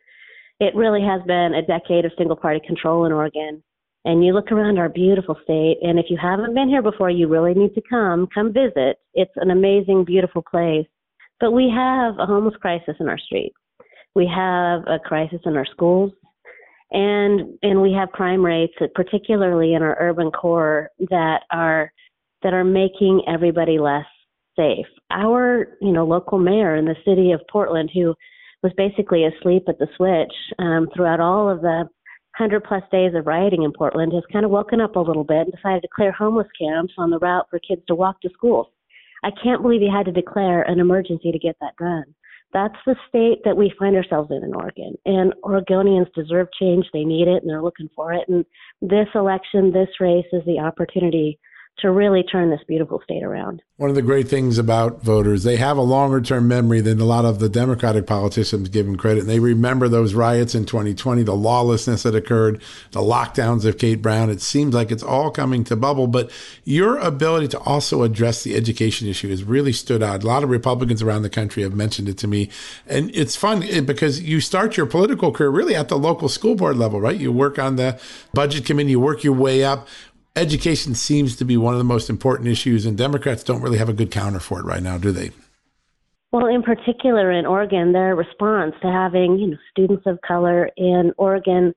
It 0.59 0.75
really 0.75 1.01
has 1.01 1.23
been 1.23 1.55
a 1.55 1.65
decade 1.65 2.05
of 2.05 2.11
single 2.15 2.35
party 2.35 2.61
control 2.63 3.05
in 3.05 3.11
Oregon 3.11 3.63
and 4.05 4.23
you 4.23 4.33
look 4.33 4.51
around 4.51 4.77
our 4.77 4.89
beautiful 4.89 5.35
state 5.43 5.77
and 5.81 5.99
if 5.99 6.05
you 6.09 6.17
haven't 6.21 6.53
been 6.53 6.69
here 6.69 6.81
before 6.81 7.09
you 7.09 7.27
really 7.27 7.53
need 7.53 7.73
to 7.75 7.81
come. 7.89 8.27
Come 8.33 8.53
visit. 8.53 8.97
It's 9.13 9.33
an 9.35 9.51
amazing 9.51 10.05
beautiful 10.05 10.41
place. 10.41 10.87
But 11.39 11.51
we 11.51 11.69
have 11.75 12.17
a 12.17 12.25
homeless 12.25 12.55
crisis 12.61 12.95
in 12.99 13.09
our 13.09 13.17
streets 13.17 13.57
we 14.15 14.25
have 14.33 14.81
a 14.87 14.97
crisis 14.97 15.41
in 15.45 15.55
our 15.55 15.65
schools 15.65 16.11
and 16.91 17.57
and 17.61 17.81
we 17.81 17.91
have 17.91 18.09
crime 18.11 18.43
rates 18.43 18.73
particularly 18.95 19.73
in 19.73 19.83
our 19.83 19.97
urban 19.99 20.31
core 20.31 20.89
that 21.09 21.41
are 21.51 21.91
that 22.41 22.53
are 22.53 22.63
making 22.63 23.21
everybody 23.27 23.77
less 23.77 24.05
safe. 24.55 24.85
Our 25.11 25.77
you 25.81 25.91
know 25.91 26.05
local 26.05 26.39
mayor 26.39 26.75
in 26.75 26.85
the 26.85 26.95
city 27.05 27.31
of 27.31 27.41
portland 27.51 27.91
who 27.93 28.15
was 28.63 28.71
basically 28.77 29.25
asleep 29.25 29.63
at 29.67 29.77
the 29.77 29.87
switch 29.97 30.33
um, 30.57 30.87
throughout 30.95 31.19
all 31.19 31.49
of 31.49 31.61
the 31.61 31.87
100 32.37 32.63
plus 32.65 32.83
days 32.91 33.13
of 33.15 33.27
rioting 33.27 33.63
in 33.63 33.71
Portland 33.71 34.11
has 34.13 34.23
kind 34.31 34.43
of 34.43 34.51
woken 34.51 34.81
up 34.81 34.95
a 34.97 34.99
little 34.99 35.23
bit 35.23 35.47
and 35.47 35.53
decided 35.53 35.81
to 35.81 35.87
clear 35.93 36.11
homeless 36.11 36.47
camps 36.59 36.93
on 36.97 37.09
the 37.09 37.19
route 37.19 37.47
for 37.49 37.59
kids 37.59 37.81
to 37.87 37.95
walk 37.95 38.19
to 38.21 38.29
school. 38.31 38.71
I 39.23 39.31
can't 39.41 39.61
believe 39.61 39.81
he 39.81 39.89
had 39.89 40.05
to 40.05 40.11
declare 40.11 40.63
an 40.63 40.79
emergency 40.79 41.31
to 41.31 41.39
get 41.39 41.55
that 41.61 41.77
done. 41.79 42.03
That's 42.53 42.75
the 42.85 42.95
state 43.07 43.41
that 43.43 43.57
we 43.57 43.73
find 43.79 43.95
ourselves 43.95 44.31
in 44.31 44.43
in 44.43 44.53
Oregon. 44.53 44.95
And 45.05 45.33
Oregonians 45.43 46.13
deserve 46.13 46.47
change. 46.59 46.85
They 46.93 47.03
need 47.03 47.27
it 47.27 47.41
and 47.41 47.49
they're 47.49 47.61
looking 47.61 47.89
for 47.95 48.13
it. 48.13 48.27
And 48.27 48.45
this 48.81 49.07
election, 49.15 49.71
this 49.71 49.89
race 49.99 50.25
is 50.31 50.43
the 50.45 50.59
opportunity 50.59 51.39
to 51.79 51.91
really 51.91 52.23
turn 52.23 52.49
this 52.49 52.61
beautiful 52.67 53.01
state 53.03 53.23
around. 53.23 53.61
One 53.77 53.89
of 53.89 53.97
the 53.97 54.01
great 54.01 54.29
things 54.29 54.57
about 54.57 55.03
voters, 55.03 55.43
they 55.43 55.57
have 55.57 55.77
a 55.77 55.81
longer 55.81 56.21
term 56.21 56.47
memory 56.47 56.79
than 56.79 57.01
a 57.01 57.05
lot 57.05 57.25
of 57.25 57.39
the 57.39 57.49
Democratic 57.49 58.07
politicians 58.07 58.69
give 58.69 58.85
them 58.85 58.95
credit. 58.95 59.21
And 59.21 59.29
they 59.29 59.39
remember 59.39 59.89
those 59.89 60.13
riots 60.13 60.55
in 60.55 60.65
2020, 60.65 61.23
the 61.23 61.35
lawlessness 61.35 62.03
that 62.03 62.15
occurred, 62.15 62.61
the 62.91 63.01
lockdowns 63.01 63.65
of 63.65 63.77
Kate 63.77 64.01
Brown. 64.01 64.29
It 64.29 64.41
seems 64.41 64.73
like 64.73 64.89
it's 64.89 65.03
all 65.03 65.31
coming 65.31 65.65
to 65.65 65.75
bubble. 65.75 66.07
But 66.07 66.31
your 66.63 66.97
ability 66.97 67.49
to 67.49 67.59
also 67.59 68.03
address 68.03 68.43
the 68.43 68.55
education 68.55 69.09
issue 69.09 69.29
has 69.29 69.43
really 69.43 69.73
stood 69.73 70.01
out. 70.01 70.23
A 70.23 70.27
lot 70.27 70.43
of 70.43 70.49
Republicans 70.49 71.01
around 71.01 71.23
the 71.23 71.29
country 71.29 71.63
have 71.63 71.75
mentioned 71.75 72.07
it 72.07 72.17
to 72.19 72.27
me. 72.27 72.49
And 72.87 73.13
it's 73.13 73.35
fun 73.35 73.63
eh, 73.63 73.81
because 73.81 74.21
you 74.21 74.39
start 74.39 74.77
your 74.77 74.85
political 74.85 75.33
career 75.33 75.49
really 75.49 75.75
at 75.75 75.89
the 75.89 75.97
local 75.97 76.29
school 76.29 76.55
board 76.55 76.77
level, 76.77 77.01
right? 77.01 77.19
You 77.19 77.33
work 77.33 77.59
on 77.59 77.75
the 77.75 77.99
budget 78.33 78.65
committee, 78.65 78.91
you 78.91 78.99
work 79.01 79.25
your 79.25 79.33
way 79.33 79.65
up 79.65 79.89
education 80.35 80.95
seems 80.95 81.35
to 81.37 81.45
be 81.45 81.57
one 81.57 81.73
of 81.73 81.77
the 81.77 81.83
most 81.83 82.09
important 82.09 82.49
issues, 82.49 82.85
and 82.85 82.97
Democrats 82.97 83.43
don't 83.43 83.61
really 83.61 83.77
have 83.77 83.89
a 83.89 83.93
good 83.93 84.11
counter 84.11 84.39
for 84.39 84.59
it 84.59 84.65
right 84.65 84.83
now, 84.83 84.97
do 84.97 85.11
they? 85.11 85.31
Well, 86.31 86.47
in 86.47 86.63
particular 86.63 87.31
in 87.31 87.45
Oregon, 87.45 87.93
their 87.93 88.15
response 88.15 88.73
to 88.81 88.91
having 88.91 89.37
you 89.37 89.47
know 89.47 89.57
students 89.71 90.03
of 90.05 90.19
color 90.21 90.69
in 90.75 91.13
Oregon 91.17 91.73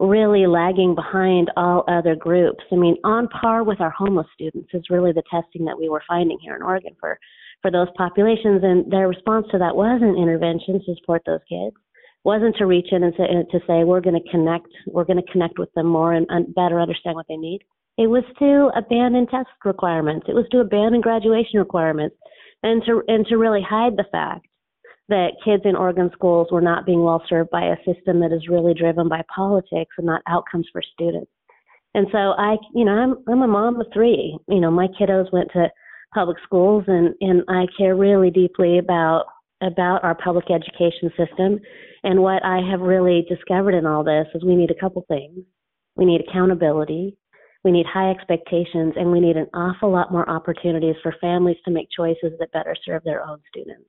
really 0.00 0.46
lagging 0.46 0.94
behind 0.94 1.50
all 1.56 1.84
other 1.88 2.14
groups. 2.14 2.64
I 2.70 2.76
mean, 2.76 2.96
on 3.04 3.28
par 3.28 3.64
with 3.64 3.80
our 3.80 3.90
homeless 3.90 4.28
students 4.32 4.70
is 4.72 4.84
really 4.90 5.12
the 5.12 5.24
testing 5.30 5.64
that 5.64 5.78
we 5.78 5.88
were 5.88 6.02
finding 6.06 6.38
here 6.40 6.54
in 6.54 6.62
Oregon 6.62 6.94
for 7.00 7.18
for 7.60 7.70
those 7.72 7.88
populations, 7.96 8.62
and 8.62 8.90
their 8.90 9.08
response 9.08 9.46
to 9.50 9.58
that 9.58 9.74
wasn't 9.74 10.16
interventions 10.16 10.84
to 10.84 10.94
support 10.94 11.22
those 11.26 11.40
kids, 11.48 11.74
wasn't 12.24 12.54
to 12.56 12.66
reach 12.66 12.86
in 12.92 13.02
and 13.02 13.12
say, 13.16 13.26
to 13.26 13.58
say 13.66 13.82
we're 13.82 14.00
going 14.00 14.20
to 14.20 14.30
connect, 14.30 14.68
we're 14.86 15.04
going 15.04 15.20
to 15.20 15.32
connect 15.32 15.58
with 15.58 15.72
them 15.74 15.86
more 15.86 16.12
and, 16.12 16.24
and 16.28 16.54
better 16.54 16.80
understand 16.80 17.16
what 17.16 17.26
they 17.28 17.36
need. 17.36 17.60
It 17.98 18.06
was 18.06 18.22
to 18.38 18.70
abandon 18.78 19.26
test 19.26 19.48
requirements. 19.64 20.26
It 20.28 20.34
was 20.34 20.46
to 20.52 20.60
abandon 20.60 21.00
graduation 21.00 21.58
requirements, 21.58 22.16
and 22.62 22.80
to 22.86 23.02
and 23.08 23.26
to 23.26 23.36
really 23.36 23.60
hide 23.60 23.96
the 23.96 24.06
fact 24.12 24.46
that 25.08 25.32
kids 25.44 25.62
in 25.64 25.74
Oregon 25.74 26.08
schools 26.12 26.48
were 26.52 26.60
not 26.60 26.86
being 26.86 27.02
well 27.02 27.22
served 27.28 27.50
by 27.50 27.64
a 27.64 27.76
system 27.78 28.20
that 28.20 28.32
is 28.32 28.48
really 28.48 28.72
driven 28.72 29.08
by 29.08 29.22
politics 29.34 29.90
and 29.98 30.06
not 30.06 30.22
outcomes 30.28 30.68
for 30.70 30.80
students. 30.80 31.30
And 31.94 32.06
so 32.12 32.18
I, 32.18 32.56
you 32.72 32.84
know, 32.84 32.92
I'm 32.92 33.16
I'm 33.26 33.42
a 33.42 33.48
mom 33.48 33.80
of 33.80 33.88
three. 33.92 34.38
You 34.46 34.60
know, 34.60 34.70
my 34.70 34.86
kiddos 35.00 35.32
went 35.32 35.50
to 35.54 35.68
public 36.14 36.36
schools, 36.44 36.84
and 36.86 37.14
and 37.20 37.42
I 37.48 37.66
care 37.76 37.96
really 37.96 38.30
deeply 38.30 38.78
about 38.78 39.24
about 39.60 40.04
our 40.04 40.14
public 40.14 40.52
education 40.52 41.10
system. 41.16 41.58
And 42.04 42.22
what 42.22 42.44
I 42.44 42.60
have 42.70 42.80
really 42.80 43.26
discovered 43.28 43.74
in 43.74 43.86
all 43.86 44.04
this 44.04 44.28
is 44.36 44.44
we 44.44 44.54
need 44.54 44.70
a 44.70 44.80
couple 44.80 45.04
things. 45.08 45.40
We 45.96 46.04
need 46.04 46.20
accountability 46.20 47.16
we 47.68 47.72
need 47.72 47.84
high 47.84 48.10
expectations, 48.10 48.94
and 48.96 49.12
we 49.12 49.20
need 49.20 49.36
an 49.36 49.46
awful 49.52 49.90
lot 49.90 50.10
more 50.10 50.26
opportunities 50.30 50.96
for 51.02 51.14
families 51.20 51.58
to 51.66 51.70
make 51.70 51.86
choices 51.94 52.32
that 52.38 52.50
better 52.50 52.74
serve 52.82 53.04
their 53.04 53.22
own 53.22 53.40
students. 53.46 53.84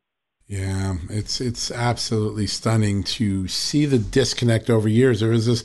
Yeah, 0.48 0.98
it's 1.10 1.40
it's 1.40 1.72
absolutely 1.72 2.46
stunning 2.46 3.04
to 3.04 3.48
see 3.48 3.86
the 3.86 3.98
disconnect 3.98 4.70
over 4.70 4.90
years. 4.90 5.22
There 5.22 5.30
was 5.30 5.46
this 5.46 5.64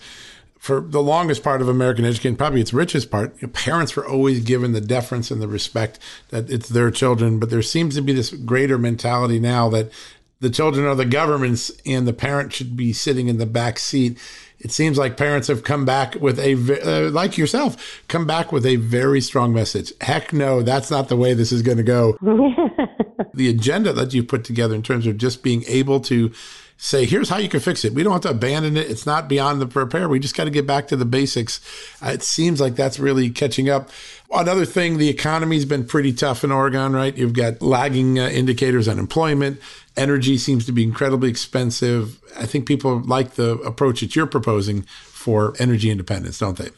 for 0.60 0.80
the 0.80 1.02
longest 1.02 1.42
part 1.42 1.60
of 1.60 1.68
American 1.68 2.04
education, 2.04 2.36
probably 2.36 2.60
its 2.60 2.72
richest 2.72 3.10
part, 3.10 3.34
parents 3.52 3.96
were 3.96 4.06
always 4.06 4.44
given 4.44 4.72
the 4.72 4.80
deference 4.80 5.32
and 5.32 5.42
the 5.42 5.48
respect 5.48 5.98
that 6.28 6.48
it's 6.48 6.68
their 6.68 6.92
children. 6.92 7.40
But 7.40 7.50
there 7.50 7.62
seems 7.62 7.96
to 7.96 8.00
be 8.00 8.12
this 8.12 8.30
greater 8.30 8.78
mentality 8.78 9.40
now 9.40 9.68
that 9.70 9.90
the 10.38 10.50
children 10.50 10.86
are 10.86 10.94
the 10.94 11.04
government's 11.04 11.72
and 11.84 12.06
the 12.06 12.12
parent 12.12 12.52
should 12.52 12.76
be 12.76 12.92
sitting 12.92 13.26
in 13.26 13.38
the 13.38 13.46
back 13.46 13.80
seat. 13.80 14.18
It 14.60 14.72
seems 14.72 14.96
like 14.96 15.16
parents 15.16 15.48
have 15.48 15.62
come 15.62 15.84
back 15.84 16.14
with 16.16 16.38
a, 16.38 16.54
uh, 16.82 17.10
like 17.10 17.36
yourself, 17.36 18.02
come 18.08 18.26
back 18.26 18.52
with 18.52 18.64
a 18.64 18.76
very 18.76 19.20
strong 19.20 19.52
message. 19.52 19.92
Heck 20.00 20.32
no, 20.32 20.62
that's 20.62 20.90
not 20.90 21.08
the 21.08 21.16
way 21.16 21.34
this 21.34 21.52
is 21.52 21.62
going 21.62 21.76
to 21.76 21.82
go. 21.82 22.16
the 23.34 23.48
agenda 23.48 23.92
that 23.92 24.14
you've 24.14 24.28
put 24.28 24.44
together 24.44 24.74
in 24.74 24.82
terms 24.82 25.06
of 25.06 25.18
just 25.18 25.42
being 25.42 25.64
able 25.66 26.00
to 26.00 26.32
say, 26.76 27.04
here's 27.04 27.28
how 27.28 27.38
you 27.38 27.48
can 27.48 27.60
fix 27.60 27.84
it. 27.84 27.94
We 27.94 28.02
don't 28.02 28.12
have 28.12 28.22
to 28.22 28.30
abandon 28.30 28.76
it. 28.76 28.90
It's 28.90 29.06
not 29.06 29.28
beyond 29.28 29.60
the 29.60 29.66
repair. 29.66 30.08
We 30.08 30.18
just 30.18 30.36
got 30.36 30.44
to 30.44 30.50
get 30.50 30.66
back 30.66 30.88
to 30.88 30.96
the 30.96 31.04
basics. 31.04 31.60
Uh, 32.02 32.10
it 32.10 32.22
seems 32.22 32.60
like 32.60 32.74
that's 32.74 32.98
really 32.98 33.30
catching 33.30 33.68
up. 33.68 33.90
Another 34.34 34.64
thing, 34.64 34.98
the 34.98 35.08
economy's 35.08 35.64
been 35.64 35.86
pretty 35.86 36.12
tough 36.12 36.42
in 36.42 36.50
Oregon, 36.50 36.92
right? 36.92 37.16
You've 37.16 37.34
got 37.34 37.62
lagging 37.62 38.18
uh, 38.18 38.26
indicators, 38.28 38.88
unemployment, 38.88 39.60
energy 39.96 40.38
seems 40.38 40.66
to 40.66 40.72
be 40.72 40.82
incredibly 40.82 41.30
expensive. 41.30 42.20
I 42.36 42.46
think 42.46 42.66
people 42.66 43.00
like 43.00 43.32
the 43.34 43.52
approach 43.58 44.00
that 44.00 44.16
you're 44.16 44.26
proposing 44.26 44.82
for 44.82 45.54
energy 45.58 45.90
independence, 45.90 46.38
don't 46.38 46.58
they? 46.58 46.70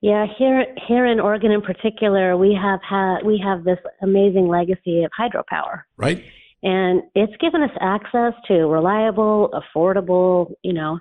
Yeah, 0.00 0.26
here 0.38 0.66
here 0.86 1.06
in 1.06 1.18
Oregon 1.18 1.50
in 1.50 1.62
particular, 1.62 2.36
we 2.36 2.56
have 2.60 2.80
had 2.88 3.24
we 3.24 3.42
have 3.42 3.64
this 3.64 3.78
amazing 4.02 4.48
legacy 4.48 5.02
of 5.02 5.10
hydropower. 5.18 5.82
Right. 5.96 6.22
And 6.62 7.02
it's 7.14 7.32
given 7.40 7.62
us 7.62 7.70
access 7.80 8.34
to 8.48 8.66
reliable, 8.66 9.50
affordable, 9.52 10.52
you 10.62 10.72
know, 10.72 10.98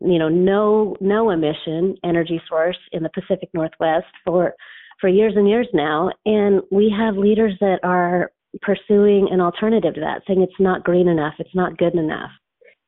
you 0.00 0.18
know, 0.18 0.28
no 0.28 0.96
no 1.00 1.30
emission 1.30 1.96
energy 2.02 2.40
source 2.48 2.78
in 2.92 3.02
the 3.02 3.10
Pacific 3.10 3.50
Northwest 3.52 4.06
for 4.24 4.54
for 5.00 5.08
years 5.08 5.34
and 5.36 5.48
years 5.48 5.68
now. 5.72 6.10
And 6.24 6.62
we 6.70 6.92
have 6.96 7.16
leaders 7.16 7.54
that 7.60 7.80
are 7.82 8.30
pursuing 8.62 9.28
an 9.30 9.40
alternative 9.40 9.94
to 9.94 10.00
that, 10.00 10.22
saying 10.26 10.42
it's 10.42 10.60
not 10.60 10.84
green 10.84 11.08
enough, 11.08 11.34
it's 11.38 11.54
not 11.54 11.76
good 11.78 11.94
enough, 11.94 12.30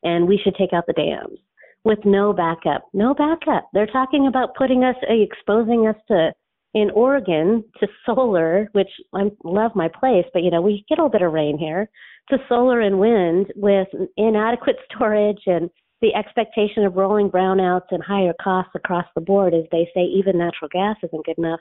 and 0.03 0.27
we 0.27 0.41
should 0.43 0.55
take 0.55 0.73
out 0.73 0.85
the 0.87 0.93
dams 0.95 1.39
with 1.85 1.99
no 2.05 2.33
backup. 2.33 2.89
No 2.93 3.15
backup. 3.15 3.69
They're 3.73 3.87
talking 3.87 4.27
about 4.27 4.55
putting 4.57 4.85
us, 4.85 4.97
uh, 5.09 5.15
exposing 5.15 5.87
us 5.87 5.97
to 6.09 6.33
in 6.75 6.91
Oregon 6.91 7.65
to 7.81 7.89
solar, 8.05 8.69
which 8.73 8.91
I 9.15 9.31
love 9.43 9.73
my 9.75 9.89
place, 9.89 10.27
but 10.33 10.43
you 10.43 10.51
know 10.51 10.61
we 10.61 10.85
get 10.89 10.99
a 10.99 11.03
little 11.03 11.11
bit 11.11 11.23
of 11.23 11.33
rain 11.33 11.59
here, 11.59 11.89
to 12.31 12.39
solar 12.49 12.81
and 12.81 12.99
wind 12.99 13.47
with 13.57 13.89
inadequate 14.17 14.77
storage 14.95 15.43
and 15.47 15.71
the 16.01 16.15
expectation 16.15 16.85
of 16.85 16.95
rolling 16.95 17.31
brownouts 17.31 17.87
and 17.91 18.03
higher 18.03 18.35
costs 18.41 18.73
across 18.75 19.07
the 19.15 19.21
board, 19.21 19.55
as 19.55 19.65
they 19.73 19.89
say, 19.95 20.03
even 20.03 20.39
natural 20.39 20.69
gas 20.71 20.97
isn't 21.03 21.27
good 21.27 21.39
enough. 21.39 21.61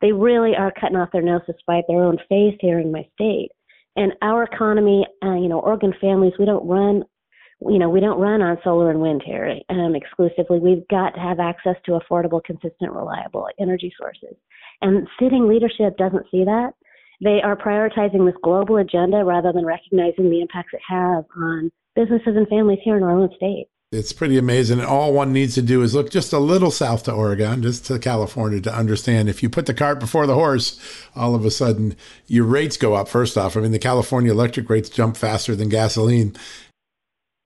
They 0.00 0.12
really 0.12 0.54
are 0.56 0.72
cutting 0.80 0.96
off 0.96 1.12
their 1.12 1.22
nose 1.22 1.42
to 1.46 1.54
spite 1.58 1.84
their 1.88 2.02
own 2.02 2.18
face 2.28 2.56
here 2.60 2.78
in 2.78 2.92
my 2.92 3.06
state. 3.14 3.50
And 3.96 4.12
our 4.22 4.44
economy, 4.44 5.06
uh, 5.24 5.34
you 5.34 5.48
know, 5.48 5.58
Oregon 5.58 5.92
families, 6.00 6.34
we 6.38 6.44
don't 6.44 6.66
run, 6.66 7.02
you 7.62 7.78
know, 7.78 7.88
we 7.88 7.98
don't 7.98 8.20
run 8.20 8.40
on 8.42 8.58
solar 8.62 8.90
and 8.90 9.00
wind 9.00 9.22
here 9.24 9.58
um, 9.70 9.96
exclusively. 9.96 10.60
We've 10.60 10.86
got 10.88 11.10
to 11.10 11.20
have 11.20 11.40
access 11.40 11.74
to 11.86 11.98
affordable, 11.98 12.42
consistent, 12.44 12.92
reliable 12.92 13.48
energy 13.58 13.92
sources. 13.98 14.36
And 14.82 15.08
sitting 15.20 15.48
leadership 15.48 15.96
doesn't 15.96 16.26
see 16.30 16.44
that. 16.44 16.74
They 17.20 17.40
are 17.42 17.56
prioritizing 17.56 18.24
this 18.24 18.38
global 18.44 18.76
agenda 18.76 19.24
rather 19.24 19.52
than 19.52 19.66
recognizing 19.66 20.30
the 20.30 20.40
impacts 20.40 20.72
it 20.72 20.80
has 20.88 21.24
on 21.36 21.72
businesses 21.96 22.36
and 22.36 22.46
families 22.46 22.78
here 22.84 22.96
in 22.96 23.02
our 23.02 23.18
own 23.18 23.30
state. 23.34 23.66
It's 23.90 24.12
pretty 24.12 24.36
amazing. 24.36 24.82
All 24.82 25.14
one 25.14 25.32
needs 25.32 25.54
to 25.54 25.62
do 25.62 25.82
is 25.82 25.94
look 25.94 26.10
just 26.10 26.34
a 26.34 26.38
little 26.38 26.70
south 26.70 27.04
to 27.04 27.12
Oregon, 27.12 27.62
just 27.62 27.86
to 27.86 27.98
California, 27.98 28.60
to 28.60 28.74
understand 28.74 29.30
if 29.30 29.42
you 29.42 29.48
put 29.48 29.64
the 29.64 29.72
cart 29.72 29.98
before 29.98 30.26
the 30.26 30.34
horse, 30.34 30.78
all 31.16 31.34
of 31.34 31.46
a 31.46 31.50
sudden 31.50 31.96
your 32.26 32.44
rates 32.44 32.76
go 32.76 32.92
up. 32.92 33.08
First 33.08 33.38
off, 33.38 33.56
I 33.56 33.60
mean, 33.60 33.72
the 33.72 33.78
California 33.78 34.30
electric 34.30 34.68
rates 34.68 34.90
jump 34.90 35.16
faster 35.16 35.56
than 35.56 35.70
gasoline. 35.70 36.36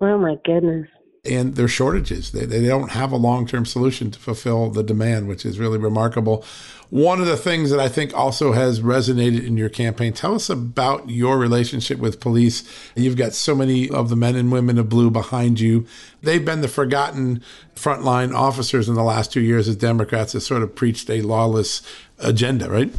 Oh, 0.01 0.18
my 0.18 0.36
goodness 0.45 0.88
and 1.25 1.55
there's 1.55 1.70
shortages. 1.70 2.33
They, 2.33 2.47
they 2.47 2.66
don't 2.66 2.91
have 2.91 3.12
a 3.12 3.16
long 3.16 3.47
term 3.47 3.64
solution 3.64 4.11
to 4.11 4.18
fulfill 4.18 4.70
the 4.70 4.83
demand, 4.83 5.29
which 5.29 5.47
is 5.47 5.59
really 5.59 5.79
remarkable. 5.79 6.45
One 6.91 7.20
of 7.20 7.27
the 7.27 7.37
things 7.37 7.70
that 7.70 7.81
I 7.81 7.89
think 7.89 8.12
also 8.12 8.53
has 8.53 8.81
resonated 8.81 9.47
in 9.47 9.57
your 9.57 9.70
campaign, 9.70 10.12
tell 10.12 10.35
us 10.35 10.51
about 10.51 11.09
your 11.09 11.39
relationship 11.39 11.99
with 11.99 12.20
police. 12.20 12.68
You've 12.95 13.16
got 13.16 13.33
so 13.33 13.55
many 13.55 13.89
of 13.89 14.11
the 14.11 14.16
men 14.16 14.37
and 14.37 14.53
women 14.53 14.79
of 14.79 14.91
blue 14.91 15.11
behind 15.11 15.59
you. 15.59 15.87
They've 16.23 16.45
been 16.45 16.61
the 16.61 16.68
forgotten 16.68 17.43
frontline 17.75 18.35
officers 18.35 18.89
in 18.89 18.95
the 18.95 19.03
last 19.03 19.33
two 19.33 19.41
years 19.41 19.68
as 19.68 19.77
Democrats 19.77 20.35
have 20.35 20.43
sort 20.43 20.62
of 20.62 20.75
preached 20.75 21.09
a 21.09 21.23
lawless 21.23 21.81
agenda, 22.18 22.68
right? 22.68 22.93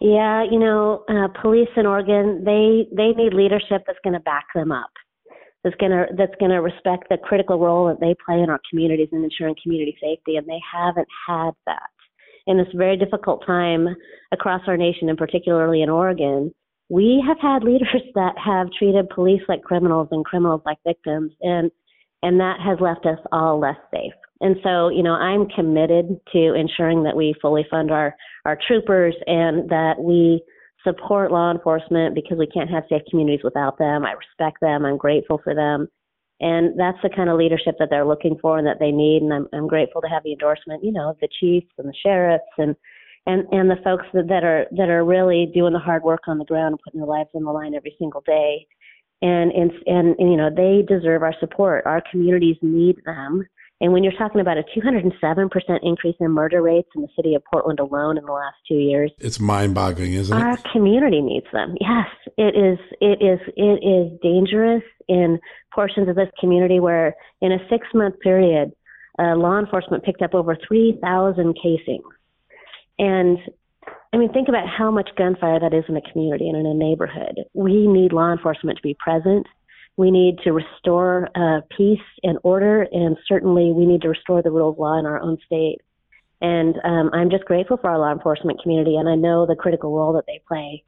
Yeah, 0.00 0.44
you 0.44 0.58
know, 0.58 1.02
uh, 1.08 1.28
police 1.40 1.70
in 1.76 1.86
Oregon, 1.86 2.44
they 2.44 2.86
they 2.94 3.12
need 3.12 3.32
leadership 3.32 3.84
that's 3.86 3.98
going 4.04 4.12
to 4.12 4.20
back 4.20 4.44
them 4.54 4.70
up 4.70 4.90
that's 5.64 5.76
going 5.76 5.90
to 5.90 6.04
that's 6.16 6.34
going 6.38 6.50
to 6.50 6.60
respect 6.60 7.08
the 7.08 7.16
critical 7.16 7.58
role 7.58 7.88
that 7.88 7.98
they 7.98 8.14
play 8.24 8.40
in 8.40 8.50
our 8.50 8.60
communities 8.70 9.08
and 9.10 9.24
ensuring 9.24 9.56
community 9.62 9.96
safety 10.00 10.36
and 10.36 10.46
they 10.46 10.60
haven't 10.72 11.08
had 11.26 11.50
that. 11.66 11.90
In 12.46 12.58
this 12.58 12.66
very 12.74 12.98
difficult 12.98 13.44
time 13.46 13.88
across 14.30 14.60
our 14.66 14.76
nation 14.76 15.08
and 15.08 15.18
particularly 15.18 15.82
in 15.82 15.88
Oregon 15.88 16.52
we 16.90 17.24
have 17.26 17.38
had 17.40 17.64
leaders 17.64 18.02
that 18.14 18.34
have 18.42 18.68
treated 18.78 19.08
police 19.08 19.42
like 19.48 19.62
criminals 19.62 20.08
and 20.10 20.24
criminals 20.24 20.60
like 20.66 20.78
victims 20.86 21.32
and 21.40 21.70
and 22.22 22.40
that 22.40 22.58
has 22.64 22.78
left 22.80 23.04
us 23.04 23.18
all 23.32 23.58
less 23.58 23.76
safe. 23.90 24.12
And 24.40 24.56
so 24.62 24.90
you 24.90 25.02
know 25.02 25.14
i'm 25.14 25.48
committed 25.48 26.20
to 26.32 26.54
ensuring 26.54 27.04
that 27.04 27.16
we 27.16 27.34
fully 27.40 27.66
fund 27.70 27.90
our 27.90 28.14
our 28.44 28.58
troopers 28.66 29.14
and 29.26 29.70
that 29.70 29.94
we 29.98 30.42
support 30.84 31.32
law 31.32 31.50
enforcement 31.50 32.14
because 32.14 32.38
we 32.38 32.46
can't 32.46 32.70
have 32.70 32.84
safe 32.88 33.02
communities 33.10 33.42
without 33.42 33.78
them. 33.78 34.04
I 34.04 34.12
respect 34.12 34.60
them. 34.60 34.84
I'm 34.84 34.96
grateful 34.98 35.40
for 35.42 35.54
them. 35.54 35.88
And 36.40 36.78
that's 36.78 36.98
the 37.02 37.10
kind 37.10 37.30
of 37.30 37.38
leadership 37.38 37.76
that 37.78 37.88
they're 37.90 38.06
looking 38.06 38.36
for 38.40 38.58
and 38.58 38.66
that 38.66 38.78
they 38.80 38.90
need. 38.90 39.22
And 39.22 39.32
I'm, 39.32 39.48
I'm 39.52 39.66
grateful 39.66 40.02
to 40.02 40.08
have 40.08 40.22
the 40.24 40.32
endorsement, 40.32 40.84
you 40.84 40.92
know, 40.92 41.10
of 41.10 41.16
the 41.20 41.28
chiefs 41.40 41.70
and 41.78 41.88
the 41.88 41.94
sheriffs 42.04 42.44
and, 42.58 42.74
and, 43.26 43.46
and 43.50 43.70
the 43.70 43.82
folks 43.82 44.04
that, 44.12 44.28
that 44.28 44.44
are, 44.44 44.66
that 44.76 44.90
are 44.90 45.04
really 45.04 45.50
doing 45.54 45.72
the 45.72 45.78
hard 45.78 46.02
work 46.02 46.22
on 46.26 46.38
the 46.38 46.44
ground 46.44 46.72
and 46.72 46.80
putting 46.84 47.00
their 47.00 47.08
lives 47.08 47.30
on 47.34 47.44
the 47.44 47.50
line 47.50 47.74
every 47.74 47.94
single 47.98 48.22
day. 48.26 48.66
And, 49.22 49.52
and, 49.52 49.70
and, 49.86 50.16
and 50.18 50.30
you 50.30 50.36
know, 50.36 50.50
they 50.54 50.84
deserve 50.86 51.22
our 51.22 51.34
support. 51.40 51.86
Our 51.86 52.02
communities 52.10 52.56
need 52.60 52.96
them. 53.06 53.46
And 53.80 53.92
when 53.92 54.04
you're 54.04 54.12
talking 54.12 54.40
about 54.40 54.56
a 54.56 54.64
207% 54.76 55.10
increase 55.82 56.14
in 56.20 56.30
murder 56.30 56.62
rates 56.62 56.88
in 56.94 57.02
the 57.02 57.08
city 57.16 57.34
of 57.34 57.42
Portland 57.52 57.80
alone 57.80 58.16
in 58.16 58.24
the 58.24 58.32
last 58.32 58.56
two 58.68 58.76
years, 58.76 59.10
it's 59.18 59.40
mind-boggling, 59.40 60.14
isn't 60.14 60.36
it? 60.36 60.40
Our 60.40 60.56
community 60.72 61.20
needs 61.20 61.46
them. 61.52 61.74
Yes, 61.80 62.06
it 62.38 62.56
is. 62.56 62.78
It 63.00 63.20
is. 63.20 63.40
It 63.56 63.84
is 63.84 64.18
dangerous 64.22 64.84
in 65.08 65.38
portions 65.74 66.08
of 66.08 66.14
this 66.14 66.28
community 66.38 66.78
where, 66.78 67.14
in 67.40 67.52
a 67.52 67.58
six-month 67.68 68.20
period, 68.20 68.72
uh, 69.18 69.34
law 69.36 69.58
enforcement 69.58 70.04
picked 70.04 70.22
up 70.22 70.34
over 70.34 70.56
3,000 70.66 71.54
casings. 71.60 72.04
And 72.98 73.38
I 74.12 74.16
mean, 74.16 74.32
think 74.32 74.48
about 74.48 74.68
how 74.68 74.92
much 74.92 75.10
gunfire 75.18 75.58
that 75.58 75.74
is 75.74 75.84
in 75.88 75.96
a 75.96 76.12
community 76.12 76.48
and 76.48 76.56
in 76.56 76.66
a 76.66 76.74
neighborhood. 76.74 77.40
We 77.52 77.88
need 77.88 78.12
law 78.12 78.30
enforcement 78.30 78.76
to 78.78 78.82
be 78.82 78.96
present 78.98 79.46
we 79.96 80.10
need 80.10 80.38
to 80.44 80.52
restore 80.52 81.28
uh, 81.34 81.60
peace 81.76 81.98
and 82.22 82.38
order, 82.42 82.82
and 82.90 83.16
certainly 83.28 83.72
we 83.72 83.86
need 83.86 84.02
to 84.02 84.08
restore 84.08 84.42
the 84.42 84.50
rule 84.50 84.70
of 84.70 84.78
law 84.78 84.98
in 84.98 85.06
our 85.06 85.20
own 85.20 85.38
state. 85.46 85.78
And 86.40 86.76
um, 86.84 87.10
I'm 87.12 87.30
just 87.30 87.44
grateful 87.44 87.76
for 87.76 87.90
our 87.90 87.98
law 87.98 88.12
enforcement 88.12 88.60
community, 88.62 88.96
and 88.96 89.08
I 89.08 89.14
know 89.14 89.46
the 89.46 89.56
critical 89.56 89.94
role 89.94 90.12
that 90.14 90.26
they 90.26 90.40
play. 90.46 90.82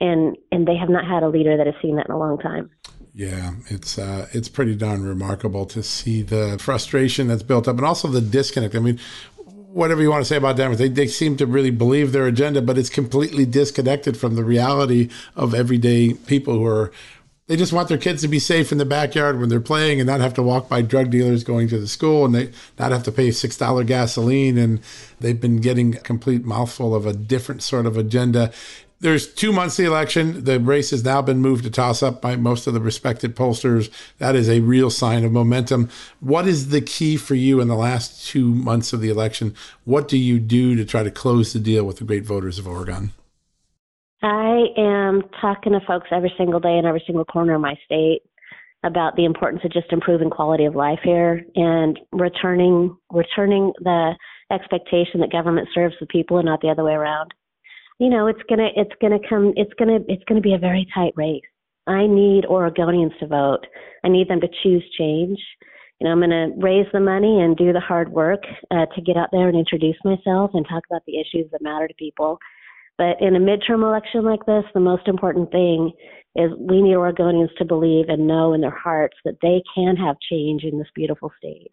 And 0.00 0.36
and 0.50 0.66
they 0.66 0.76
have 0.76 0.88
not 0.88 1.06
had 1.06 1.22
a 1.22 1.28
leader 1.28 1.56
that 1.56 1.66
has 1.66 1.74
seen 1.80 1.96
that 1.96 2.06
in 2.06 2.12
a 2.12 2.18
long 2.18 2.38
time. 2.38 2.70
Yeah, 3.14 3.52
it's 3.68 3.96
uh, 3.96 4.26
it's 4.32 4.48
pretty 4.48 4.74
darn 4.74 5.04
remarkable 5.04 5.66
to 5.66 5.82
see 5.82 6.22
the 6.22 6.58
frustration 6.58 7.28
that's 7.28 7.44
built 7.44 7.68
up, 7.68 7.76
and 7.76 7.86
also 7.86 8.08
the 8.08 8.20
disconnect. 8.20 8.74
I 8.74 8.80
mean, 8.80 8.98
whatever 9.74 10.02
you 10.02 10.10
want 10.10 10.22
to 10.22 10.28
say 10.28 10.36
about 10.36 10.56
Denver, 10.56 10.76
they, 10.76 10.88
they 10.88 11.06
seem 11.06 11.36
to 11.36 11.46
really 11.46 11.70
believe 11.70 12.12
their 12.12 12.26
agenda, 12.26 12.60
but 12.62 12.76
it's 12.76 12.90
completely 12.90 13.44
disconnected 13.44 14.16
from 14.16 14.34
the 14.34 14.44
reality 14.44 15.10
of 15.36 15.54
everyday 15.54 16.14
people 16.14 16.54
who 16.54 16.66
are 16.66 16.92
they 17.46 17.56
just 17.56 17.74
want 17.74 17.88
their 17.88 17.98
kids 17.98 18.22
to 18.22 18.28
be 18.28 18.38
safe 18.38 18.72
in 18.72 18.78
the 18.78 18.86
backyard 18.86 19.38
when 19.38 19.50
they're 19.50 19.60
playing 19.60 20.00
and 20.00 20.06
not 20.06 20.20
have 20.20 20.34
to 20.34 20.42
walk 20.42 20.68
by 20.68 20.80
drug 20.80 21.10
dealers 21.10 21.44
going 21.44 21.68
to 21.68 21.78
the 21.78 21.86
school 21.86 22.24
and 22.24 22.34
they 22.34 22.50
not 22.78 22.90
have 22.90 23.02
to 23.02 23.12
pay 23.12 23.30
six 23.30 23.56
dollar 23.56 23.84
gasoline. 23.84 24.56
And 24.56 24.80
they've 25.20 25.40
been 25.40 25.58
getting 25.58 25.94
a 25.94 26.00
complete 26.00 26.44
mouthful 26.44 26.94
of 26.94 27.04
a 27.04 27.12
different 27.12 27.62
sort 27.62 27.84
of 27.84 27.98
agenda. 27.98 28.50
There's 29.00 29.30
two 29.30 29.52
months 29.52 29.76
the 29.76 29.84
election. 29.84 30.44
The 30.44 30.58
race 30.58 30.90
has 30.90 31.04
now 31.04 31.20
been 31.20 31.40
moved 31.42 31.64
to 31.64 31.70
toss 31.70 32.02
up 32.02 32.22
by 32.22 32.36
most 32.36 32.66
of 32.66 32.72
the 32.72 32.80
respected 32.80 33.36
pollsters. 33.36 33.90
That 34.16 34.34
is 34.34 34.48
a 34.48 34.60
real 34.60 34.88
sign 34.88 35.24
of 35.24 35.32
momentum. 35.32 35.90
What 36.20 36.46
is 36.46 36.70
the 36.70 36.80
key 36.80 37.18
for 37.18 37.34
you 37.34 37.60
in 37.60 37.68
the 37.68 37.74
last 37.74 38.26
two 38.26 38.54
months 38.54 38.94
of 38.94 39.02
the 39.02 39.10
election? 39.10 39.54
What 39.84 40.08
do 40.08 40.16
you 40.16 40.40
do 40.40 40.74
to 40.76 40.86
try 40.86 41.02
to 41.02 41.10
close 41.10 41.52
the 41.52 41.58
deal 41.58 41.84
with 41.84 41.98
the 41.98 42.04
great 42.04 42.24
voters 42.24 42.58
of 42.58 42.66
oregon 42.66 43.12
I 44.24 44.68
am 44.78 45.22
talking 45.38 45.74
to 45.74 45.80
folks 45.86 46.08
every 46.10 46.32
single 46.38 46.58
day 46.58 46.78
in 46.78 46.86
every 46.86 47.02
single 47.06 47.26
corner 47.26 47.54
of 47.54 47.60
my 47.60 47.74
state. 47.84 48.22
about 48.82 49.16
the 49.16 49.24
importance 49.24 49.62
of 49.64 49.72
just 49.72 49.92
improving 49.92 50.28
quality 50.30 50.66
of 50.66 50.74
life 50.74 50.98
here 51.02 51.42
and 51.56 51.98
returning 52.12 52.94
returning 53.10 53.72
the 53.80 54.12
expectation 54.50 55.20
that 55.20 55.32
government 55.32 55.68
serves 55.74 55.94
the 56.00 56.06
people 56.06 56.38
and 56.38 56.46
not 56.46 56.60
the 56.60 56.68
other 56.68 56.84
way 56.84 56.92
around. 56.92 57.32
You 57.98 58.08
know, 58.10 58.26
it's 58.26 58.42
gonna 58.48 58.68
it's 58.76 58.94
gonna 59.00 59.18
come 59.28 59.52
it's 59.56 59.72
gonna 59.78 60.00
it's 60.08 60.24
gonna 60.24 60.40
be 60.40 60.54
a 60.54 60.58
very 60.58 60.86
tight 60.94 61.12
race. 61.16 61.42
I 61.86 62.06
need 62.06 62.44
Oregonians 62.44 63.18
to 63.20 63.26
vote. 63.26 63.66
I 64.04 64.08
need 64.08 64.28
them 64.28 64.40
to 64.40 64.48
choose 64.62 64.84
change. 64.98 65.38
You 66.00 66.06
know, 66.06 66.12
I'm 66.12 66.30
to 66.30 66.52
raise 66.58 66.86
the 66.92 67.00
money 67.00 67.40
and 67.40 67.56
do 67.56 67.72
the 67.72 67.80
hard 67.80 68.10
work 68.10 68.42
uh, 68.70 68.86
to 68.94 69.02
get 69.02 69.16
out 69.16 69.28
there 69.32 69.48
and 69.48 69.56
introduce 69.56 69.96
myself 70.04 70.50
and 70.54 70.66
talk 70.66 70.82
about 70.90 71.02
the 71.06 71.18
issues 71.20 71.50
that 71.52 71.62
matter 71.62 71.88
to 71.88 71.94
people. 71.94 72.38
But 72.96 73.20
in 73.20 73.34
a 73.34 73.40
midterm 73.40 73.82
election 73.82 74.24
like 74.24 74.44
this, 74.46 74.64
the 74.72 74.80
most 74.80 75.08
important 75.08 75.50
thing 75.50 75.92
is 76.36 76.50
we 76.58 76.82
need 76.82 76.94
Oregonians 76.94 77.54
to 77.58 77.64
believe 77.64 78.08
and 78.08 78.26
know 78.26 78.52
in 78.52 78.60
their 78.60 78.76
hearts 78.76 79.16
that 79.24 79.38
they 79.42 79.62
can 79.74 79.96
have 79.96 80.16
change 80.30 80.64
in 80.64 80.78
this 80.78 80.88
beautiful 80.94 81.32
state, 81.38 81.70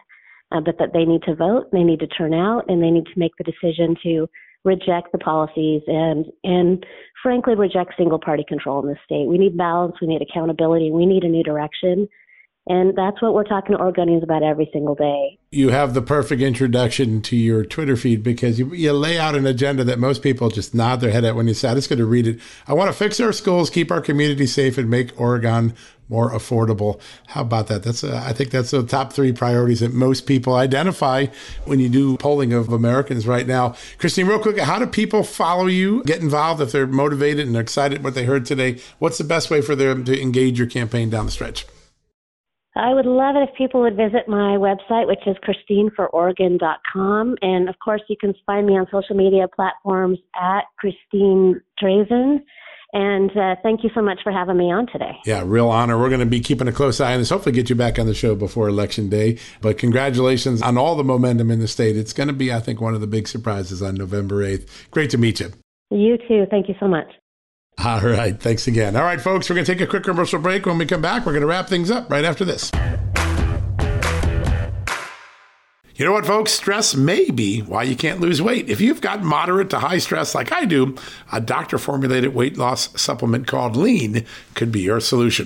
uh, 0.52 0.62
but 0.62 0.78
that 0.80 0.94
they 0.94 1.06
need 1.06 1.24
to 1.24 1.36
vote, 1.36 1.70
they 1.72 1.84
need 1.84 2.00
to 2.00 2.08
turn 2.08 2.34
out, 2.34 2.66
and 2.68 2.82
they 2.82 2.92
need 2.92 3.06
to 3.06 3.20
make 3.20 3.34
the 3.38 3.44
decision 3.44 3.96
to 4.04 4.28
reject 4.64 5.12
the 5.12 5.18
policies 5.18 5.82
and 5.88 6.26
and 6.44 6.86
frankly 7.24 7.56
reject 7.56 7.94
single 7.98 8.20
party 8.20 8.46
control 8.48 8.82
in 8.82 8.88
this 8.88 9.00
state. 9.04 9.28
We 9.28 9.40
need 9.40 9.58
balance, 9.58 9.96
we 10.00 10.08
need 10.08 10.22
accountability, 10.22 10.92
we 10.92 11.06
need 11.06 11.24
a 11.24 11.30
new 11.30 11.44
direction. 11.44 12.08
And 12.68 12.96
that's 12.96 13.20
what 13.22 13.34
we're 13.34 13.44
talking 13.44 13.76
to 13.76 13.84
Oregonians 13.84 14.22
about 14.22 14.44
every 14.44 14.70
single 14.72 14.94
day. 14.94 15.40
You 15.50 15.70
have 15.70 15.96
the 15.96 16.02
perfect 16.02 16.44
introduction 16.44 17.22
to 17.24 17.36
your 17.36 17.66
Twitter 17.66 17.96
feed 17.96 18.24
because 18.24 18.60
you, 18.60 18.72
you 18.74 18.94
lay 18.94 19.18
out 19.18 19.36
an 19.36 19.48
agenda 19.48 19.84
that 19.84 19.98
most 19.98 20.22
people 20.22 20.50
just 20.50 20.76
nod 20.76 21.02
their 21.02 21.10
head 21.10 21.26
at 21.26 21.36
when 21.36 21.48
you 21.48 21.56
say, 21.56 21.70
I'm 21.70 21.76
just 21.76 21.90
going 21.90 22.00
to 22.00 22.06
read 22.06 22.28
it. 22.28 22.40
I 22.68 22.74
want 22.74 22.92
to 22.92 22.98
fix 22.98 23.20
our 23.20 23.34
schools, 23.34 23.72
keep 23.72 23.92
our 23.92 24.00
community 24.00 24.46
safe, 24.46 24.78
and 24.78 24.92
make 24.92 25.20
Oregon 25.20 25.74
more 26.08 26.32
affordable. 26.32 27.02
How 27.28 27.42
about 27.42 27.66
that? 27.68 27.82
That's 27.82 28.04
a, 28.04 28.16
I 28.16 28.32
think 28.32 28.52
that's 28.52 28.72
the 28.72 28.84
top 28.84 29.12
three 29.12 29.32
priorities 29.32 29.80
that 29.80 29.94
most 29.94 30.28
people 30.28 30.54
identify 30.54 31.28
when 31.66 31.80
you 31.80 31.90
do 31.90 32.16
polling 32.18 32.54
of 32.54 32.72
Americans 32.72 33.26
right 33.26 33.48
now. 33.48 33.76
Christine, 33.98 34.28
real 34.28 34.40
quick, 34.40 34.60
how 34.60 34.78
do 34.78 34.86
people 34.86 35.24
follow 35.24 35.66
you, 35.66 36.04
get 36.04 36.22
involved 36.22 36.62
if 36.62 36.72
they're 36.72 36.86
motivated 36.86 37.48
and 37.48 37.58
excited 37.58 38.04
what 38.04 38.14
they 38.14 38.26
heard 38.26 38.46
today? 38.46 38.80
What's 39.00 39.18
the 39.18 39.24
best 39.24 39.50
way 39.50 39.62
for 39.62 39.76
them 39.76 40.06
to 40.06 40.22
engage 40.22 40.60
your 40.60 40.68
campaign 40.68 41.10
down 41.10 41.26
the 41.26 41.32
stretch? 41.32 41.66
I 42.82 42.96
would 42.96 43.06
love 43.06 43.36
it 43.36 43.48
if 43.48 43.56
people 43.56 43.82
would 43.82 43.96
visit 43.96 44.28
my 44.28 44.58
website, 44.58 45.06
which 45.06 45.20
is 45.28 45.38
christinefororegon.com. 45.46 47.38
And 47.44 47.70
of 47.70 47.76
course, 47.78 48.02
you 48.10 48.16
can 48.20 48.34
find 48.48 48.66
me 48.66 48.76
on 48.76 48.88
social 48.92 49.16
media 49.16 49.48
platforms 49.48 50.18
at 50.36 50.62
Christine 50.80 51.62
Drazan. 51.80 52.42
And 52.94 53.30
uh, 53.38 53.56
thank 53.62 53.84
you 53.84 53.92
so 53.94 54.02
much 54.02 54.20
for 54.24 54.32
having 54.32 54.58
me 54.58 54.72
on 54.72 54.88
today. 54.88 55.12
Yeah, 55.26 55.44
real 55.46 55.70
honor. 55.70 55.98
We're 56.00 56.10
going 56.10 56.22
to 56.22 56.26
be 56.26 56.40
keeping 56.40 56.68
a 56.68 56.72
close 56.72 57.00
eye 57.00 57.14
on 57.14 57.20
this. 57.20 57.30
Hopefully, 57.30 57.54
get 57.54 57.70
you 57.70 57.76
back 57.76 58.00
on 58.00 58.08
the 58.08 58.16
show 58.16 58.34
before 58.34 58.68
Election 58.68 59.10
Day. 59.10 59.38
But 59.62 59.78
congratulations 59.78 60.64
on 60.64 60.76
all 60.76 60.96
the 60.96 61.04
momentum 61.04 61.52
in 61.52 61.60
the 61.60 61.68
state. 61.68 61.96
It's 61.96 62.14
going 62.14 62.28
to 62.28 62.34
be, 62.34 62.52
I 62.52 62.60
think, 62.60 62.82
one 62.82 62.96
of 62.96 63.00
the 63.00 63.08
big 63.08 63.28
surprises 63.28 63.84
on 63.84 63.94
November 63.94 64.44
8th. 64.44 64.68
Great 64.90 65.12
to 65.12 65.20
meet 65.20 65.40
you. 65.40 65.54
You 65.92 66.18
too. 66.18 66.48
Thank 66.50 66.68
you 66.68 66.76
so 66.80 66.88
much. 66.88 67.08
All 67.84 68.02
right. 68.02 68.40
Thanks 68.40 68.68
again. 68.68 68.96
All 68.96 69.04
right, 69.04 69.20
folks, 69.20 69.50
we're 69.50 69.56
going 69.56 69.66
to 69.66 69.74
take 69.74 69.82
a 69.82 69.88
quick 69.88 70.04
commercial 70.04 70.40
break. 70.40 70.66
When 70.66 70.78
we 70.78 70.86
come 70.86 71.02
back, 71.02 71.26
we're 71.26 71.32
going 71.32 71.42
to 71.42 71.48
wrap 71.48 71.68
things 71.68 71.90
up 71.90 72.10
right 72.10 72.26
after 72.26 72.46
this. 72.46 72.72
You 75.96 76.06
know 76.06 76.14
what, 76.14 76.26
folks? 76.26 76.52
Stress 76.52 76.96
may 76.96 77.30
be 77.30 77.60
why 77.62 77.84
you 77.84 77.96
can't 77.96 78.20
lose 78.20 78.42
weight. 78.42 78.70
If 78.70 78.82
you've 78.82 79.02
got 79.02 79.24
moderate 79.24 79.70
to 79.70 79.80
high 79.80 80.00
stress 80.00 80.34
like 80.34 80.52
I 80.52 80.66
do, 80.66 80.96
a 81.32 81.40
doctor 81.40 81.78
formulated 81.78 82.34
weight 82.34 82.58
loss 82.58 82.90
supplement 83.00 83.46
called 83.46 83.76
Lean 83.76 84.26
could 84.56 84.72
be 84.72 84.82
your 84.82 85.00
solution. 85.00 85.46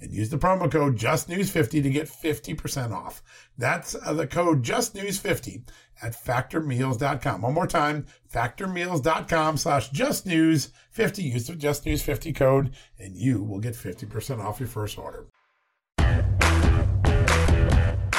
and 0.00 0.12
use 0.12 0.30
the 0.30 0.38
promo 0.38 0.70
code 0.70 0.98
justnews50 0.98 1.82
to 1.82 1.90
get 1.90 2.08
50% 2.08 2.92
off. 2.92 3.22
That's 3.56 3.94
uh, 3.94 4.12
the 4.12 4.26
code 4.26 4.62
justnews50 4.62 5.68
at 6.02 6.12
factormeals.com. 6.12 7.40
One 7.40 7.54
more 7.54 7.66
time, 7.66 8.06
factormeals.com 8.32 9.56
slash 9.56 9.90
justnews50. 9.90 11.22
Use 11.22 11.46
the 11.46 11.54
justnews50 11.54 12.36
code 12.36 12.74
and 12.98 13.16
you 13.16 13.42
will 13.42 13.60
get 13.60 13.74
50% 13.74 14.44
off 14.44 14.60
your 14.60 14.68
first 14.68 14.98
order. 14.98 15.26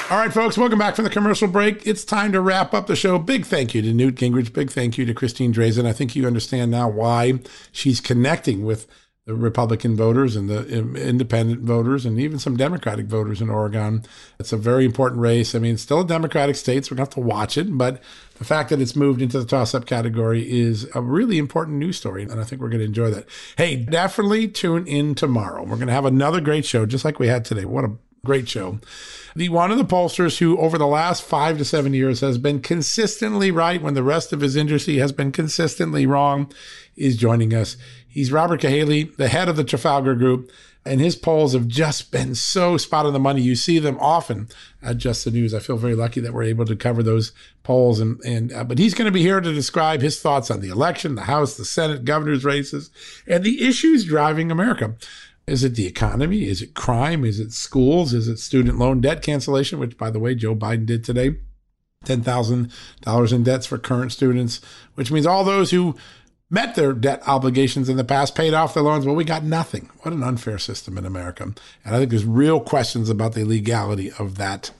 All 0.09 0.17
right, 0.17 0.31
folks, 0.31 0.57
welcome 0.57 0.79
back 0.79 0.95
from 0.95 1.03
the 1.03 1.11
commercial 1.11 1.49
break. 1.49 1.85
It's 1.85 2.05
time 2.05 2.31
to 2.31 2.39
wrap 2.39 2.73
up 2.73 2.87
the 2.87 2.95
show. 2.95 3.19
Big 3.19 3.45
thank 3.45 3.75
you 3.75 3.81
to 3.81 3.91
Newt 3.91 4.15
Gingrich. 4.15 4.53
Big 4.53 4.71
thank 4.71 4.97
you 4.97 5.05
to 5.05 5.13
Christine 5.13 5.53
Drazan. 5.53 5.85
I 5.85 5.91
think 5.91 6.15
you 6.15 6.25
understand 6.25 6.71
now 6.71 6.87
why 6.87 7.41
she's 7.73 7.99
connecting 7.99 8.63
with 8.63 8.87
Republican 9.27 9.95
voters 9.95 10.35
and 10.35 10.49
the 10.49 10.65
independent 10.67 11.61
voters 11.61 12.05
and 12.05 12.19
even 12.19 12.39
some 12.39 12.55
Democratic 12.55 13.07
voters 13.07 13.41
in 13.41 13.49
Oregon. 13.49 14.03
It's 14.39 14.53
a 14.53 14.57
very 14.57 14.85
important 14.85 15.21
race. 15.21 15.53
I 15.53 15.59
mean, 15.59 15.73
it's 15.73 15.83
still 15.83 16.01
a 16.01 16.07
Democratic 16.07 16.55
state, 16.55 16.85
so 16.85 16.93
we're 16.93 16.97
going 16.97 17.07
to 17.07 17.17
have 17.17 17.25
to 17.25 17.27
watch 17.29 17.57
it. 17.57 17.77
But 17.77 18.01
the 18.35 18.45
fact 18.45 18.69
that 18.69 18.79
it's 18.79 18.95
moved 18.95 19.21
into 19.21 19.39
the 19.39 19.45
toss 19.45 19.75
up 19.75 19.85
category 19.85 20.49
is 20.49 20.87
a 20.95 21.01
really 21.01 21.37
important 21.37 21.77
news 21.77 21.97
story. 21.97 22.23
And 22.23 22.39
I 22.39 22.43
think 22.43 22.61
we're 22.61 22.69
going 22.69 22.79
to 22.79 22.85
enjoy 22.85 23.09
that. 23.11 23.25
Hey, 23.57 23.75
definitely 23.75 24.47
tune 24.47 24.87
in 24.87 25.13
tomorrow. 25.13 25.63
We're 25.63 25.75
going 25.75 25.87
to 25.87 25.93
have 25.93 26.05
another 26.05 26.39
great 26.39 26.65
show, 26.65 26.85
just 26.85 27.03
like 27.03 27.19
we 27.19 27.27
had 27.27 27.43
today. 27.43 27.65
What 27.65 27.83
a 27.83 27.91
great 28.25 28.47
show. 28.47 28.79
The 29.35 29.49
one 29.49 29.71
of 29.71 29.77
the 29.77 29.85
pollsters 29.85 30.39
who 30.39 30.57
over 30.57 30.77
the 30.77 30.87
last 30.87 31.23
five 31.23 31.57
to 31.59 31.65
seven 31.65 31.93
years 31.93 32.21
has 32.21 32.37
been 32.37 32.61
consistently 32.61 33.51
right 33.51 33.81
when 33.81 33.93
the 33.93 34.03
rest 34.03 34.33
of 34.33 34.41
his 34.41 34.55
industry 34.55 34.97
has 34.97 35.11
been 35.11 35.31
consistently 35.31 36.05
wrong 36.05 36.51
is 36.95 37.17
joining 37.17 37.53
us. 37.53 37.77
He's 38.17 38.31
Robert 38.31 38.61
Cahaly, 38.61 39.15
the 39.15 39.27
head 39.27 39.47
of 39.47 39.57
the 39.57 39.63
Trafalgar 39.63 40.15
Group, 40.15 40.51
and 40.83 40.99
his 40.99 41.15
polls 41.15 41.53
have 41.53 41.67
just 41.67 42.11
been 42.11 42.33
so 42.33 42.75
spot 42.75 43.05
on 43.05 43.13
the 43.13 43.19
money. 43.19 43.43
You 43.43 43.55
see 43.55 43.77
them 43.77 43.95
often 43.99 44.49
at 44.81 44.97
Just 44.97 45.23
the 45.23 45.29
News. 45.29 45.53
I 45.53 45.59
feel 45.59 45.77
very 45.77 45.93
lucky 45.93 46.19
that 46.21 46.33
we're 46.33 46.41
able 46.41 46.65
to 46.65 46.75
cover 46.75 47.03
those 47.03 47.31
polls. 47.61 47.99
And, 47.99 48.19
and 48.21 48.51
uh, 48.51 48.63
but 48.63 48.79
he's 48.79 48.95
going 48.95 49.05
to 49.05 49.11
be 49.11 49.21
here 49.21 49.39
to 49.39 49.53
describe 49.53 50.01
his 50.01 50.19
thoughts 50.19 50.49
on 50.49 50.61
the 50.61 50.69
election, 50.69 51.13
the 51.13 51.25
House, 51.25 51.57
the 51.57 51.63
Senate, 51.63 52.05
governor's 52.05 52.43
races, 52.43 52.89
and 53.27 53.43
the 53.43 53.63
issues 53.63 54.03
driving 54.03 54.51
America. 54.51 54.95
Is 55.45 55.63
it 55.63 55.75
the 55.75 55.85
economy? 55.85 56.47
Is 56.47 56.63
it 56.63 56.73
crime? 56.73 57.23
Is 57.23 57.39
it 57.39 57.53
schools? 57.53 58.15
Is 58.15 58.27
it 58.27 58.39
student 58.39 58.79
loan 58.79 58.99
debt 58.99 59.21
cancellation? 59.21 59.77
Which, 59.77 59.95
by 59.95 60.09
the 60.09 60.19
way, 60.19 60.33
Joe 60.33 60.55
Biden 60.55 60.87
did 60.87 61.03
today. 61.03 61.35
$10,000 62.05 63.33
in 63.33 63.43
debts 63.43 63.65
for 63.65 63.77
current 63.77 64.11
students, 64.11 64.61
which 64.95 65.11
means 65.11 65.25
all 65.25 65.43
those 65.43 65.71
who 65.71 65.95
met 66.49 66.75
their 66.75 66.93
debt 66.93 67.21
obligations 67.27 67.89
in 67.89 67.97
the 67.97 68.03
past, 68.03 68.35
paid 68.35 68.53
off 68.53 68.73
their 68.73 68.83
loans. 68.83 69.05
Well, 69.05 69.15
we 69.15 69.23
got 69.23 69.43
nothing. 69.43 69.89
What 70.01 70.13
an 70.13 70.23
unfair 70.23 70.57
system 70.57 70.97
in 70.97 71.05
America. 71.05 71.43
And 71.43 71.59
I 71.85 71.97
think 71.97 72.09
there's 72.09 72.25
real 72.25 72.59
questions 72.59 73.09
about 73.09 73.33
the 73.33 73.43
legality 73.43 74.11
of 74.17 74.37
that 74.37 74.71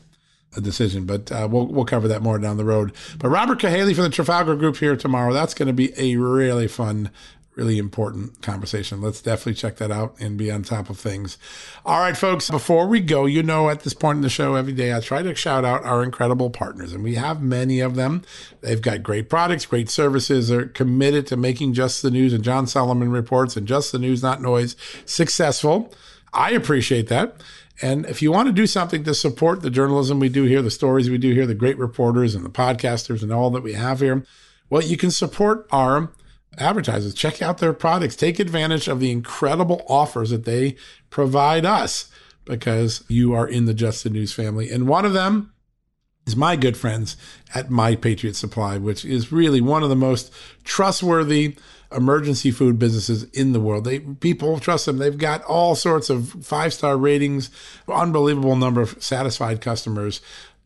decision, 0.62 1.06
but 1.06 1.32
uh, 1.32 1.48
we'll 1.50 1.68
we'll 1.68 1.86
cover 1.86 2.08
that 2.08 2.24
more 2.24 2.40
down 2.40 2.58
the 2.58 2.66
road. 2.66 2.94
But 3.20 3.30
Robert 3.30 3.60
Cahaly 3.60 3.94
from 3.94 4.06
the 4.06 4.10
Trafalgar 4.10 4.56
Group 4.56 4.78
here 4.78 4.96
tomorrow. 4.96 5.34
That's 5.34 5.54
going 5.54 5.68
to 5.68 5.74
be 5.74 5.94
a 5.98 6.16
really 6.16 6.68
fun 6.68 7.12
really 7.58 7.80
important 7.80 8.42
conversation. 8.44 9.02
Let's 9.02 9.20
definitely 9.20 9.56
check 9.56 9.78
that 9.78 9.92
out 9.92 10.16
and 10.20 10.38
be 10.38 10.52
on 10.52 10.62
top 10.62 10.92
of 10.92 11.00
things. 11.00 11.40
All 11.84 12.00
right, 12.00 12.16
folks, 12.16 12.50
before 12.52 12.88
we 12.88 13.00
go, 13.00 13.26
you 13.26 13.42
know, 13.42 13.70
at 13.70 13.82
this 13.82 13.96
point 13.96 14.18
in 14.18 14.22
the 14.22 14.30
show, 14.30 14.54
every 14.54 14.74
day 14.74 14.94
I 14.94 15.00
try 15.00 15.24
to 15.24 15.34
shout 15.34 15.66
out 15.66 15.84
our 15.84 16.04
incredible 16.04 16.52
partners, 16.52 16.94
and 16.94 17.04
we 17.04 17.16
have 17.16 17.42
many 17.42 17.80
of 17.80 17.96
them. 17.96 18.22
They've 18.62 18.82
got 18.82 19.02
great 19.02 19.28
products, 19.28 19.66
great 19.66 19.90
services. 19.90 20.50
They're 20.50 20.68
committed 20.68 21.26
to 21.28 21.38
making 21.38 21.74
Just 21.74 22.04
the 22.04 22.12
News 22.12 22.32
and 22.32 22.44
John 22.44 22.68
Solomon 22.68 23.12
reports 23.12 23.58
and 23.58 23.68
Just 23.68 23.92
the 23.92 24.00
News, 24.00 24.22
Not 24.22 24.42
Noise 24.42 24.76
successful. 25.06 25.92
I 26.32 26.52
appreciate 26.52 27.08
that. 27.08 27.42
And 27.82 28.06
if 28.06 28.22
you 28.22 28.32
want 28.32 28.48
to 28.48 28.54
do 28.54 28.68
something 28.68 29.04
to 29.04 29.14
support 29.14 29.62
the 29.62 29.70
journalism 29.70 30.20
we 30.20 30.30
do 30.30 30.44
here, 30.44 30.62
the 30.62 30.72
stories 30.72 31.10
we 31.10 31.18
do 31.18 31.34
here, 31.34 31.46
the 31.46 31.56
great 31.56 31.78
reporters 31.78 32.36
and 32.36 32.46
the 32.46 32.50
podcasters 32.50 33.24
and 33.24 33.32
all 33.32 33.50
that 33.52 33.64
we 33.64 33.74
have 33.74 34.00
here, 34.00 34.24
well, 34.70 34.82
you 34.82 34.98
can 34.98 35.12
support 35.12 35.68
our 35.72 36.12
advertisers. 36.58 37.14
Check 37.14 37.42
out 37.42 37.60
their 37.60 37.74
products. 37.74 38.16
Take 38.16 38.40
advantage 38.40 38.88
of 38.88 39.00
the 39.00 39.12
incredible 39.12 39.84
offers 39.88 40.30
that 40.32 40.46
they 40.46 40.76
provide 41.10 41.66
us 41.66 42.10
because 42.46 43.04
you 43.08 43.34
are 43.34 43.48
in 43.48 43.66
the 43.66 43.74
Just 43.74 44.04
the 44.04 44.10
News 44.10 44.34
family. 44.34 44.70
And 44.72 44.88
one 44.88 45.06
of 45.06 45.14
them 45.14 45.54
is 46.26 46.36
my 46.36 46.56
good 46.56 46.78
friends 46.78 47.16
at 47.56 47.70
My 47.70 47.96
Patriot 47.96 48.36
Supply, 48.36 48.78
which 48.78 49.06
is 49.06 49.32
really 49.32 49.62
one 49.62 49.84
of 49.84 49.90
the 49.90 49.96
most 49.96 50.32
trustworthy 50.64 51.56
emergency 51.96 52.52
food 52.52 52.78
businesses 52.78 53.24
in 53.32 53.54
the 53.54 53.62
world. 53.62 53.86
They 53.86 54.00
people 54.00 54.60
trust 54.60 54.86
them. 54.86 54.98
They've 54.98 55.18
got 55.18 55.44
all 55.44 55.74
sorts 55.74 56.10
of 56.10 56.30
five-star 56.44 56.98
ratings, 56.98 57.50
unbelievable 57.88 58.58
number 58.58 58.82
of 58.82 59.02
satisfied 59.02 59.62
customers. 59.62 60.20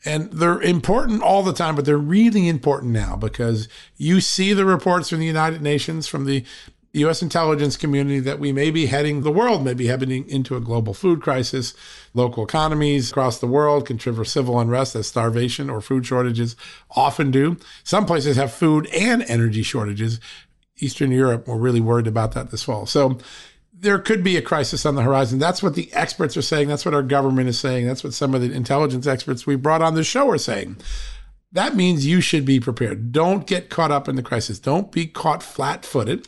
And 0.03 0.31
they're 0.31 0.61
important 0.61 1.21
all 1.21 1.43
the 1.43 1.53
time, 1.53 1.75
but 1.75 1.85
they're 1.85 1.97
really 1.97 2.47
important 2.47 2.91
now 2.91 3.15
because 3.15 3.67
you 3.97 4.19
see 4.19 4.53
the 4.53 4.65
reports 4.65 5.09
from 5.09 5.19
the 5.19 5.25
United 5.25 5.61
Nations, 5.61 6.07
from 6.07 6.25
the 6.25 6.43
U.S. 6.93 7.21
intelligence 7.21 7.77
community 7.77 8.19
that 8.19 8.39
we 8.39 8.51
may 8.51 8.69
be 8.69 8.87
heading, 8.87 9.21
the 9.21 9.31
world 9.31 9.63
may 9.63 9.73
be 9.73 9.87
heading 9.87 10.27
into 10.27 10.57
a 10.57 10.59
global 10.59 10.93
food 10.93 11.21
crisis. 11.21 11.73
Local 12.13 12.43
economies 12.43 13.11
across 13.11 13.39
the 13.39 13.47
world 13.47 13.85
can 13.85 13.97
trigger 13.97 14.25
civil 14.25 14.59
unrest 14.59 14.95
as 14.95 15.07
starvation 15.07 15.69
or 15.69 15.79
food 15.79 16.05
shortages 16.05 16.57
often 16.91 17.31
do. 17.31 17.55
Some 17.83 18.05
places 18.05 18.35
have 18.35 18.51
food 18.51 18.87
and 18.87 19.21
energy 19.23 19.63
shortages. 19.63 20.19
Eastern 20.79 21.11
Europe, 21.11 21.47
we're 21.47 21.57
really 21.57 21.79
worried 21.79 22.07
about 22.07 22.33
that 22.33 22.51
this 22.51 22.63
fall. 22.63 22.85
So 22.85 23.19
there 23.81 23.97
could 23.97 24.23
be 24.23 24.37
a 24.37 24.41
crisis 24.43 24.85
on 24.85 24.93
the 24.93 25.01
horizon. 25.01 25.39
That's 25.39 25.63
what 25.63 25.73
the 25.73 25.91
experts 25.91 26.37
are 26.37 26.43
saying. 26.43 26.67
That's 26.67 26.85
what 26.85 26.93
our 26.93 27.01
government 27.01 27.49
is 27.49 27.59
saying. 27.59 27.87
That's 27.87 28.03
what 28.03 28.13
some 28.13 28.35
of 28.35 28.41
the 28.41 28.51
intelligence 28.51 29.07
experts 29.07 29.47
we 29.47 29.55
brought 29.55 29.81
on 29.81 29.95
the 29.95 30.03
show 30.03 30.29
are 30.29 30.37
saying. 30.37 30.77
That 31.51 31.75
means 31.75 32.05
you 32.05 32.21
should 32.21 32.45
be 32.45 32.59
prepared. 32.59 33.11
Don't 33.11 33.47
get 33.47 33.69
caught 33.69 33.91
up 33.91 34.07
in 34.07 34.15
the 34.15 34.23
crisis. 34.23 34.59
Don't 34.59 34.91
be 34.91 35.07
caught 35.07 35.41
flat 35.41 35.83
footed. 35.83 36.27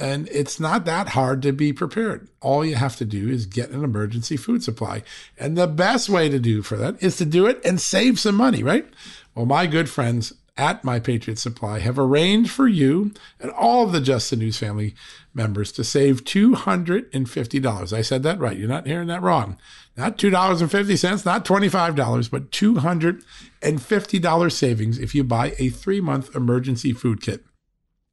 And 0.00 0.28
it's 0.30 0.58
not 0.58 0.86
that 0.86 1.10
hard 1.10 1.42
to 1.42 1.52
be 1.52 1.74
prepared. 1.74 2.28
All 2.40 2.64
you 2.64 2.74
have 2.74 2.96
to 2.96 3.04
do 3.04 3.28
is 3.28 3.46
get 3.46 3.70
an 3.70 3.84
emergency 3.84 4.38
food 4.38 4.64
supply. 4.64 5.02
And 5.38 5.56
the 5.56 5.68
best 5.68 6.08
way 6.08 6.30
to 6.30 6.38
do 6.38 6.62
for 6.62 6.76
that 6.78 7.00
is 7.02 7.16
to 7.18 7.26
do 7.26 7.46
it 7.46 7.60
and 7.64 7.80
save 7.80 8.18
some 8.18 8.34
money, 8.34 8.62
right? 8.62 8.86
Well, 9.34 9.46
my 9.46 9.66
good 9.66 9.90
friends 9.90 10.32
at 10.56 10.84
My 10.84 11.00
Patriot 11.00 11.38
Supply 11.38 11.80
have 11.80 11.98
arranged 11.98 12.50
for 12.50 12.68
you 12.68 13.12
and 13.40 13.50
all 13.50 13.84
of 13.84 13.92
the 13.92 14.00
Just 14.00 14.30
the 14.30 14.36
News 14.36 14.56
family 14.58 14.94
members 15.34 15.72
to 15.72 15.82
save 15.82 16.22
$250. 16.24 17.92
I 17.92 18.02
said 18.02 18.22
that 18.22 18.38
right. 18.38 18.56
You're 18.56 18.68
not 18.68 18.86
hearing 18.86 19.08
that 19.08 19.22
wrong. 19.22 19.58
Not 19.96 20.16
$2.50, 20.18 21.26
not 21.26 21.44
$25, 21.44 22.30
but 22.30 22.52
$250 22.52 24.52
savings 24.52 24.98
if 24.98 25.12
you 25.14 25.24
buy 25.24 25.54
a 25.58 25.70
three 25.70 26.00
month 26.00 26.36
emergency 26.36 26.92
food 26.92 27.20
kit. 27.20 27.44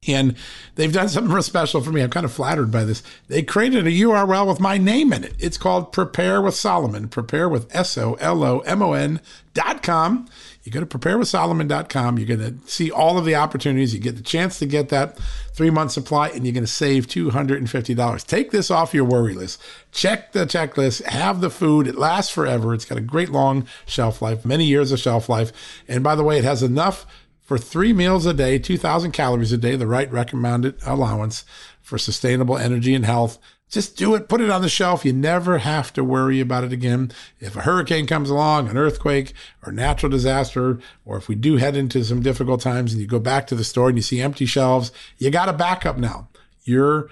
And 0.08 0.34
they've 0.74 0.92
done 0.92 1.08
something 1.08 1.32
real 1.32 1.44
special 1.44 1.80
for 1.80 1.92
me. 1.92 2.02
I'm 2.02 2.10
kind 2.10 2.24
of 2.24 2.32
flattered 2.32 2.72
by 2.72 2.84
this. 2.84 3.04
They 3.28 3.42
created 3.42 3.86
a 3.86 3.90
URL 3.90 4.48
with 4.48 4.58
my 4.58 4.76
name 4.76 5.12
in 5.12 5.22
it. 5.22 5.34
It's 5.38 5.56
called 5.56 5.92
Prepare 5.92 6.42
with 6.42 6.56
Solomon. 6.56 7.08
Prepare 7.08 7.48
with 7.48 7.72
S 7.74 7.96
O 7.96 8.14
L 8.14 8.42
O 8.42 8.58
M 8.60 8.82
O 8.82 8.94
N 8.94 9.20
dot 9.54 9.84
com. 9.84 10.26
You 10.64 10.70
go 10.70 10.80
to 10.80 10.86
preparewithsolomon.com. 10.86 12.18
You're 12.18 12.36
going 12.36 12.60
to 12.60 12.70
see 12.70 12.90
all 12.90 13.18
of 13.18 13.24
the 13.24 13.34
opportunities. 13.34 13.92
You 13.92 14.00
get 14.00 14.16
the 14.16 14.22
chance 14.22 14.60
to 14.60 14.66
get 14.66 14.90
that 14.90 15.18
three 15.52 15.70
month 15.70 15.90
supply, 15.90 16.28
and 16.28 16.44
you're 16.44 16.54
going 16.54 16.64
to 16.64 16.70
save 16.70 17.08
$250. 17.08 18.26
Take 18.26 18.52
this 18.52 18.70
off 18.70 18.94
your 18.94 19.04
worry 19.04 19.34
list. 19.34 19.60
Check 19.90 20.32
the 20.32 20.46
checklist. 20.46 21.02
Have 21.04 21.40
the 21.40 21.50
food. 21.50 21.88
It 21.88 21.96
lasts 21.96 22.32
forever. 22.32 22.74
It's 22.74 22.84
got 22.84 22.98
a 22.98 23.02
great 23.02 23.30
long 23.30 23.66
shelf 23.86 24.22
life, 24.22 24.44
many 24.44 24.64
years 24.64 24.92
of 24.92 25.00
shelf 25.00 25.28
life. 25.28 25.52
And 25.88 26.04
by 26.04 26.14
the 26.14 26.24
way, 26.24 26.38
it 26.38 26.44
has 26.44 26.62
enough 26.62 27.06
for 27.42 27.58
three 27.58 27.92
meals 27.92 28.24
a 28.24 28.32
day, 28.32 28.58
2,000 28.58 29.10
calories 29.10 29.52
a 29.52 29.58
day, 29.58 29.74
the 29.74 29.86
right 29.86 30.10
recommended 30.12 30.76
allowance 30.86 31.44
for 31.82 31.98
sustainable 31.98 32.56
energy 32.56 32.94
and 32.94 33.04
health. 33.04 33.38
Just 33.72 33.96
do 33.96 34.14
it, 34.14 34.28
put 34.28 34.42
it 34.42 34.50
on 34.50 34.60
the 34.60 34.68
shelf. 34.68 35.02
You 35.02 35.14
never 35.14 35.56
have 35.56 35.94
to 35.94 36.04
worry 36.04 36.40
about 36.40 36.62
it 36.62 36.74
again. 36.74 37.10
If 37.40 37.56
a 37.56 37.62
hurricane 37.62 38.06
comes 38.06 38.28
along, 38.28 38.68
an 38.68 38.76
earthquake, 38.76 39.32
or 39.64 39.72
natural 39.72 40.10
disaster, 40.10 40.78
or 41.06 41.16
if 41.16 41.26
we 41.26 41.34
do 41.34 41.56
head 41.56 41.74
into 41.74 42.04
some 42.04 42.20
difficult 42.20 42.60
times 42.60 42.92
and 42.92 43.00
you 43.00 43.08
go 43.08 43.18
back 43.18 43.46
to 43.46 43.54
the 43.54 43.64
store 43.64 43.88
and 43.88 43.96
you 43.96 44.02
see 44.02 44.20
empty 44.20 44.44
shelves, 44.44 44.92
you 45.16 45.30
got 45.30 45.48
a 45.48 45.54
backup 45.54 45.96
now. 45.96 46.28
You're 46.64 47.08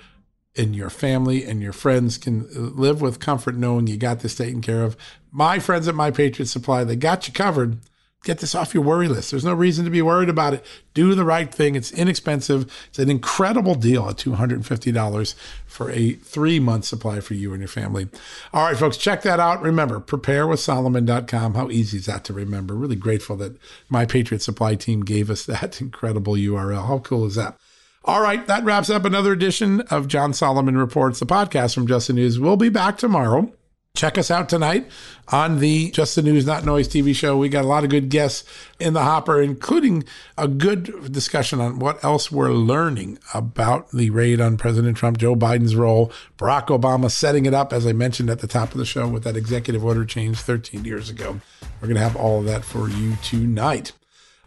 and 0.54 0.76
your 0.76 0.90
family 0.90 1.44
and 1.44 1.62
your 1.62 1.72
friends 1.72 2.18
can 2.18 2.46
live 2.54 3.00
with 3.00 3.20
comfort 3.20 3.56
knowing 3.56 3.86
you 3.86 3.96
got 3.96 4.20
this 4.20 4.34
taken 4.34 4.61
care 4.61 4.82
of. 4.82 4.98
My 5.30 5.61
friends 5.61 5.88
at 5.88 5.94
My 5.94 6.11
Patriot 6.11 6.48
Supply, 6.48 6.84
they 6.84 6.96
got 6.96 7.26
you 7.26 7.32
covered 7.32 7.78
get 8.25 8.39
this 8.39 8.55
off 8.55 8.75
your 8.75 8.83
worry 8.83 9.09
list. 9.09 9.31
There's 9.31 9.45
no 9.45 9.55
reason 9.55 9.85
to 9.85 9.91
be 9.91 10.03
worried 10.03 10.29
about 10.29 10.55
it. 10.55 10.64
Do 10.93 11.14
the 11.14 11.25
right 11.25 11.53
thing. 11.53 11.75
It's 11.75 11.91
inexpensive. 11.93 12.71
It's 12.89 12.99
an 12.99 13.11
incredible 13.11 13.75
deal 13.75 14.09
at 14.09 14.16
$250 14.16 15.35
for 15.66 15.91
a 15.91 16.12
three 16.12 16.61
month 16.61 16.85
supply 16.85 17.21
for 17.21 17.35
you 17.35 17.53
and 17.53 17.61
your 17.61 17.68
family. 17.68 18.09
All 18.53 18.64
right, 18.64 18.77
folks, 18.77 18.97
check 18.97 19.23
that 19.23 19.41
out. 19.41 19.62
Remember, 19.62 20.01
preparewithsolomon.com. 20.01 21.55
How 21.55 21.71
easy 21.71 21.99
is 21.99 22.07
that 22.07 22.25
to 22.25 22.33
remember? 22.33 22.75
Really 22.75 22.97
grateful 22.97 23.37
that 23.37 23.57
my 23.89 24.05
Patriot 24.05 24.43
Supply 24.43 24.75
team 24.75 25.03
gave 25.03 25.31
us 25.31 25.47
that 25.47 25.81
incredible 25.81 26.35
URL. 26.35 26.87
How 26.87 26.99
cool 26.99 27.27
is 27.27 27.37
that? 27.37 27.57
All 28.03 28.23
right, 28.23 28.47
that 28.47 28.64
wraps 28.64 28.89
up 28.89 29.05
another 29.05 29.33
edition 29.33 29.83
of 29.83 30.09
John 30.09 30.33
Solomon 30.33 30.79
Reports, 30.79 31.21
the 31.21 31.27
podcast 31.27 31.75
from 31.75 31.87
Just 31.87 32.07
the 32.07 32.14
News. 32.14 32.41
We'll 32.41 32.57
be 32.57 32.71
back 32.71 32.97
tomorrow. 32.97 33.53
Check 33.97 34.16
us 34.16 34.30
out 34.30 34.49
tonight 34.49 34.88
on 35.28 35.59
the 35.59 35.91
Just 35.91 36.14
the 36.14 36.22
News, 36.22 36.47
Not 36.47 36.64
Noise 36.64 36.88
TV 36.88 37.14
show. 37.14 37.36
We 37.36 37.49
got 37.49 37.64
a 37.64 37.68
lot 37.68 37.84
of 37.84 37.91
good 37.91 38.09
guests 38.09 38.49
in 38.78 38.95
the 38.95 39.03
hopper, 39.03 39.43
including 39.43 40.05
a 40.38 40.47
good 40.49 41.12
discussion 41.12 41.61
on 41.61 41.80
what 41.80 42.03
else 42.03 42.30
we're 42.30 42.53
learning 42.53 43.18
about 43.34 43.91
the 43.91 44.11
raid 44.11 44.41
on 44.41 44.57
President 44.57 44.97
Trump, 44.97 45.18
Joe 45.18 45.34
Biden's 45.34 45.74
role, 45.74 46.12
Barack 46.38 46.68
Obama 46.68 47.11
setting 47.11 47.47
it 47.47 47.53
up, 47.53 47.72
as 47.72 47.86
I 47.86 47.93
mentioned 47.93 48.30
at 48.30 48.38
the 48.38 48.47
top 48.47 48.72
of 48.72 48.78
the 48.78 48.86
show, 48.86 49.09
with 49.09 49.24
that 49.24 49.36
executive 49.36 49.84
order 49.84 50.05
change 50.05 50.38
13 50.38 50.84
years 50.84 51.11
ago. 51.11 51.41
We're 51.80 51.88
going 51.88 51.97
to 51.97 52.03
have 52.03 52.16
all 52.16 52.38
of 52.38 52.47
that 52.47 52.64
for 52.64 52.88
you 52.88 53.16
tonight. 53.22 53.93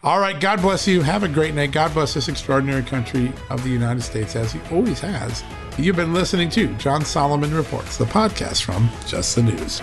All 0.06 0.20
right. 0.20 0.38
God 0.38 0.62
bless 0.62 0.86
you. 0.86 1.02
Have 1.02 1.24
a 1.24 1.30
great 1.30 1.56
night. 1.56 1.72
God 1.72 1.94
bless 1.94 2.14
this 2.14 2.28
extraordinary 2.28 2.84
country 2.84 3.32
of 3.50 3.64
the 3.64 3.70
United 3.70 4.02
States, 4.02 4.36
as 4.36 4.52
He 4.52 4.60
always 4.70 5.00
has. 5.00 5.46
You've 5.78 5.96
been 5.96 6.14
listening 6.14 6.50
to 6.50 6.68
John 6.76 7.06
Solomon 7.06 7.54
Reports, 7.54 7.96
the 7.96 8.04
podcast 8.04 8.64
from 8.64 8.90
Just 9.08 9.34
the 9.34 9.44
News. 9.44 9.82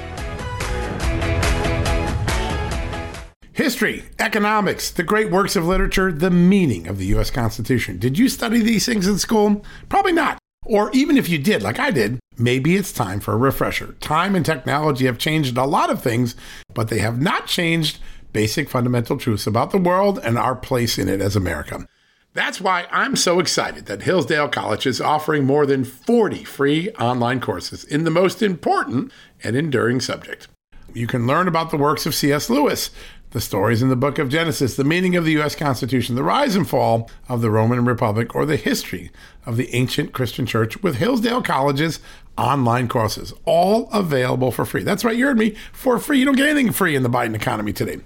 History, 3.54 4.04
economics, 4.18 4.90
the 4.90 5.02
great 5.02 5.30
works 5.30 5.56
of 5.56 5.66
literature, 5.66 6.12
the 6.12 6.30
meaning 6.30 6.86
of 6.86 6.98
the 6.98 7.06
U.S. 7.06 7.30
Constitution. 7.30 7.98
Did 7.98 8.18
you 8.18 8.28
study 8.28 8.60
these 8.60 8.84
things 8.84 9.06
in 9.06 9.16
school? 9.16 9.64
Probably 9.88 10.12
not. 10.12 10.38
Or 10.66 10.90
even 10.92 11.16
if 11.16 11.30
you 11.30 11.38
did, 11.38 11.62
like 11.62 11.78
I 11.78 11.90
did, 11.90 12.20
maybe 12.36 12.76
it's 12.76 12.92
time 12.92 13.20
for 13.20 13.32
a 13.32 13.38
refresher. 13.38 13.94
Time 14.00 14.36
and 14.36 14.44
technology 14.44 15.06
have 15.06 15.16
changed 15.16 15.56
a 15.56 15.64
lot 15.64 15.88
of 15.88 16.02
things, 16.02 16.36
but 16.74 16.88
they 16.88 16.98
have 16.98 17.22
not 17.22 17.46
changed 17.46 17.98
basic 18.32 18.68
fundamental 18.68 19.16
truths 19.16 19.46
about 19.46 19.70
the 19.70 19.78
world 19.78 20.18
and 20.22 20.38
our 20.38 20.54
place 20.54 20.98
in 20.98 21.08
it 21.08 21.20
as 21.20 21.36
America. 21.36 21.86
That's 22.32 22.60
why 22.60 22.86
I'm 22.92 23.16
so 23.16 23.40
excited 23.40 23.86
that 23.86 24.02
Hillsdale 24.02 24.48
College 24.48 24.86
is 24.86 25.00
offering 25.00 25.44
more 25.44 25.66
than 25.66 25.82
40 25.82 26.44
free 26.44 26.90
online 26.90 27.40
courses 27.40 27.82
in 27.82 28.04
the 28.04 28.10
most 28.10 28.40
important 28.40 29.12
and 29.42 29.56
enduring 29.56 30.00
subject. 30.00 30.46
You 30.94 31.06
can 31.06 31.26
learn 31.26 31.48
about 31.48 31.70
the 31.70 31.76
works 31.76 32.06
of 32.06 32.14
C.S. 32.14 32.48
Lewis, 32.48 32.90
the 33.30 33.40
stories 33.40 33.82
in 33.82 33.88
the 33.88 33.96
book 33.96 34.18
of 34.18 34.28
Genesis, 34.28 34.76
the 34.76 34.84
meaning 34.84 35.16
of 35.16 35.24
the 35.24 35.32
U.S. 35.32 35.54
Constitution, 35.54 36.14
the 36.14 36.22
rise 36.22 36.56
and 36.56 36.68
fall 36.68 37.10
of 37.28 37.40
the 37.40 37.50
Roman 37.50 37.84
Republic, 37.84 38.34
or 38.34 38.44
the 38.44 38.56
history 38.56 39.10
of 39.46 39.56
the 39.56 39.72
ancient 39.74 40.12
Christian 40.12 40.46
church 40.46 40.82
with 40.82 40.96
Hillsdale 40.96 41.42
College's 41.42 42.00
online 42.41 42.88
courses, 42.88 43.32
all 43.45 43.91
available 43.93 44.51
for 44.51 44.64
free. 44.64 44.82
That's 44.82 45.05
right, 45.05 45.16
you 45.16 45.26
heard 45.26 45.38
me, 45.38 45.57
for 45.72 45.99
free. 45.99 46.18
You 46.18 46.24
don't 46.24 46.36
get 46.36 46.49
anything 46.49 46.72
free 46.72 46.97
in 46.97 47.03
the 47.03 47.11
Biden 47.11 47.34
economy 47.34 47.72
today. 47.72 47.99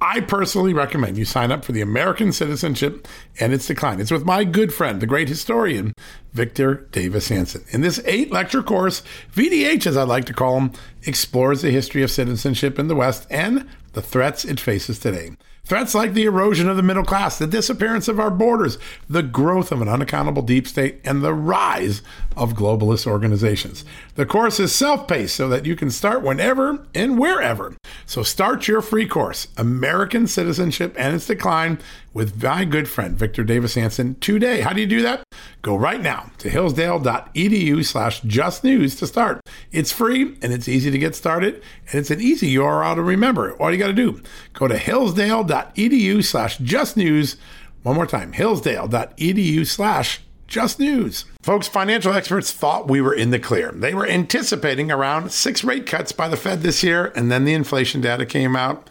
I 0.00 0.20
personally 0.20 0.74
recommend 0.74 1.18
you 1.18 1.24
sign 1.24 1.50
up 1.50 1.64
for 1.64 1.72
the 1.72 1.80
American 1.80 2.32
citizenship 2.32 3.08
and 3.40 3.52
its 3.52 3.66
decline. 3.66 4.00
It's 4.00 4.12
with 4.12 4.24
my 4.24 4.44
good 4.44 4.72
friend, 4.72 5.00
the 5.00 5.06
great 5.06 5.28
historian, 5.28 5.92
Victor 6.32 6.86
Davis 6.92 7.28
Hanson. 7.28 7.64
In 7.70 7.80
this 7.80 8.00
eight 8.04 8.30
lecture 8.30 8.62
course, 8.62 9.02
VDH, 9.34 9.86
as 9.86 9.96
I 9.96 10.02
like 10.02 10.24
to 10.26 10.34
call 10.34 10.58
him, 10.58 10.72
explores 11.04 11.62
the 11.62 11.70
history 11.70 12.02
of 12.02 12.10
citizenship 12.10 12.78
in 12.78 12.88
the 12.88 12.94
West 12.94 13.26
and 13.30 13.68
the 13.92 14.02
threats 14.02 14.44
it 14.44 14.60
faces 14.60 14.98
today. 14.98 15.30
Threats 15.68 15.94
like 15.94 16.14
the 16.14 16.24
erosion 16.24 16.66
of 16.66 16.78
the 16.78 16.82
middle 16.82 17.04
class, 17.04 17.38
the 17.38 17.46
disappearance 17.46 18.08
of 18.08 18.18
our 18.18 18.30
borders, 18.30 18.78
the 19.06 19.22
growth 19.22 19.70
of 19.70 19.82
an 19.82 19.88
unaccountable 19.88 20.40
deep 20.40 20.66
state, 20.66 20.98
and 21.04 21.20
the 21.22 21.34
rise 21.34 22.00
of 22.38 22.54
globalist 22.54 23.06
organizations. 23.06 23.84
The 24.14 24.24
course 24.24 24.58
is 24.58 24.74
self 24.74 25.06
paced 25.06 25.36
so 25.36 25.46
that 25.50 25.66
you 25.66 25.76
can 25.76 25.90
start 25.90 26.22
whenever 26.22 26.86
and 26.94 27.18
wherever. 27.18 27.76
So 28.06 28.22
start 28.22 28.66
your 28.66 28.80
free 28.80 29.06
course, 29.06 29.48
American 29.58 30.26
Citizenship 30.26 30.94
and 30.96 31.14
Its 31.14 31.26
Decline, 31.26 31.78
with 32.18 32.42
my 32.42 32.64
good 32.64 32.88
friend 32.88 33.16
Victor 33.16 33.44
Davis 33.44 33.76
Hanson 33.76 34.16
today. 34.16 34.60
How 34.60 34.72
do 34.72 34.80
you 34.80 34.88
do 34.88 35.02
that? 35.02 35.22
Go 35.62 35.76
right 35.76 36.00
now 36.00 36.32
to 36.38 36.50
hillsdale.edu 36.50 37.84
slash 37.84 38.22
justnews 38.22 38.98
to 38.98 39.06
start. 39.06 39.40
It's 39.70 39.92
free 39.92 40.36
and 40.42 40.52
it's 40.52 40.66
easy 40.66 40.90
to 40.90 40.98
get 40.98 41.14
started, 41.14 41.62
and 41.86 41.94
it's 41.94 42.10
an 42.10 42.20
easy 42.20 42.52
URL 42.56 42.96
to 42.96 43.02
remember. 43.02 43.54
All 43.58 43.70
you 43.70 43.78
got 43.78 43.86
to 43.86 43.92
do, 43.92 44.20
go 44.52 44.66
to 44.66 44.76
hillsdale.edu 44.76 46.24
slash 46.24 46.58
justnews. 46.58 47.36
One 47.84 47.94
more 47.94 48.06
time, 48.06 48.32
hillsdale.edu 48.32 49.64
slash 49.64 50.20
just 50.48 50.80
news. 50.80 51.24
Folks, 51.42 51.68
financial 51.68 52.14
experts 52.14 52.50
thought 52.50 52.88
we 52.88 53.00
were 53.00 53.14
in 53.14 53.30
the 53.30 53.38
clear. 53.38 53.70
They 53.70 53.94
were 53.94 54.08
anticipating 54.08 54.90
around 54.90 55.30
six 55.30 55.62
rate 55.62 55.86
cuts 55.86 56.10
by 56.10 56.26
the 56.26 56.36
Fed 56.36 56.62
this 56.62 56.82
year, 56.82 57.12
and 57.14 57.30
then 57.30 57.44
the 57.44 57.54
inflation 57.54 58.00
data 58.00 58.26
came 58.26 58.56
out 58.56 58.90